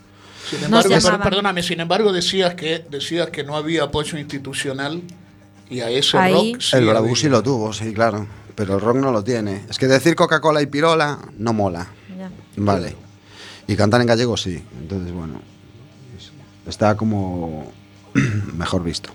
Sin 0.50 0.64
embargo, 0.64 0.90
per- 0.90 1.20
perdóname, 1.20 1.62
sin 1.64 1.80
embargo 1.80 2.12
decías 2.12 2.56
que 2.56 2.86
decías 2.90 3.30
que 3.30 3.44
no 3.44 3.56
había 3.56 3.84
apoyo 3.84 4.18
institucional 4.18 5.02
y 5.70 5.82
a 5.82 5.90
ese 5.90 6.18
Ahí. 6.18 6.34
rock 6.54 6.62
sí 6.62 6.78
el 6.78 7.16
sí 7.16 7.30
lo 7.30 7.44
tuvo, 7.44 7.72
sí, 7.74 7.94
claro. 7.94 8.26
pero 8.56 8.76
el 8.76 8.82
rock 8.82 8.98
no 8.98 9.12
lo 9.12 9.24
tiene. 9.24 9.64
Es 9.70 9.78
que 9.78 9.88
decir 9.88 10.16
Coca-Cola 10.16 10.62
y 10.62 10.66
pirola 10.66 11.20
no 11.38 11.54
mola. 11.54 11.88
Vale. 12.66 12.96
Y 13.68 13.76
cantar 13.76 14.02
en 14.02 14.08
gallego 14.08 14.36
sí. 14.38 14.64
Entonces, 14.80 15.12
bueno, 15.14 15.42
es- 16.18 16.32
está 16.68 16.96
como 16.96 17.72
mejor 18.58 18.84
visto. 18.84 19.10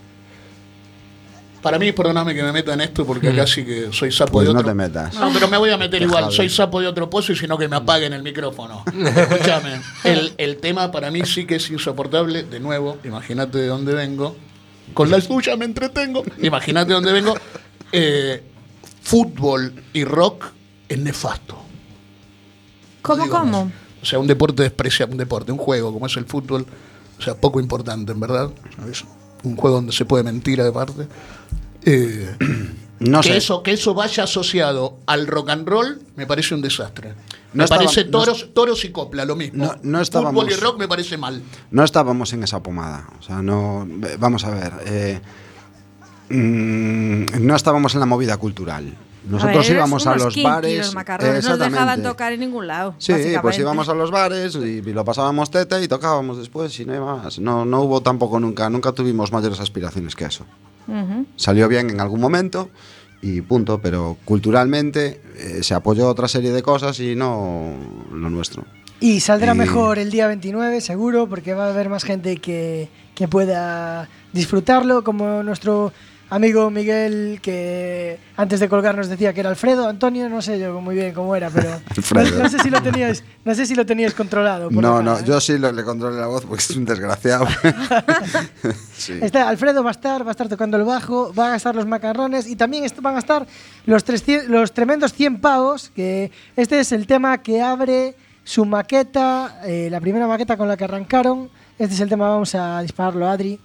Para 1.62 1.78
mí, 1.78 1.92
perdóname 1.92 2.34
que 2.34 2.42
me 2.42 2.52
meta 2.52 2.74
en 2.74 2.82
esto 2.82 3.06
porque 3.06 3.30
acá 3.30 3.46
sí 3.46 3.64
que 3.64 3.88
soy 3.90 4.12
sapo 4.12 4.32
Pues 4.32 4.46
de 4.48 4.52
no 4.52 4.60
otro. 4.60 4.70
te 4.70 4.74
metas. 4.74 5.14
No, 5.14 5.32
pero 5.32 5.48
me 5.48 5.56
voy 5.56 5.70
a 5.70 5.78
meter 5.78 6.02
igual. 6.02 6.30
Soy 6.30 6.50
sapo 6.50 6.78
de 6.78 6.86
otro 6.86 7.08
pozo 7.08 7.32
y 7.32 7.36
sino 7.36 7.56
que 7.56 7.68
me 7.68 7.76
apaguen 7.76 8.12
el 8.12 8.22
micrófono. 8.22 8.84
Escúchame. 8.86 9.80
El, 10.04 10.34
el 10.36 10.56
tema 10.58 10.92
para 10.92 11.10
mí 11.10 11.22
sí 11.24 11.46
que 11.46 11.56
es 11.56 11.70
insoportable. 11.70 12.42
De 12.42 12.60
nuevo, 12.60 12.98
imagínate 13.02 13.56
de 13.56 13.66
dónde 13.68 13.94
vengo. 13.94 14.36
Con 14.92 15.10
la 15.10 15.16
escucha 15.16 15.56
me 15.56 15.64
entretengo. 15.64 16.22
Imagínate 16.42 16.88
de 16.88 16.94
dónde 16.96 17.12
vengo. 17.12 17.34
Eh, 17.92 18.42
fútbol 19.02 19.72
y 19.94 20.04
rock 20.04 20.44
es 20.86 20.98
nefasto. 20.98 21.63
¿Cómo, 23.04 23.22
digo 23.24 23.38
cómo? 23.38 23.64
más. 23.66 23.74
O 24.02 24.06
sea, 24.06 24.18
un 24.18 24.26
deporte 24.26 24.62
desprecia 24.62 25.06
un 25.06 25.16
deporte, 25.16 25.52
un 25.52 25.58
juego 25.58 25.92
como 25.92 26.06
es 26.06 26.16
el 26.16 26.26
fútbol, 26.26 26.66
o 27.18 27.22
sea, 27.22 27.34
poco 27.36 27.60
importante, 27.60 28.12
en 28.12 28.20
verdad. 28.20 28.50
¿sabes? 28.76 29.04
Un 29.44 29.56
juego 29.56 29.76
donde 29.76 29.92
se 29.92 30.04
puede 30.04 30.24
mentir, 30.24 30.60
aparte. 30.60 31.06
Eh, 31.84 32.36
No 33.00 33.20
que, 33.22 33.30
sé. 33.30 33.36
eso, 33.38 33.62
que 33.62 33.72
eso 33.72 33.92
vaya 33.92 34.22
asociado 34.22 34.98
al 35.06 35.26
rock 35.26 35.50
and 35.50 35.68
roll 35.68 36.00
me 36.16 36.26
parece 36.26 36.54
un 36.54 36.62
desastre. 36.62 37.08
No 37.10 37.14
me 37.54 37.64
estaba- 37.64 37.82
parece 37.82 38.04
no 38.04 38.10
toros, 38.12 38.48
toros 38.54 38.84
y 38.84 38.90
copla, 38.92 39.24
lo 39.24 39.34
mismo. 39.34 39.64
No- 39.64 39.74
no 39.82 40.00
estábamos- 40.00 40.32
Fútbol 40.44 40.52
y 40.56 40.60
rock 40.60 40.78
me 40.78 40.86
parece 40.88 41.18
mal. 41.18 41.42
No 41.72 41.82
estábamos 41.84 42.32
en 42.32 42.44
esa 42.44 42.62
pomada. 42.62 43.08
O 43.18 43.22
sea, 43.22 43.42
no. 43.42 43.86
Vamos 44.20 44.44
a 44.44 44.50
ver. 44.50 44.72
eh, 44.86 45.20
mm, 46.30 47.44
no 47.44 47.56
estábamos 47.56 47.94
en 47.94 48.00
la 48.00 48.06
movida 48.06 48.36
cultural. 48.36 48.94
Nosotros 49.26 49.64
A 49.64 49.68
ver, 49.68 49.76
íbamos 49.76 50.06
a 50.06 50.16
los 50.16 50.42
bares. 50.42 50.94
Los 50.94 50.94
no 50.94 51.50
nos 51.50 51.58
dejaban 51.58 52.02
tocar 52.02 52.32
en 52.32 52.40
ningún 52.40 52.66
lado. 52.66 52.94
Sí, 52.98 53.12
pues 53.40 53.58
íbamos 53.58 53.88
a 53.88 53.94
los 53.94 54.10
bares 54.10 54.54
y, 54.56 54.58
y 54.58 54.92
lo 54.92 55.04
pasábamos 55.04 55.50
teta 55.50 55.80
y 55.82 55.88
tocábamos 55.88 56.38
después 56.38 56.78
y 56.78 56.84
no 56.84 56.92
hay 56.92 57.00
más. 57.00 57.38
No, 57.38 57.64
no 57.64 57.82
hubo 57.82 58.02
tampoco 58.02 58.38
nunca, 58.38 58.68
nunca 58.68 58.92
tuvimos 58.92 59.32
mayores 59.32 59.60
aspiraciones 59.60 60.14
que 60.14 60.24
eso. 60.26 60.44
Salió 61.36 61.66
bien 61.68 61.88
en 61.90 62.00
algún 62.00 62.20
momento 62.20 62.68
y 63.22 63.40
punto, 63.40 63.80
pero 63.80 64.18
culturalmente 64.26 65.22
eh, 65.36 65.62
se 65.62 65.72
apoyó 65.72 66.08
otra 66.08 66.28
serie 66.28 66.52
de 66.52 66.62
cosas 66.62 67.00
y 67.00 67.16
no 67.16 67.72
lo 68.12 68.28
nuestro. 68.28 68.64
Y 69.00 69.20
saldrá 69.20 69.54
Y- 69.54 69.58
mejor 69.58 69.98
el 69.98 70.10
día 70.10 70.26
29, 70.26 70.80
seguro, 70.82 71.26
porque 71.26 71.54
va 71.54 71.66
a 71.66 71.70
haber 71.70 71.88
más 71.88 72.04
gente 72.04 72.36
que, 72.36 72.90
que 73.14 73.26
pueda 73.28 74.08
disfrutarlo, 74.34 75.02
como 75.04 75.42
nuestro 75.42 75.92
amigo 76.30 76.70
Miguel, 76.70 77.38
que 77.42 78.18
antes 78.36 78.60
de 78.60 78.68
colgar 78.68 78.96
nos 78.96 79.08
decía 79.08 79.32
que 79.32 79.40
era 79.40 79.50
Alfredo, 79.50 79.88
Antonio, 79.88 80.28
no 80.28 80.42
sé 80.42 80.58
yo 80.58 80.80
muy 80.80 80.94
bien 80.96 81.12
cómo 81.14 81.34
era, 81.36 81.50
pero. 81.50 81.80
No, 82.14 82.42
no 82.42 82.48
sé 82.48 82.58
si 82.60 82.70
lo 82.70 82.82
teníais, 82.82 83.22
no 83.44 83.54
sé 83.54 83.66
si 83.66 83.74
lo 83.74 83.84
teníais 83.86 84.14
controlado. 84.14 84.68
por 84.70 84.82
No, 84.82 84.98
la 84.98 85.02
no, 85.02 85.18
¿eh? 85.18 85.22
yo 85.26 85.40
sí 85.40 85.58
lo- 85.58 85.70
le 85.72 85.84
controlé 85.84 86.18
la 86.20 86.26
voz 86.26 86.44
porque 86.44 86.62
es 86.62 86.70
un 86.76 86.84
desgraciado. 86.84 87.46
Sí. 88.96 89.18
Está, 89.20 89.48
Alfredo 89.48 89.82
va 89.84 89.90
a 89.90 89.92
estar, 89.92 90.22
va 90.24 90.28
a 90.28 90.30
estar 90.30 90.48
tocando 90.48 90.76
el 90.76 90.84
bajo, 90.84 91.32
van 91.34 91.52
a 91.52 91.56
estar 91.56 91.74
los 91.74 91.84
macarrones 91.86 92.46
y 92.46 92.56
también 92.56 92.86
van 93.02 93.16
a 93.16 93.18
estar 93.18 93.46
los, 93.86 94.02
300 94.04 94.48
los 94.48 94.72
tremendos 94.72 95.12
100 95.12 95.40
pavos, 95.40 95.90
que 95.94 96.30
este 96.56 96.80
es 96.80 96.92
el 96.92 97.06
tema 97.06 97.38
que 97.42 97.60
abre 97.60 98.14
su 98.44 98.64
maqueta, 98.64 99.60
eh, 99.64 99.88
la 99.90 100.00
primera 100.00 100.26
maqueta 100.26 100.56
con 100.56 100.68
la 100.68 100.76
que 100.76 100.84
arrancaron. 100.84 101.50
Este 101.78 101.94
es 101.94 102.00
el 102.00 102.08
tema, 102.08 102.28
vamos 102.30 102.54
a 102.54 102.80
dispararlo, 102.80 103.28
Adri. 103.28 103.58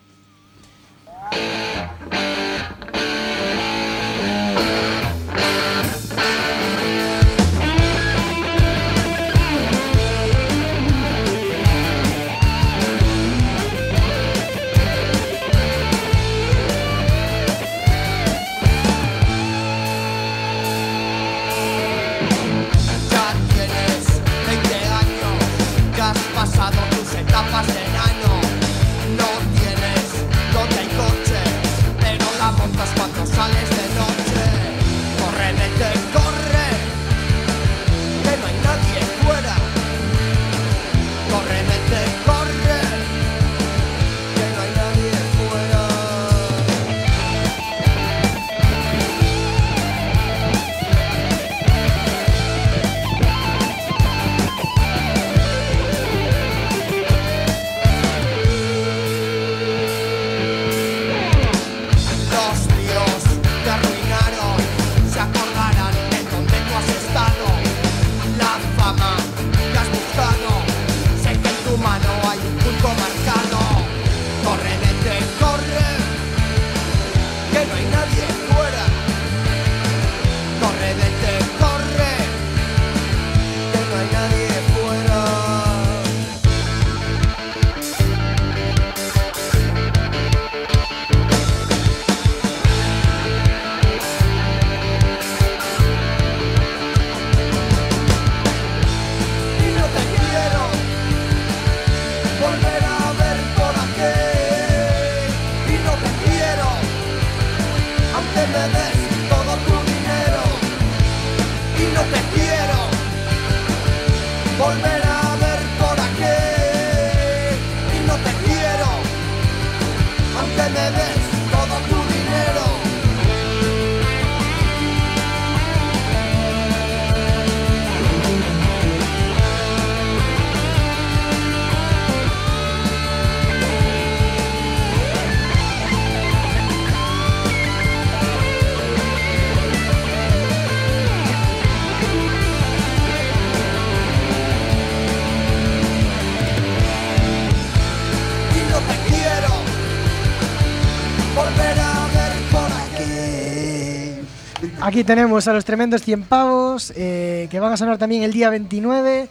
Aquí. 154.89 155.03
Tenemos 155.03 155.47
a 155.47 155.53
los 155.53 155.63
tremendos 155.65 156.01
100 156.03 156.23
pavos, 156.23 156.91
eh, 156.95 157.47
que 157.49 157.59
van 157.59 157.71
a 157.73 157.77
sonar 157.77 157.97
también 157.97 158.23
el 158.23 158.31
día 158.33 158.49
29. 158.49 159.27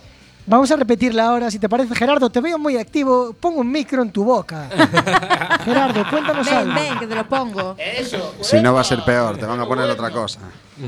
Vamos 0.47 0.71
a 0.71 0.77
repetirla 0.77 1.27
ahora, 1.27 1.51
si 1.51 1.59
te 1.59 1.69
parece, 1.69 1.95
Gerardo, 1.95 2.31
te 2.31 2.41
veo 2.41 2.59
muy 2.59 2.79
activo, 2.79 3.35
pongo 3.39 3.61
un 3.61 3.71
micro 3.71 4.01
en 4.01 4.11
tu 4.11 4.25
boca. 4.25 4.67
Gerardo, 5.65 6.09
cuéntanos 6.09 6.47
Ven, 6.47 6.55
algo. 6.57 6.75
ven, 6.75 6.99
que 6.99 7.07
te 7.07 7.15
lo 7.15 7.29
pongo. 7.29 7.77
Eso. 7.77 8.35
Si 8.41 8.59
no 8.63 8.73
va 8.73 8.81
a 8.81 8.85
ser 8.85 9.05
peor, 9.05 9.37
te 9.37 9.45
van 9.45 9.61
a 9.61 9.67
poner 9.67 9.91
otra 9.91 10.11
cosa. 10.11 10.41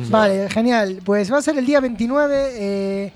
Vale, 0.09 0.49
genial. 0.49 1.01
Pues 1.05 1.31
va 1.31 1.39
a 1.39 1.43
ser 1.43 1.59
el 1.59 1.67
día 1.67 1.79
29. 1.81 2.49
eh, 2.55 3.13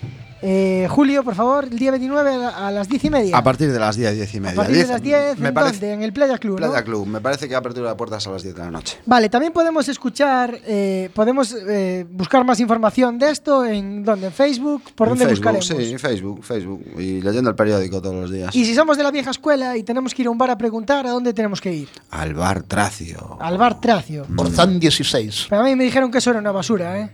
Eh, 0.47 0.87
Julio, 0.91 1.25
por 1.25 1.35
favor, 1.35 1.65
el 1.65 1.79
día 1.79 1.91
29 1.91 2.35
a 2.35 2.37
la- 2.37 2.67
a 2.67 2.71
las 2.71 2.87
10 2.87 3.03
y 3.05 3.09
media. 3.09 3.35
A 3.39 3.43
partir 3.43 3.73
de 3.73 3.79
las 3.79 3.97
10, 3.97 4.15
10 4.15 4.35
y 4.35 4.37
A 4.37 4.41
media. 4.41 4.55
partir 4.57 4.73
de 4.75 4.79
10, 4.81 4.89
las 4.91 5.03
10, 5.03 5.39
me 5.39 5.49
¿en 5.49 5.55
parece, 5.55 5.73
dónde? 5.81 5.93
En 5.95 6.03
el 6.03 6.13
Playa 6.13 6.37
Club, 6.37 6.61
¿no? 6.61 6.67
Playa 6.69 6.85
Club. 6.85 7.07
Me 7.07 7.21
parece 7.23 7.49
que 7.49 7.55
apertura 7.55 7.89
de 7.89 7.95
puertas 7.97 8.27
a 8.27 8.31
las 8.31 8.43
10 8.43 8.55
de 8.55 8.61
la 8.63 8.71
noche. 8.71 8.99
Vale, 9.07 9.31
también 9.31 9.55
podemos 9.55 9.89
escuchar, 9.89 10.59
eh, 10.67 11.09
podemos 11.15 11.57
eh, 11.67 12.05
buscar 12.11 12.45
más 12.45 12.61
información 12.61 13.19
de 13.19 13.31
esto 13.31 13.65
en 13.65 14.05
dónde, 14.05 14.27
en 14.27 14.33
Facebook, 14.35 14.83
por 14.95 15.09
En 15.09 15.13
dónde 15.13 15.25
Facebook, 15.35 15.53
buscaremos. 15.55 15.67
Sí, 15.87 15.93
en 15.93 15.99
Facebook, 15.99 16.45
Facebook. 16.45 16.85
Y 16.99 17.23
leyendo 17.23 17.49
el 17.49 17.57
periódico 17.57 18.03
todos 18.03 18.15
los 18.15 18.31
días. 18.31 18.55
Y 18.55 18.67
si 18.67 18.75
somos 18.75 18.99
de 18.99 19.03
la 19.03 19.11
vieja 19.11 19.31
escuela 19.31 19.79
y 19.79 19.83
tenemos 19.83 20.13
que 20.13 20.21
ir 20.21 20.29
a 20.29 20.31
un 20.31 20.37
bar 20.37 20.51
a 20.51 20.59
preguntar, 20.59 21.07
¿a 21.07 21.11
dónde 21.11 21.33
tenemos 21.33 21.59
que 21.63 21.73
ir? 21.73 21.89
Al 22.11 22.35
bar 22.35 22.65
Tracio. 22.65 23.39
Al 23.41 23.57
bar 23.57 23.81
Tracio. 23.81 24.27
Orzán 24.37 24.79
16. 24.79 25.47
Pero 25.49 25.63
a 25.63 25.65
mí 25.65 25.75
me 25.75 25.85
dijeron 25.85 26.11
que 26.11 26.19
eso 26.19 26.29
era 26.29 26.39
una 26.39 26.53
basura, 26.53 27.01
¿eh? 27.01 27.11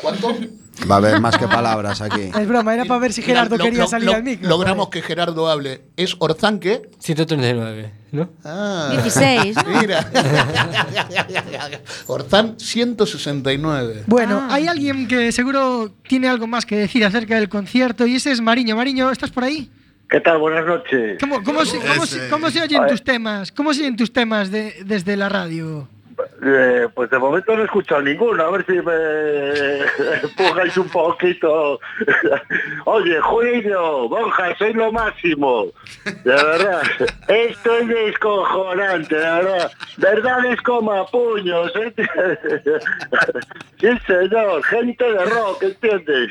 ¿Cuánto? 0.00 0.34
Va 0.90 0.96
a 0.96 0.98
haber 0.98 1.20
más 1.20 1.36
que 1.38 1.46
palabras 1.48 2.00
aquí. 2.00 2.22
Es 2.38 2.48
broma, 2.48 2.74
era 2.74 2.84
para 2.84 3.00
ver 3.00 3.12
si 3.12 3.22
Gerardo 3.22 3.56
lo- 3.56 3.64
quería 3.64 3.80
lo- 3.80 3.86
salir 3.86 4.06
lo- 4.08 4.14
al 4.14 4.22
micro. 4.22 4.48
Logramos 4.48 4.88
que 4.88 5.02
Gerardo 5.02 5.48
hable. 5.48 5.82
¿Es 5.96 6.16
Orzán 6.18 6.58
qué? 6.58 6.82
139, 6.98 7.92
¿no? 8.12 8.28
Ah. 8.44 8.88
16, 8.92 9.56
¿no? 9.56 9.80
Mira. 9.80 10.10
Orzán 12.06 12.54
169. 12.58 14.04
Bueno, 14.06 14.40
Ah. 14.48 14.54
hay 14.54 14.66
alguien 14.68 15.06
que 15.08 15.32
seguro 15.32 15.92
tiene 16.08 16.28
algo 16.28 16.46
más 16.46 16.66
que 16.66 16.76
decir 16.76 17.04
acerca 17.04 17.36
del 17.36 17.48
concierto 17.48 18.06
y 18.06 18.16
ese 18.16 18.32
es 18.32 18.40
Mariño. 18.40 18.76
Mariño, 18.76 19.10
¿estás 19.10 19.30
por 19.30 19.44
ahí? 19.44 19.70
¿Qué 20.08 20.20
tal? 20.20 20.38
Buenas 20.38 20.66
noches. 20.66 21.16
¿Cómo, 21.20 21.42
cómo 21.42 21.64
se, 21.64 21.78
cómo 21.78 22.06
se- 22.06 22.28
cómo 22.28 22.50
se 22.50 22.62
oyen 22.62 22.86
tus 22.88 23.02
temas? 23.02 23.50
¿Cómo 23.52 23.72
se 23.72 23.80
oyen 23.80 23.96
tus 23.96 24.12
temas 24.12 24.50
de- 24.50 24.82
desde 24.84 25.16
la 25.16 25.28
radio? 25.28 25.88
Eh, 26.42 26.88
pues 26.94 27.10
de 27.10 27.18
momento 27.18 27.54
no 27.54 27.62
he 27.62 27.64
escuchado 27.64 28.02
ninguno, 28.02 28.42
a 28.42 28.50
ver 28.50 28.66
si 28.66 28.72
me 28.72 30.22
empujáis 30.22 30.76
un 30.76 30.88
poquito. 30.88 31.80
Oye, 32.84 33.20
Julio, 33.20 34.08
Bonja, 34.08 34.54
soy 34.56 34.72
lo 34.74 34.92
máximo. 34.92 35.66
De 36.04 36.30
verdad, 36.32 36.82
esto 37.28 37.78
es 37.78 37.88
descojonante, 37.88 39.14
de 39.14 39.20
verdad. 39.22 39.72
Verdades 39.96 40.60
como 40.62 41.06
puños. 41.10 41.72
¿eh? 41.76 41.92
Sí, 43.80 43.88
señor, 44.06 44.62
gente 44.64 45.04
de 45.04 45.24
rock, 45.24 45.62
¿entiendes? 45.62 46.30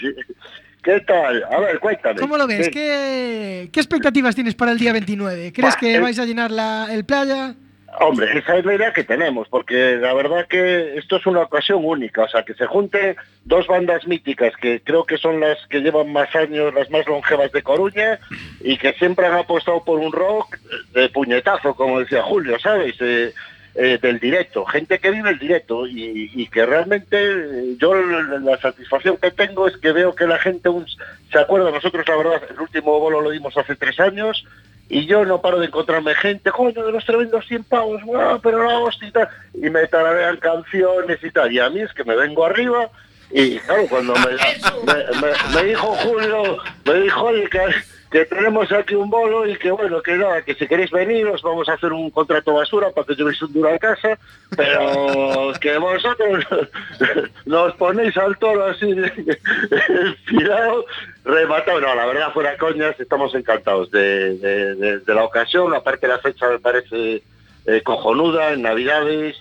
¿Qué 0.84 1.00
tal? 1.02 1.44
A 1.50 1.60
ver, 1.60 1.80
cuéntame. 1.80 2.20
¿Cómo 2.20 2.38
lo 2.38 2.46
ves? 2.46 2.68
¿Qué, 2.70 3.70
qué 3.72 3.80
expectativas 3.80 4.36
tienes 4.36 4.54
para 4.56 4.72
el 4.74 4.78
día 4.80 4.92
29? 4.92 5.54
¿Crees 5.54 5.76
que 5.78 5.96
el- 5.96 6.02
vais 6.02 6.20
a 6.20 6.26
llenar 6.26 6.52
la, 6.52 6.88
el 6.92 7.06
playa? 7.06 7.56
Hombre, 8.00 8.38
esa 8.38 8.58
es 8.58 8.66
la 8.66 8.76
idea 8.76 8.94
que 8.94 9.04
tenemos, 9.04 9.48
porque 9.50 9.98
la 9.98 10.14
verdad 10.14 10.48
que 10.48 10.98
esto 10.98 11.18
es 11.18 11.26
una 11.26 11.42
ocasión 11.42 11.82
única, 11.84 12.24
o 12.24 12.28
sea, 12.28 12.44
que 12.44 12.54
se 12.56 12.66
junten 12.66 13.16
dos 13.46 13.68
bandas 13.68 14.08
míticas 14.08 14.54
que 14.58 14.82
creo 14.82 15.06
que 15.06 15.18
son 15.18 15.40
las 15.40 15.58
que 15.68 15.82
llevan 15.82 16.12
más 16.12 16.36
años, 16.36 16.74
las 16.74 16.90
más 16.90 17.06
longevas 17.08 17.52
de 17.52 17.62
Coruña, 17.62 18.20
y 18.62 18.78
que 18.78 18.94
siempre 18.94 19.28
han 19.28 19.34
apostado 19.38 19.84
por 19.84 20.00
un 20.00 20.12
rock 20.12 20.58
de 20.94 21.10
puñetazo, 21.10 21.76
como 21.76 22.00
decía 22.00 22.24
Julio, 22.24 22.58
¿sabes? 22.60 22.96
Eh, 23.00 23.34
eh, 23.76 23.98
del 24.00 24.20
directo, 24.20 24.66
gente 24.66 25.00
que 25.00 25.10
vive 25.10 25.32
el 25.32 25.40
directo 25.40 25.88
y, 25.88 26.48
que 26.52 26.64
realmente 26.64 27.18
eh, 27.20 27.76
yo 27.80 27.96
la 27.96 28.56
satisfacción 28.58 29.18
que 29.18 29.32
tengo 29.32 29.68
es 29.68 29.78
que 29.78 29.92
veo 29.92 30.14
que 30.14 30.28
la 30.28 30.38
gente 30.38 30.70
se 31.32 31.40
acuerda, 31.40 31.72
nosotros 31.72 32.08
la 32.08 32.16
verdad 32.16 32.42
el 32.52 32.60
último 32.60 33.00
bolo 33.00 33.20
lo 33.22 33.32
dimos 33.32 33.58
hace 33.58 33.76
tres 33.76 34.00
años 34.00 34.46
y 34.90 35.06
yo 35.06 35.26
no 35.26 35.42
paro 35.42 35.60
de 35.60 35.68
encontrarme 35.68 36.14
gente, 36.16 36.52
coño, 36.52 36.86
de 36.86 36.92
los 36.92 37.06
tremendos 37.06 37.46
100 37.48 37.64
pavos, 37.64 38.02
pero 38.42 38.64
la 38.64 38.80
hostia 38.80 39.08
y 39.08 39.12
tal, 39.12 39.28
y 39.54 39.70
me 39.70 39.88
tararean 39.88 40.38
canciones 40.38 41.20
y 41.24 41.32
tal, 41.32 41.52
y 41.52 41.60
a 41.60 41.70
mí 41.70 41.82
es 41.82 41.94
que 41.94 42.04
me 42.04 42.16
vengo 42.16 42.46
arriba, 42.46 42.90
y 43.32 43.58
claro, 43.60 43.84
cuando 43.90 44.14
me, 44.14 44.28
me, 44.86 45.22
me- 45.22 45.56
me 45.56 45.64
dijo 45.70 45.88
Julio, 45.96 46.58
me 46.86 46.94
dijo, 47.02 47.24
oye, 47.24 47.50
que, 47.50 47.60
que 48.14 48.26
tenemos 48.26 48.72
aquí 48.72 48.94
un 48.94 49.10
bolo 49.10 49.48
y 49.48 49.58
que 49.58 49.72
bueno, 49.72 50.00
que 50.04 50.14
nada, 50.16 50.44
que 50.44 50.54
si 50.54 50.68
queréis 50.68 50.92
venir 50.92 51.26
os 51.28 51.42
vamos 51.42 51.68
a 51.68 51.74
hacer 51.74 51.92
un 51.92 52.12
contrato 52.12 52.54
basura 52.54 52.92
para 52.92 53.08
que 53.08 53.16
llevéis 53.16 53.42
un 53.42 53.52
duro 53.52 53.74
a 53.74 53.80
casa, 53.80 54.20
pero 54.56 55.52
que 55.60 55.78
vosotros 55.80 56.46
nos 57.46 57.74
ponéis 57.74 58.16
al 58.16 58.38
toro 58.38 58.66
así 58.66 58.94
enfilado, 59.90 60.86
rematado. 61.26 61.82
No, 61.82 61.96
la 61.96 62.06
verdad, 62.06 62.32
fuera 62.34 62.58
coñas, 62.58 63.00
estamos 63.00 63.34
encantados 63.36 63.90
de, 63.92 64.38
de- 64.38 64.76
de- 64.76 65.00
de 65.00 65.14
la 65.16 65.24
ocasión. 65.24 65.74
Aparte, 65.74 66.08
la 66.08 66.20
fecha 66.20 66.48
me 66.50 66.60
parece 66.60 67.24
eh, 67.66 67.82
cojonuda, 67.84 68.54
en 68.54 68.62
Navidades. 68.62 69.36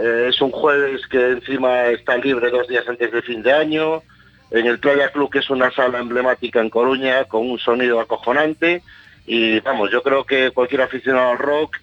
Eh, 0.00 0.26
es 0.30 0.40
un 0.40 0.50
jueves 0.50 1.06
que 1.08 1.30
encima 1.32 1.86
está 1.88 2.16
libre 2.16 2.50
dos 2.50 2.66
días 2.68 2.88
antes 2.88 3.12
de 3.12 3.22
fin 3.22 3.42
de 3.42 3.52
año. 3.52 4.02
En 4.50 4.66
el 4.66 4.78
Playa 4.78 5.10
Club, 5.10 5.30
que 5.30 5.40
es 5.40 5.50
una 5.50 5.70
sala 5.72 5.98
emblemática 5.98 6.60
en 6.60 6.70
Coruña, 6.70 7.24
con 7.24 7.48
un 7.50 7.58
sonido 7.58 8.00
acojonante. 8.00 8.82
Y 9.26 9.60
vamos, 9.60 9.90
yo 9.90 10.02
creo 10.02 10.24
que 10.24 10.50
cualquier 10.50 10.82
aficionado 10.82 11.30
al 11.30 11.38
rock 11.38 11.76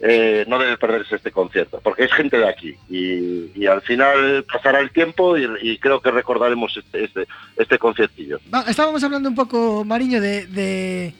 eh, 0.00 0.44
no 0.46 0.58
debe 0.58 0.76
perderse 0.78 1.16
este 1.16 1.30
concierto, 1.32 1.80
porque 1.82 2.04
es 2.04 2.12
gente 2.12 2.38
de 2.38 2.48
aquí. 2.48 2.74
Y, 2.88 3.66
al 3.66 3.82
final 3.82 4.44
pasará 4.50 4.80
el 4.80 4.90
tiempo 4.90 5.36
y, 5.36 5.78
creo 5.78 6.00
que 6.00 6.10
recordaremos 6.10 6.76
este, 6.76 7.04
este, 7.04 7.26
este 7.56 7.78
conciertillo. 7.78 8.38
Estábamos 8.66 9.02
hablando 9.04 9.28
un 9.28 9.34
poco, 9.34 9.84
Mariño, 9.84 10.20
de- 10.20 11.12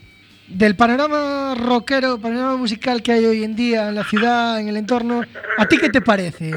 del 0.49 0.77
panorama 0.77 1.55
rockero, 1.55 2.19
panorama 2.19 2.57
musical 2.57 3.03
que 3.03 3.13
hay 3.13 3.25
hoy 3.27 3.45
en 3.45 3.55
día 3.55 3.89
en 3.89 3.95
la 3.95 4.05
ciudad, 4.05 4.59
en 4.61 4.69
el 4.69 4.77
entorno. 4.77 5.23
¿A 5.59 5.67
ti 5.67 5.77
qué 5.79 5.91
te 5.91 6.01
parece? 6.01 6.51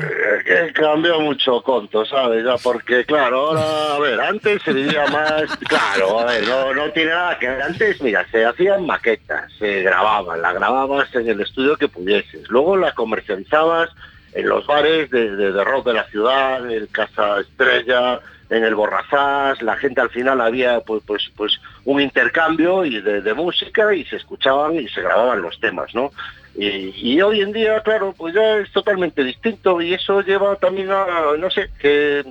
Que 0.46 0.72
cambió 0.74 1.20
mucho 1.20 1.62
conto, 1.62 2.06
¿sabes? 2.06 2.44
Ya, 2.46 2.56
porque 2.58 3.04
claro, 3.06 3.48
ahora, 3.50 3.96
a 3.96 4.00
ver, 4.00 4.20
antes 4.22 4.62
se 4.64 4.74
vivía 4.74 5.06
más, 5.08 5.44
claro, 5.68 6.20
a 6.22 6.26
ver, 6.26 6.48
no, 6.48 6.74
no 6.74 6.89
tiene 6.92 7.12
nada 7.12 7.38
que 7.38 7.50
ver. 7.50 7.62
Antes, 7.62 8.02
mira, 8.02 8.26
se 8.32 8.46
hacían 8.46 8.86
maquetas, 8.86 9.52
se 9.60 9.82
grababan, 9.84 10.42
la 10.42 10.54
grababas 10.54 11.14
en 11.16 11.28
el 11.30 11.42
estudio 11.42 11.76
que 11.78 11.88
pudieses, 11.88 12.48
luego 12.50 12.78
la 12.78 12.94
comercializabas 12.94 13.89
en 14.34 14.48
los 14.48 14.66
bares 14.66 15.10
de, 15.12 15.36
de- 15.36 15.64
rock 15.66 15.88
de 15.88 15.94
la 15.94 16.06
ciudad, 16.06 16.72
en 16.72 16.86
Casa 16.88 17.42
Estrella, 17.42 18.20
en 18.52 18.66
el 18.66 18.76
Borrazás, 18.76 19.62
la 19.62 19.78
gente 19.78 20.02
al 20.02 20.10
final 20.10 20.41
había 20.41 20.82
pues 20.82 21.02
pues 21.08 21.32
pues 21.38 21.60
un 21.86 22.02
intercambio 22.02 22.84
y 22.84 22.99
de, 22.99 23.34
música 23.34 23.95
y 23.95 24.04
se 24.04 24.18
escuchaban 24.18 24.76
y 24.76 24.89
se 24.89 25.02
grababan 25.02 25.41
los 25.41 25.58
temas, 25.60 25.95
¿no? 25.95 26.12
Y, 26.54 26.93
y 26.95 27.22
hoy 27.22 27.39
en 27.39 27.54
día, 27.54 27.82
claro, 27.82 28.14
pues 28.16 28.36
ya 28.36 28.58
es 28.58 28.70
totalmente 28.74 29.24
distinto 29.24 29.82
y 29.82 29.93
eso 29.93 30.20
lleva 30.22 30.58
también 30.58 30.91
a, 30.91 31.06
no 31.39 31.49
sé, 31.49 31.70
que, 31.80 32.26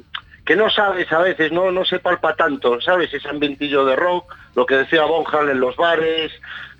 que 0.44 0.56
no 0.56 0.68
sabes 0.68 1.10
a 1.10 1.20
veces, 1.20 1.52
no, 1.52 1.70
no 1.70 1.86
se 1.86 2.00
palpa 2.00 2.36
tanto, 2.36 2.82
¿sabes? 2.82 3.14
Ese 3.14 3.26
ambientillo 3.26 3.86
de 3.86 3.96
rock, 3.96 4.36
lo 4.54 4.66
que 4.66 4.74
decía 4.74 5.04
Bonham 5.04 5.48
en 5.48 5.58
los 5.58 5.74
bares, 5.76 6.32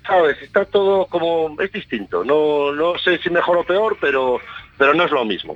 ¿sabes? 0.05 0.39
Está 0.39 0.65
todo 0.65 1.07
como, 1.07 1.59
es 1.59 1.71
distinto, 1.71 2.23
no, 2.23 2.71
no 2.73 2.99
sé 2.99 3.17
si 3.17 3.31
mejor 3.31 3.57
o 3.57 3.63
peor, 3.63 3.97
pero, 3.99 4.39
pero 4.77 4.93
no 4.93 5.05
es 5.05 5.11
lo 5.11 5.25
mismo. 5.25 5.55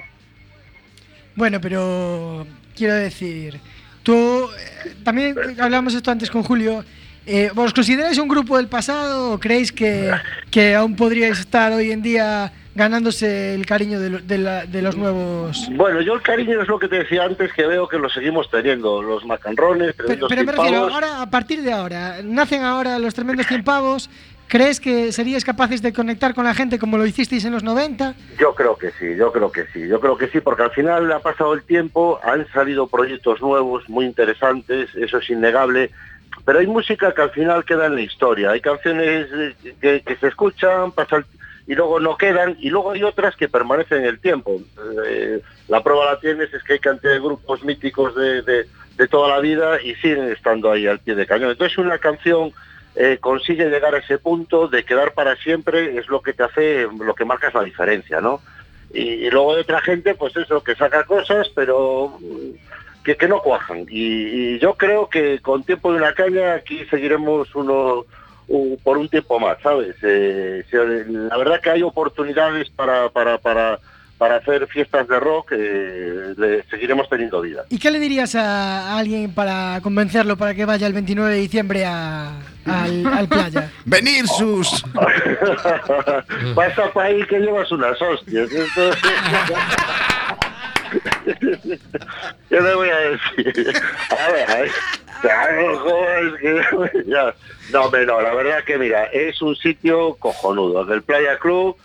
Bueno, 1.36 1.60
pero 1.62 2.48
quiero 2.76 2.96
decir, 2.96 3.60
tú 4.06 4.50
eh, 4.86 4.96
también 5.04 5.36
hablamos 5.60 5.94
esto 5.94 6.12
antes 6.12 6.30
con 6.32 6.44
Julio. 6.44 6.86
Eh, 7.28 7.50
¿Vos 7.56 7.74
consideráis 7.74 8.20
un 8.20 8.28
grupo 8.28 8.56
del 8.58 8.68
pasado 8.68 9.32
o 9.34 9.40
creéis 9.40 9.72
que, 9.72 10.12
que 10.52 10.76
aún 10.76 10.96
podríais 10.96 11.40
estar 11.40 11.74
hoy 11.74 11.92
en 11.92 12.04
día 12.04 12.54
ganándose 12.76 13.56
el 13.56 13.66
cariño 13.66 14.00
de, 14.00 14.10
lo- 14.12 14.20
de 14.20 14.38
la- 14.38 14.66
de 14.68 14.82
los 14.84 14.96
nuevos? 14.96 15.68
Bueno, 15.72 16.02
yo 16.02 16.14
el 16.14 16.22
cariño 16.22 16.62
es 16.62 16.68
lo 16.68 16.78
que 16.78 16.88
te 16.88 16.98
decía 16.98 17.24
antes, 17.24 17.52
que 17.54 17.66
veo 17.66 17.88
que 17.88 17.98
lo 17.98 18.10
seguimos 18.10 18.48
teniendo, 18.52 19.02
los 19.02 19.26
macanrones, 19.26 19.94
Pero, 19.98 20.06
tremendos 20.06 20.30
pero 20.30 20.44
me 20.44 20.52
refiero, 20.52 20.72
timpavos. 20.82 20.94
ahora, 20.94 21.22
a 21.24 21.30
partir 21.32 21.64
de 21.64 21.72
ahora, 21.74 22.18
nacen 22.24 22.62
ahora 22.62 23.00
los 23.00 23.14
tremendos 23.16 23.48
cien 23.48 23.64
pavos. 23.64 24.08
¿Crees 24.48 24.80
que 24.80 25.12
seríais 25.12 25.44
capaces 25.44 25.82
de 25.82 25.92
conectar 25.92 26.34
con 26.36 26.46
la 26.46 26.54
gente 26.54 26.78
como 26.78 26.98
lo 26.98 27.06
hicisteis 27.06 27.44
en 27.46 27.52
los 27.54 27.64
90? 27.64 28.14
Yo 28.40 28.54
creo 28.54 28.78
que 28.78 28.92
sí, 28.92 29.16
yo 29.18 29.32
creo 29.32 29.52
que 29.52 29.66
sí, 29.74 29.88
yo 29.88 30.00
creo 30.00 30.18
que 30.18 30.28
sí, 30.28 30.40
porque 30.40 30.64
al 30.64 30.72
final 30.72 31.12
ha 31.12 31.20
pasado 31.20 31.54
el 31.54 31.64
tiempo, 31.64 32.20
han 32.24 32.48
salido 32.52 32.88
proyectos 32.88 33.42
nuevos 33.42 33.90
muy 33.90 34.06
interesantes, 34.06 34.90
eso 34.96 35.18
es 35.18 35.30
innegable, 35.30 35.90
pero 36.46 36.60
hay 36.60 36.68
música 36.68 37.14
que 37.14 37.22
al 37.24 37.32
final 37.32 37.66
queda 37.66 37.88
en 37.88 37.96
la 37.96 38.02
historia, 38.02 38.52
hay 38.52 38.62
canciones 38.62 39.28
eh, 39.34 40.02
que, 40.06 40.16
se 40.20 40.28
escuchan, 40.28 40.92
pasa 40.92 41.18
el- 41.18 41.26
y 41.68 41.74
luego 41.74 42.00
no 42.00 42.16
quedan, 42.16 42.56
y 42.60 42.70
luego 42.70 42.92
hay 42.92 43.02
otras 43.02 43.36
que 43.36 43.50
permanecen 43.50 44.00
en 44.00 44.06
el 44.06 44.20
tiempo. 44.20 44.62
Eh, 45.08 45.42
la 45.68 45.82
prueba 45.82 46.06
la 46.06 46.20
tienes, 46.20 46.54
es 46.54 46.62
que 46.62 46.74
hay 46.74 46.80
cantidad 46.80 47.14
de 47.14 47.20
grupos 47.20 47.64
míticos 47.64 48.16
de, 48.16 48.44
de- 48.44 48.68
de 48.96 49.08
toda 49.08 49.30
la 49.30 49.40
vida 49.40 49.82
y 49.82 49.96
siguen 49.96 50.32
estando 50.32 50.72
ahí 50.72 50.86
al 50.86 51.00
pie 51.00 51.16
de 51.16 51.26
cañón. 51.26 51.50
Entonces 51.50 51.78
una 51.80 51.98
canción 51.98 52.52
eh, 52.96 53.18
consigue 53.20 53.70
llegar 53.70 53.94
a 53.94 54.00
ese 54.00 54.18
punto 54.18 54.68
de 54.68 54.86
quedar 54.86 55.14
para 55.14 55.36
siempre 55.36 55.98
es 55.98 56.08
lo 56.08 56.22
que 56.22 56.34
te 56.34 56.44
hace, 56.44 56.88
lo 57.00 57.14
que 57.14 57.26
marca 57.26 57.50
es 57.50 57.54
la 57.54 57.64
diferencia, 57.64 58.22
¿no? 58.22 58.42
Y, 58.94 59.30
luego 59.30 59.54
hay 59.54 59.62
otra 59.62 59.82
gente, 59.82 60.16
pues 60.16 60.36
eso, 60.38 60.64
que 60.64 60.76
saca 60.76 61.04
cosas, 61.04 61.50
pero 61.54 62.18
mm, 62.20 63.04
que, 63.04 63.28
no 63.28 63.42
cuajan. 63.42 63.86
Y, 63.90 64.58
yo 64.60 64.76
creo 64.76 65.10
que 65.10 65.40
con 65.40 65.64
tiempo 65.64 65.92
de 65.92 65.98
una 65.98 66.14
caña 66.14 66.54
aquí 66.54 66.86
seguiremos 66.86 67.54
uno 67.56 68.06
por 68.84 68.98
un 68.98 69.10
tiempo 69.10 69.40
más, 69.40 69.58
¿sabes? 69.62 69.96
Eh, 70.04 70.64
la 70.72 71.36
verdad 71.36 71.60
que 71.60 71.72
hay 71.72 71.82
oportunidades 71.82 72.70
para, 72.70 73.10
para, 73.10 73.40
para, 73.40 73.80
para 74.18 74.38
hacer 74.38 74.66
fiestas 74.68 75.08
de 75.08 75.20
rock, 75.20 75.52
eh, 75.52 76.34
le 76.38 76.64
seguiremos 76.70 77.10
teniendo 77.10 77.42
vida. 77.42 77.64
¿Y 77.70 77.78
qué 77.80 77.92
le 77.92 78.00
dirías 78.00 78.36
a 78.36 78.98
alguien 78.98 79.34
para 79.34 79.80
convencerlo 79.82 80.38
para 80.38 80.54
que 80.54 80.66
vaya 80.66 80.88
el 80.88 80.94
29 80.94 81.34
de 81.34 81.40
diciembre 81.40 81.86
a, 81.86 82.40
al, 82.66 83.06
al 83.06 83.28
playa? 83.28 83.72
¡Venir, 83.86 84.28
sus! 84.28 84.84
Pasa 86.56 86.92
para 86.94 87.10
ahí 87.10 87.24
que 87.28 87.40
llevas 87.40 87.72
unas 87.72 88.02
hostias. 88.02 88.50
¿Qué 92.50 92.62
le 92.62 92.76
voy 92.76 92.90
a 92.90 92.98
decir? 92.98 93.74
A 94.12 94.32
ver, 94.32 94.52
a 94.52 94.56
ver. 94.62 94.72
Claro, 95.22 95.80
joder, 95.80 96.26
es 96.42 96.68
que 96.92 97.04
ya. 97.08 97.34
No, 97.72 97.86
hombre, 97.86 98.06
no, 98.06 98.22
la 98.22 98.34
verdad 98.34 98.64
que 98.64 98.78
mira, 98.78 99.06
es 99.06 99.42
un 99.42 99.56
sitio 99.56 100.16
cojonudo. 100.16 100.82
El 100.94 101.02
Playa 101.02 101.38
Club, 101.40 101.76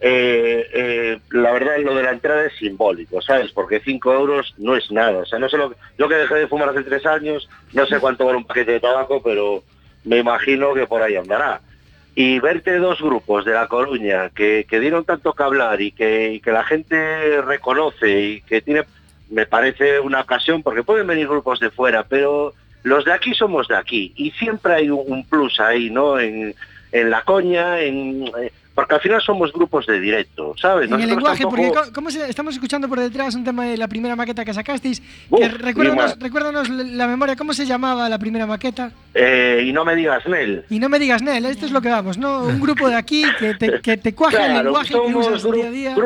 eh, 0.00 0.66
eh, 0.72 1.18
la 1.30 1.52
verdad 1.52 1.78
lo 1.82 1.94
de 1.94 2.02
la 2.04 2.12
entrada 2.12 2.44
es 2.46 2.52
simbólico, 2.58 3.20
¿sabes? 3.20 3.50
Porque 3.52 3.80
5 3.80 4.12
euros 4.12 4.54
no 4.58 4.76
es 4.76 4.90
nada. 4.92 5.18
O 5.18 5.26
sea, 5.26 5.38
no 5.38 5.48
sé 5.48 5.56
lo 5.56 5.70
que- 5.70 5.76
yo 5.98 6.08
que 6.08 6.14
dejé 6.14 6.34
de 6.36 6.46
fumar 6.46 6.68
hace 6.68 6.82
tres 6.84 7.04
años, 7.06 7.48
no 7.72 7.86
sé 7.86 7.98
cuánto 7.98 8.24
vale 8.24 8.38
un 8.38 8.44
paquete 8.44 8.72
de 8.72 8.80
tabaco, 8.80 9.22
pero 9.22 9.62
me 10.04 10.18
imagino 10.18 10.72
que 10.74 10.86
por 10.86 11.02
ahí 11.02 11.16
andará 11.16 11.60
y 12.14 12.38
verte 12.40 12.78
dos 12.78 13.00
grupos 13.00 13.44
de 13.44 13.52
La 13.52 13.66
Coruña 13.68 14.30
que, 14.30 14.66
que 14.68 14.80
dieron 14.80 15.04
tanto 15.04 15.32
que 15.34 15.42
hablar 15.42 15.80
y 15.80 15.92
que, 15.92 16.40
que 16.42 16.50
la 16.52 16.64
gente 16.64 17.40
reconoce 17.42 18.20
y 18.20 18.40
que 18.42 18.60
tiene, 18.60 18.82
me 19.30 19.46
parece 19.46 20.00
una 20.00 20.20
ocasión, 20.22 20.62
porque 20.62 20.82
pueden 20.82 21.06
venir 21.06 21.28
grupos 21.28 21.60
de 21.60 21.70
fuera, 21.70 22.04
pero 22.04 22.54
los 22.84 23.04
de 23.04 23.12
aquí 23.12 23.34
somos 23.34 23.68
de 23.68 23.76
aquí 23.76 24.12
y 24.16 24.30
siempre 24.32 24.74
hay 24.74 24.90
un, 24.90 25.02
un 25.06 25.24
plus 25.28 25.60
ahí, 25.60 25.90
¿no? 25.90 26.18
En, 26.18 26.54
en 26.92 27.10
La 27.10 27.22
Coña, 27.22 27.80
en, 27.80 28.26
eh, 28.40 28.50
porque 28.78 28.94
al 28.94 29.00
final 29.00 29.20
somos 29.20 29.52
grupos 29.52 29.86
de 29.86 29.98
directo, 29.98 30.54
¿sabes? 30.56 30.88
En 30.88 31.00
el 31.00 31.08
lenguaje, 31.08 31.42
porque 31.42 31.62
tampoco- 31.68 31.92
¿cómo 31.92 32.10
se- 32.12 32.30
estamos 32.30 32.54
escuchando 32.54 32.88
por 32.88 33.00
detrás 33.00 33.34
un 33.34 33.42
tema 33.42 33.64
de 33.64 33.76
la 33.76 33.88
primera 33.88 34.14
maqueta 34.14 34.44
que 34.44 34.54
sacasteis. 34.54 35.02
Uf, 35.30 35.40
que 35.40 35.48
recuérdanos, 35.48 36.16
recuérdanos 36.20 36.68
la 36.70 37.08
memoria, 37.08 37.34
¿cómo 37.34 37.52
se 37.54 37.66
llamaba 37.66 38.08
la 38.08 38.20
primera 38.20 38.46
maqueta? 38.46 38.92
eh, 39.14 39.64
y 39.66 39.72
no 39.72 39.84
me 39.84 39.96
digas, 39.96 40.24
Nel. 40.28 40.64
Y 40.70 40.78
no 40.78 40.88
me 40.88 41.00
digas, 41.00 41.22
Nel, 41.22 41.44
esto 41.46 41.66
es 41.66 41.72
lo 41.72 41.80
que 41.80 41.88
vamos, 41.88 42.18
¿no? 42.18 42.44
Un 42.44 42.60
grupo 42.60 42.88
de 42.88 42.94
aquí 42.94 43.24
que 43.40 43.54
te, 43.54 43.80
que 43.80 43.96
te 43.96 44.14
cuaja 44.14 44.46
el 44.46 44.62
lenguaje 44.62 44.94
que 44.94 45.14
usas 45.16 45.42
día 45.42 45.66
a 45.66 45.70
día. 45.72 45.96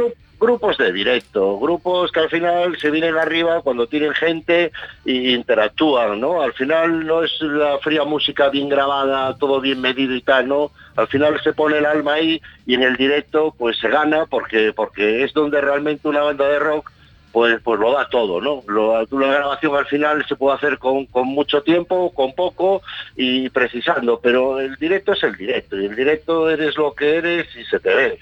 Grupos 0.42 0.76
de 0.76 0.92
directo, 0.92 1.56
grupos 1.60 2.10
que 2.10 2.18
al 2.18 2.28
final 2.28 2.76
se 2.76 2.90
vienen 2.90 3.16
arriba 3.16 3.62
cuando 3.62 3.86
tienen 3.86 4.12
gente 4.12 4.72
e 5.06 5.12
interactúan, 5.12 6.20
¿no? 6.20 6.42
Al 6.42 6.52
final 6.54 7.06
no 7.06 7.22
es 7.22 7.30
la 7.40 7.78
fría 7.78 8.02
música 8.02 8.48
bien 8.48 8.68
grabada, 8.68 9.36
todo 9.36 9.60
bien 9.60 9.80
medido 9.80 10.16
y 10.16 10.20
tal, 10.20 10.48
¿no? 10.48 10.72
Al 10.96 11.06
final 11.06 11.40
se 11.44 11.52
pone 11.52 11.78
el 11.78 11.86
alma 11.86 12.14
ahí 12.14 12.42
y 12.66 12.74
en 12.74 12.82
el 12.82 12.96
directo 12.96 13.54
pues 13.56 13.78
se 13.78 13.88
gana 13.88 14.26
porque 14.26 14.72
porque 14.74 15.22
es 15.22 15.32
donde 15.32 15.60
realmente 15.60 16.08
una 16.08 16.22
banda 16.22 16.48
de 16.48 16.58
rock 16.58 16.90
pues 17.30 17.60
pues 17.62 17.78
lo 17.78 17.92
da 17.92 18.08
todo, 18.08 18.40
¿no? 18.40 18.64
Lo, 18.66 19.06
una 19.12 19.32
grabación 19.32 19.76
al 19.76 19.86
final 19.86 20.26
se 20.26 20.34
puede 20.34 20.56
hacer 20.56 20.78
con, 20.78 21.06
con 21.06 21.28
mucho 21.28 21.62
tiempo, 21.62 22.12
con 22.12 22.34
poco 22.34 22.82
y 23.16 23.48
precisando, 23.50 24.18
pero 24.20 24.58
el 24.58 24.74
directo 24.74 25.12
es 25.12 25.22
el 25.22 25.36
directo 25.36 25.80
y 25.80 25.86
el 25.86 25.94
directo 25.94 26.50
eres 26.50 26.76
lo 26.76 26.94
que 26.94 27.16
eres 27.18 27.46
y 27.54 27.64
se 27.64 27.78
te 27.78 27.94
ve. 27.94 28.18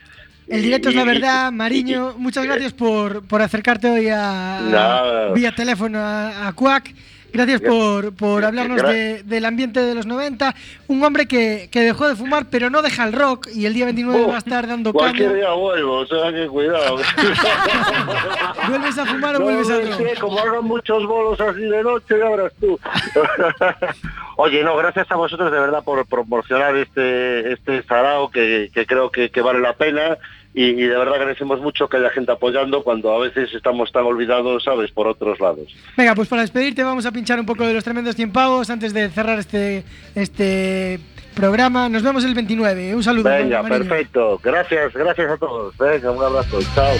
El 0.51 0.63
directo 0.63 0.89
es 0.89 0.95
la 0.95 1.05
verdad, 1.05 1.53
Mariño. 1.53 2.15
Muchas 2.19 2.45
gracias 2.45 2.73
por, 2.73 3.27
por 3.27 3.41
acercarte 3.43 3.89
hoy 3.91 4.09
a, 4.13 5.31
vía 5.35 5.53
teléfono 5.55 5.99
a, 6.01 6.49
a 6.49 6.53
Cuac. 6.53 6.93
Gracias 7.33 7.61
por, 7.61 8.13
por 8.17 8.45
hablarnos 8.45 8.83
de- 8.83 9.23
del 9.23 9.45
ambiente 9.45 9.79
de 9.81 9.95
los 9.95 10.05
90. 10.05 10.53
Un 10.89 11.05
hombre 11.05 11.27
que, 11.27 11.69
que 11.71 11.81
dejó 11.81 12.09
de 12.09 12.17
fumar, 12.17 12.47
pero 12.51 12.71
no 12.71 12.83
deja 12.83 13.05
el 13.05 13.13
rock. 13.13 13.47
Y 13.55 13.67
el 13.67 13.75
día 13.75 13.85
29 13.85 14.27
va 14.27 14.35
a 14.35 14.39
estar 14.39 14.67
dando 14.67 14.93
Cualquier 14.93 15.29
caña. 15.29 15.39
día 15.39 15.51
vuelvo, 15.53 15.99
o 15.99 16.07
sea 16.07 16.33
que 16.33 16.49
cuidado. 16.49 16.97
¿Vuelves 18.69 18.99
a 18.99 19.07
fumar 19.07 19.37
o 19.37 19.39
No, 19.39 19.45
vuelves 19.45 19.69
no 19.69 19.79
rock? 19.99 20.19
como 20.19 20.39
hagan 20.41 20.65
muchos 20.65 21.07
bolos 21.07 21.41
así 21.41 21.61
de 21.61 21.83
noche, 21.85 22.17
ya 22.19 22.29
verás 22.31 22.53
tú. 22.61 22.77
Oye, 24.37 24.65
no, 24.65 24.77
gracias 24.77 25.07
a 25.11 25.17
vosotros 25.17 25.53
de 25.53 25.61
verdad 25.61 25.85
por 25.85 26.05
proporcionar 26.07 26.75
este 26.77 27.53
este 27.53 27.83
sarao 27.85 28.31
que, 28.31 28.71
que 28.75 28.87
creo 28.87 29.11
que, 29.11 29.31
que 29.31 29.41
vale 29.43 29.61
la 29.61 29.75
pena 29.75 30.17
y, 30.53 30.65
y 30.65 30.83
de 30.83 30.97
verdad 30.97 31.15
agradecemos 31.15 31.61
mucho 31.61 31.89
que 31.89 31.99
haya 31.99 32.11
gente 32.11 32.33
apoyando 32.33 32.83
cuando 32.83 33.15
a 33.15 33.19
veces 33.21 33.53
estamos 33.55 33.93
tan 33.93 34.05
olvidados, 34.05 34.65
¿sabes?, 34.65 34.91
por 34.91 35.07
otros 35.07 35.39
lados. 35.39 35.69
Venga, 35.97 36.15
pues 36.15 36.29
para 36.29 36.43
despedirte 36.43 36.83
vamos 36.83 37.07
a 37.07 37.13
pinchar 37.13 37.39
un 37.39 37.47
poco 37.47 37.65
de 37.65 37.73
los 37.73 37.85
tremendos 37.85 38.17
100 38.17 38.33
pavos 38.33 38.69
antes 38.71 38.93
de 38.93 39.09
cerrar 39.11 39.39
este, 39.39 39.85
este 40.15 40.99
programa. 41.35 41.89
Nos 41.89 42.03
vemos 42.03 42.25
el 42.25 42.35
29. 42.35 42.95
Un 42.95 43.03
saludo. 43.03 43.31
Venga, 43.31 43.63
perfecto. 43.63 44.41
Gracias, 44.43 44.93
gracias 44.93 45.31
a 45.31 45.37
todos. 45.37 45.77
Venga, 45.79 46.11
un 46.11 46.23
abrazo. 46.23 46.59
Chao. 46.75 46.95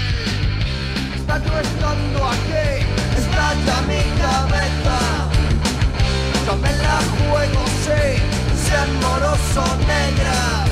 Está 1.17 1.39
yo 1.45 1.59
estando 1.61 2.25
aquí, 2.25 2.85
estalla 3.17 3.81
mi 3.83 4.03
cabeza. 4.21 4.99
Yo 6.47 6.57
me 6.57 6.73
la 6.79 6.99
juego, 7.31 7.67
sí, 7.83 8.23
sean 8.57 9.01
moroso 9.01 9.77
negra. 9.87 10.70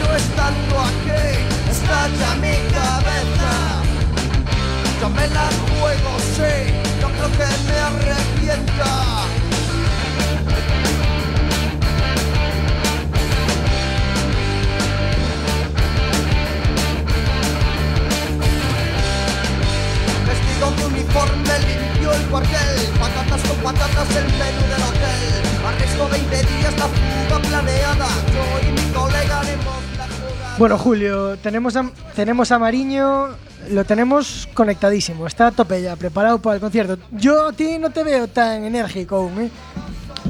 Yo 0.00 0.16
estando 0.16 0.80
aquí, 0.80 1.24
estalla 1.70 2.34
mi 2.36 2.56
cabeza. 2.72 3.52
Yo 5.00 5.08
me 5.10 5.26
la 5.28 5.48
juego, 5.78 6.18
sí, 6.34 6.72
yo 7.00 7.08
creo 7.08 7.30
que 7.38 7.48
me 7.68 7.78
arrepienta. 7.78 9.24
Vestido 20.26 20.70
de 20.72 20.86
uniforme 20.86 21.58
limpió 21.60 22.12
el 22.12 22.22
cuartel 22.22 22.88
Patatas 22.98 23.42
con 23.42 23.56
patatas 23.58 24.16
el 24.16 24.24
menú 24.24 24.62
del 24.70 24.82
hotel 24.82 25.53
Arresto 25.74 26.08
20 26.08 26.36
días 26.36 26.78
la 26.78 26.86
fuga 26.86 27.48
planeada 27.48 28.06
Yo 28.32 28.68
y 28.68 28.72
mi 28.72 28.92
colega 28.92 29.40
haremos 29.40 29.74
la 29.98 30.04
jugada 30.04 30.56
Bueno, 30.58 30.78
Julio, 30.78 31.36
tenemos 31.38 31.76
a, 31.76 31.90
tenemos 32.14 32.52
a 32.52 32.58
Mariño, 32.58 33.28
lo 33.70 33.84
tenemos 33.84 34.48
conectadísimo, 34.54 35.26
está 35.26 35.48
a 35.48 35.50
tope 35.50 35.82
ya, 35.82 35.96
preparado 35.96 36.38
para 36.38 36.56
el 36.56 36.60
concierto. 36.60 36.98
Yo 37.10 37.48
a 37.48 37.52
ti 37.52 37.78
no 37.78 37.90
te 37.90 38.04
veo 38.04 38.28
tan 38.28 38.64
enérgico 38.64 39.16
aún, 39.16 39.40
¿eh? 39.40 39.50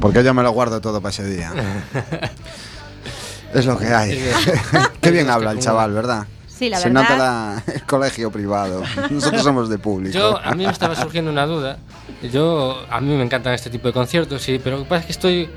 Porque 0.01 0.25
yo 0.25 0.33
me 0.33 0.43
lo 0.43 0.51
guardo 0.53 0.81
todo 0.81 1.01
para 1.01 1.11
ese 1.11 1.25
día. 1.25 1.53
es 3.55 3.67
lo 3.67 3.79
que 3.79 3.87
hay. 3.87 4.31
Qué 5.01 5.11
bien 5.11 5.29
habla 5.29 5.53
el 5.53 5.59
chaval, 5.59 5.93
¿verdad? 5.93 6.27
Sí, 6.65 6.71
la 6.71 6.79
Se 6.79 6.89
verdad. 6.89 7.03
nota 7.03 7.17
la- 7.19 7.63
el 7.75 7.83
colegio 7.83 8.31
privado. 8.31 8.83
Nosotros 9.11 9.43
somos 9.43 9.69
de 9.69 9.79
público. 9.79 10.17
Yo, 10.17 10.39
a 10.43 10.53
mí 10.55 10.65
me 10.65 10.73
estaba 10.73 10.95
surgiendo 10.97 11.31
una 11.31 11.45
duda. 11.45 11.77
Yo, 12.33 12.83
a 12.91 13.01
mí 13.03 13.15
me 13.15 13.23
encantan 13.23 13.53
este 13.53 13.69
tipo 13.69 13.87
de 13.89 13.93
conciertos, 13.93 14.41
sí, 14.43 14.59
pero 14.63 14.79
lo 14.79 14.85
que 14.85 14.89
pasa 14.89 15.01
es 15.01 15.07
que 15.07 15.13
estoy, 15.13 15.49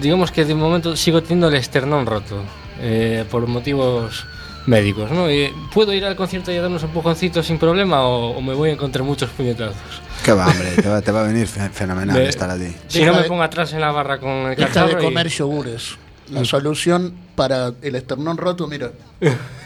digamos 0.00 0.30
que 0.30 0.44
de 0.46 0.54
momento 0.54 0.96
sigo 0.96 1.20
teniendo 1.22 1.48
el 1.48 1.54
esternón 1.56 2.06
roto, 2.06 2.42
eh, 2.80 3.24
por 3.30 3.46
motivos 3.46 4.24
médicos, 4.66 5.10
¿no? 5.10 5.30
Y, 5.30 5.52
¿Puedo 5.74 5.92
ir 5.92 6.04
al 6.06 6.16
concierto 6.16 6.50
y 6.52 6.56
a 6.56 6.62
darnos 6.62 6.82
un 6.82 6.88
empujoncito 6.88 7.42
sin 7.42 7.58
problema 7.58 8.02
o, 8.06 8.30
o 8.36 8.40
me 8.40 8.54
voy 8.54 8.70
a 8.70 8.72
encontrar 8.72 9.04
muchos 9.04 9.28
puñetazos? 9.30 9.76
Qué 10.24 10.32
va, 10.32 10.46
hombre, 10.46 10.70
te 10.82 10.88
va, 10.88 11.00
te 11.02 11.12
va 11.12 11.20
a 11.20 11.24
venir 11.24 11.46
fe- 11.46 11.68
fenomenal 11.72 12.16
Me- 12.16 12.28
estar 12.28 12.48
allí. 12.50 12.74
Si 12.86 13.04
no 13.04 13.12
me 13.14 13.22
pongo 13.24 13.42
atrás 13.42 13.72
en 13.74 13.80
la 13.82 13.90
barra 13.92 14.18
con 14.18 14.30
el 14.30 14.56
Deja 14.56 14.68
cacharro 14.68 14.94
de 14.96 15.02
y- 15.02 15.04
comer 15.04 15.28
yogures. 15.28 15.96
La 16.30 16.44
solución 16.44 17.14
para 17.34 17.72
el 17.82 17.94
esternón 17.94 18.36
roto, 18.36 18.66
mira. 18.66 18.90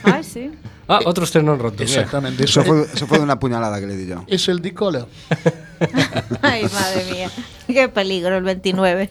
Ay, 0.04 0.24
sí. 0.24 0.50
Ah, 0.88 0.98
otro 1.06 1.24
esternón 1.24 1.58
roto. 1.60 1.76
mira. 1.84 1.84
Exactamente. 1.84 2.44
Eso 2.44 2.60
Es, 2.60 2.66
fue, 2.66 2.82
eso 2.92 3.06
fue 3.06 3.16
de 3.18 3.24
una 3.24 3.38
puñalada 3.38 3.80
que 3.80 3.86
le 3.86 3.96
di 3.96 4.06
yo. 4.08 4.24
es 4.26 4.48
el 4.48 4.60
dicola. 4.60 5.06
Ay, 6.42 6.64
madre 6.64 7.04
mía. 7.10 7.30
Qué 7.66 7.88
peligro 7.88 8.36
el 8.36 8.42
29. 8.44 9.08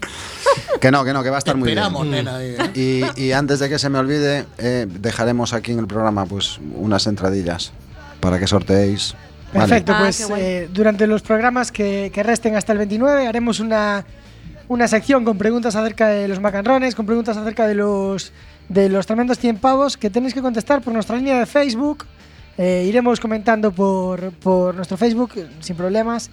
Que 0.79 0.91
no, 0.91 1.03
que 1.03 1.13
no, 1.13 1.23
que 1.23 1.29
va 1.29 1.37
a 1.37 1.39
estar 1.39 1.55
muy 1.55 1.67
bien. 1.67 1.79
Esperamos, 1.79 2.05
nena. 2.05 2.43
¿eh? 2.43 2.57
Y, 2.75 3.21
y 3.21 3.31
antes 3.31 3.59
de 3.59 3.69
que 3.69 3.79
se 3.79 3.89
me 3.89 3.97
olvide, 3.99 4.45
eh, 4.57 4.85
dejaremos 4.87 5.53
aquí 5.53 5.71
en 5.71 5.79
el 5.79 5.87
programa 5.87 6.25
pues 6.25 6.59
unas 6.75 7.07
entradillas 7.07 7.71
para 8.19 8.37
que 8.37 8.47
sorteéis. 8.47 9.15
Perfecto, 9.51 9.93
Ah, 9.95 9.99
pues 10.01 10.29
eh, 10.37 10.69
durante 10.71 11.07
los 11.07 11.21
programas 11.21 11.71
que, 11.71 12.11
que 12.13 12.21
resten 12.21 12.55
hasta 12.57 12.73
el 12.73 12.77
29 12.79 13.27
haremos 13.27 13.59
una, 13.59 14.05
una 14.71 14.87
sección 14.87 15.25
con 15.25 15.37
preguntas 15.37 15.75
acerca 15.75 16.07
de 16.07 16.29
los 16.29 16.39
macanrones, 16.39 16.95
con 16.95 17.05
preguntas 17.05 17.35
acerca 17.35 17.67
de 17.67 17.75
los, 17.75 18.31
de 18.69 18.87
los 18.87 19.05
tremendos 19.05 19.37
100 19.37 19.57
pavos 19.57 19.97
que 19.97 20.09
tenéis 20.09 20.33
que 20.33 20.41
contestar 20.41 20.81
por 20.81 20.93
nuestra 20.93 21.17
línea 21.17 21.39
de 21.39 21.45
Facebook. 21.45 22.05
Eh, 22.57 22.85
iremos 22.87 23.19
comentando 23.19 23.73
por, 23.73 24.31
por 24.31 24.73
nuestro 24.73 24.95
Facebook 24.95 25.31
sin 25.59 25.75
problemas. 25.75 26.29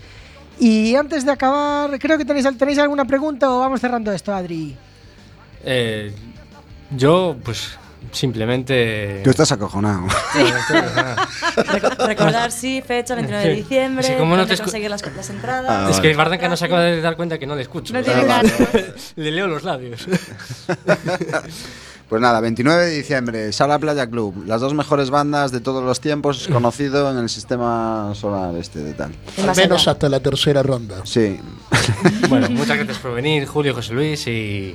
Y 0.60 0.94
antes 0.94 1.24
de 1.24 1.32
acabar, 1.32 1.98
creo 1.98 2.16
que 2.16 2.24
tenéis, 2.24 2.46
tenéis 2.56 2.78
alguna 2.78 3.04
pregunta 3.04 3.50
o 3.50 3.58
vamos 3.58 3.80
cerrando 3.80 4.12
esto, 4.12 4.32
Adri. 4.32 4.76
Eh, 5.64 6.14
yo, 6.96 7.36
pues, 7.42 7.76
simplemente... 8.12 9.20
Tú 9.24 9.30
estás 9.30 9.50
acojonado. 9.52 10.06
Reco- 11.56 12.06
recordar, 12.06 12.52
sí, 12.52 12.82
fecha 12.86 13.14
29 13.14 13.44
de 13.48 13.54
Sí. 13.54 13.60
diciembre. 13.62 14.06
Sí, 14.06 14.12
como 14.18 14.36
no 14.36 14.46
te 14.46 14.54
escu- 14.54 14.62
conseguir 14.64 14.90
las, 14.90 15.02
las 15.14 15.30
entradas. 15.30 15.70
Ah, 15.86 15.90
Es 15.90 16.00
que 16.00 16.14
Bardanca 16.14 16.48
no 16.48 16.56
se 16.56 16.64
acaba 16.66 16.82
de 16.82 17.00
dar 17.00 17.16
cuenta 17.16 17.38
que 17.38 17.46
no 17.46 17.54
le 17.56 17.62
escucho. 17.62 17.92
No 17.92 18.02
tiene 18.02 18.24
vale. 18.24 18.48
ganas. 18.50 19.12
le 19.16 19.30
leo 19.30 19.46
los 19.46 19.62
labios. 19.64 20.06
Pues 22.08 22.22
nada, 22.22 22.40
29 22.40 22.86
de 22.86 22.90
diciembre, 22.96 23.52
Sala 23.52 23.78
Playa 23.78 24.06
Club, 24.08 24.44
las 24.46 24.62
dos 24.62 24.72
mejores 24.72 25.10
bandas 25.10 25.52
de 25.52 25.60
todos 25.60 25.84
los 25.84 26.00
tiempos, 26.00 26.48
conocido 26.50 27.10
en 27.10 27.18
el 27.18 27.28
sistema 27.28 28.12
solar 28.14 28.54
este 28.56 28.78
de 28.78 28.94
tal. 28.94 29.12
Al 29.46 29.54
menos 29.54 29.86
hasta 29.86 30.08
la 30.08 30.18
tercera 30.18 30.62
ronda. 30.62 31.02
Sí. 31.04 31.38
Bueno, 32.30 32.48
muchas 32.48 32.78
gracias 32.78 32.96
por 32.96 33.12
venir, 33.12 33.44
Julio, 33.44 33.74
José 33.74 33.92
Luis, 33.92 34.26
y, 34.26 34.74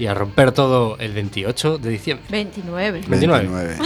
y 0.00 0.06
a 0.06 0.14
romper 0.14 0.52
todo 0.52 0.96
el 0.98 1.12
28 1.12 1.76
de 1.76 1.90
diciembre. 1.90 2.26
29. 2.30 3.02
29. 3.06 3.76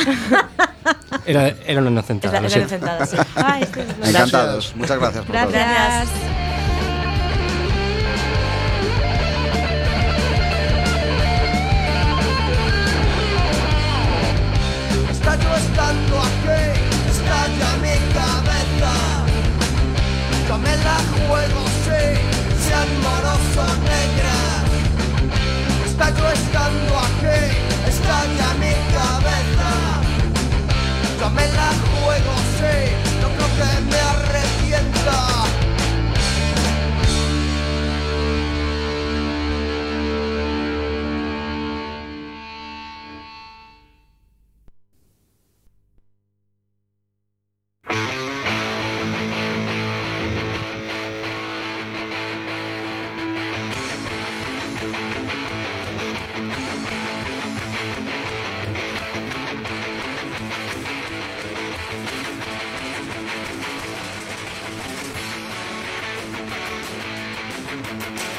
Era, 1.26 1.48
era 1.66 1.80
una 1.80 1.90
inocentada. 1.90 2.38
Era, 2.38 2.46
era 2.46 2.58
inocentada, 2.58 3.06
sí. 3.06 3.16
ah, 3.36 3.60
Encantados. 4.04 4.76
Muchas 4.76 4.98
gracias. 4.98 5.24
Por 5.24 5.34
gracias. 5.34 6.08
Todo. 6.08 6.44
estando 15.56 16.18
aquí, 16.20 16.62
estalla 17.10 17.76
mi 17.82 17.96
cabeza. 18.12 18.92
Yo 20.48 20.58
me 20.58 20.76
la 20.76 20.98
juego, 21.26 21.64
sí, 21.84 22.02
sean 22.68 22.88
malos 23.02 23.56
o 23.56 24.13
está 25.95 26.32
estando 26.32 26.99
aquí, 26.99 27.40
estalla 27.86 28.55
mi 28.59 28.74
cabeza. 28.92 29.70
Yo 31.20 31.30
me 31.30 31.47
la 31.49 31.70
juego, 32.03 32.34
sí, 32.59 32.76
no 33.20 33.28
creo 33.36 33.49
que 33.57 33.80
me 33.90 34.01
arrepienta. 34.01 35.43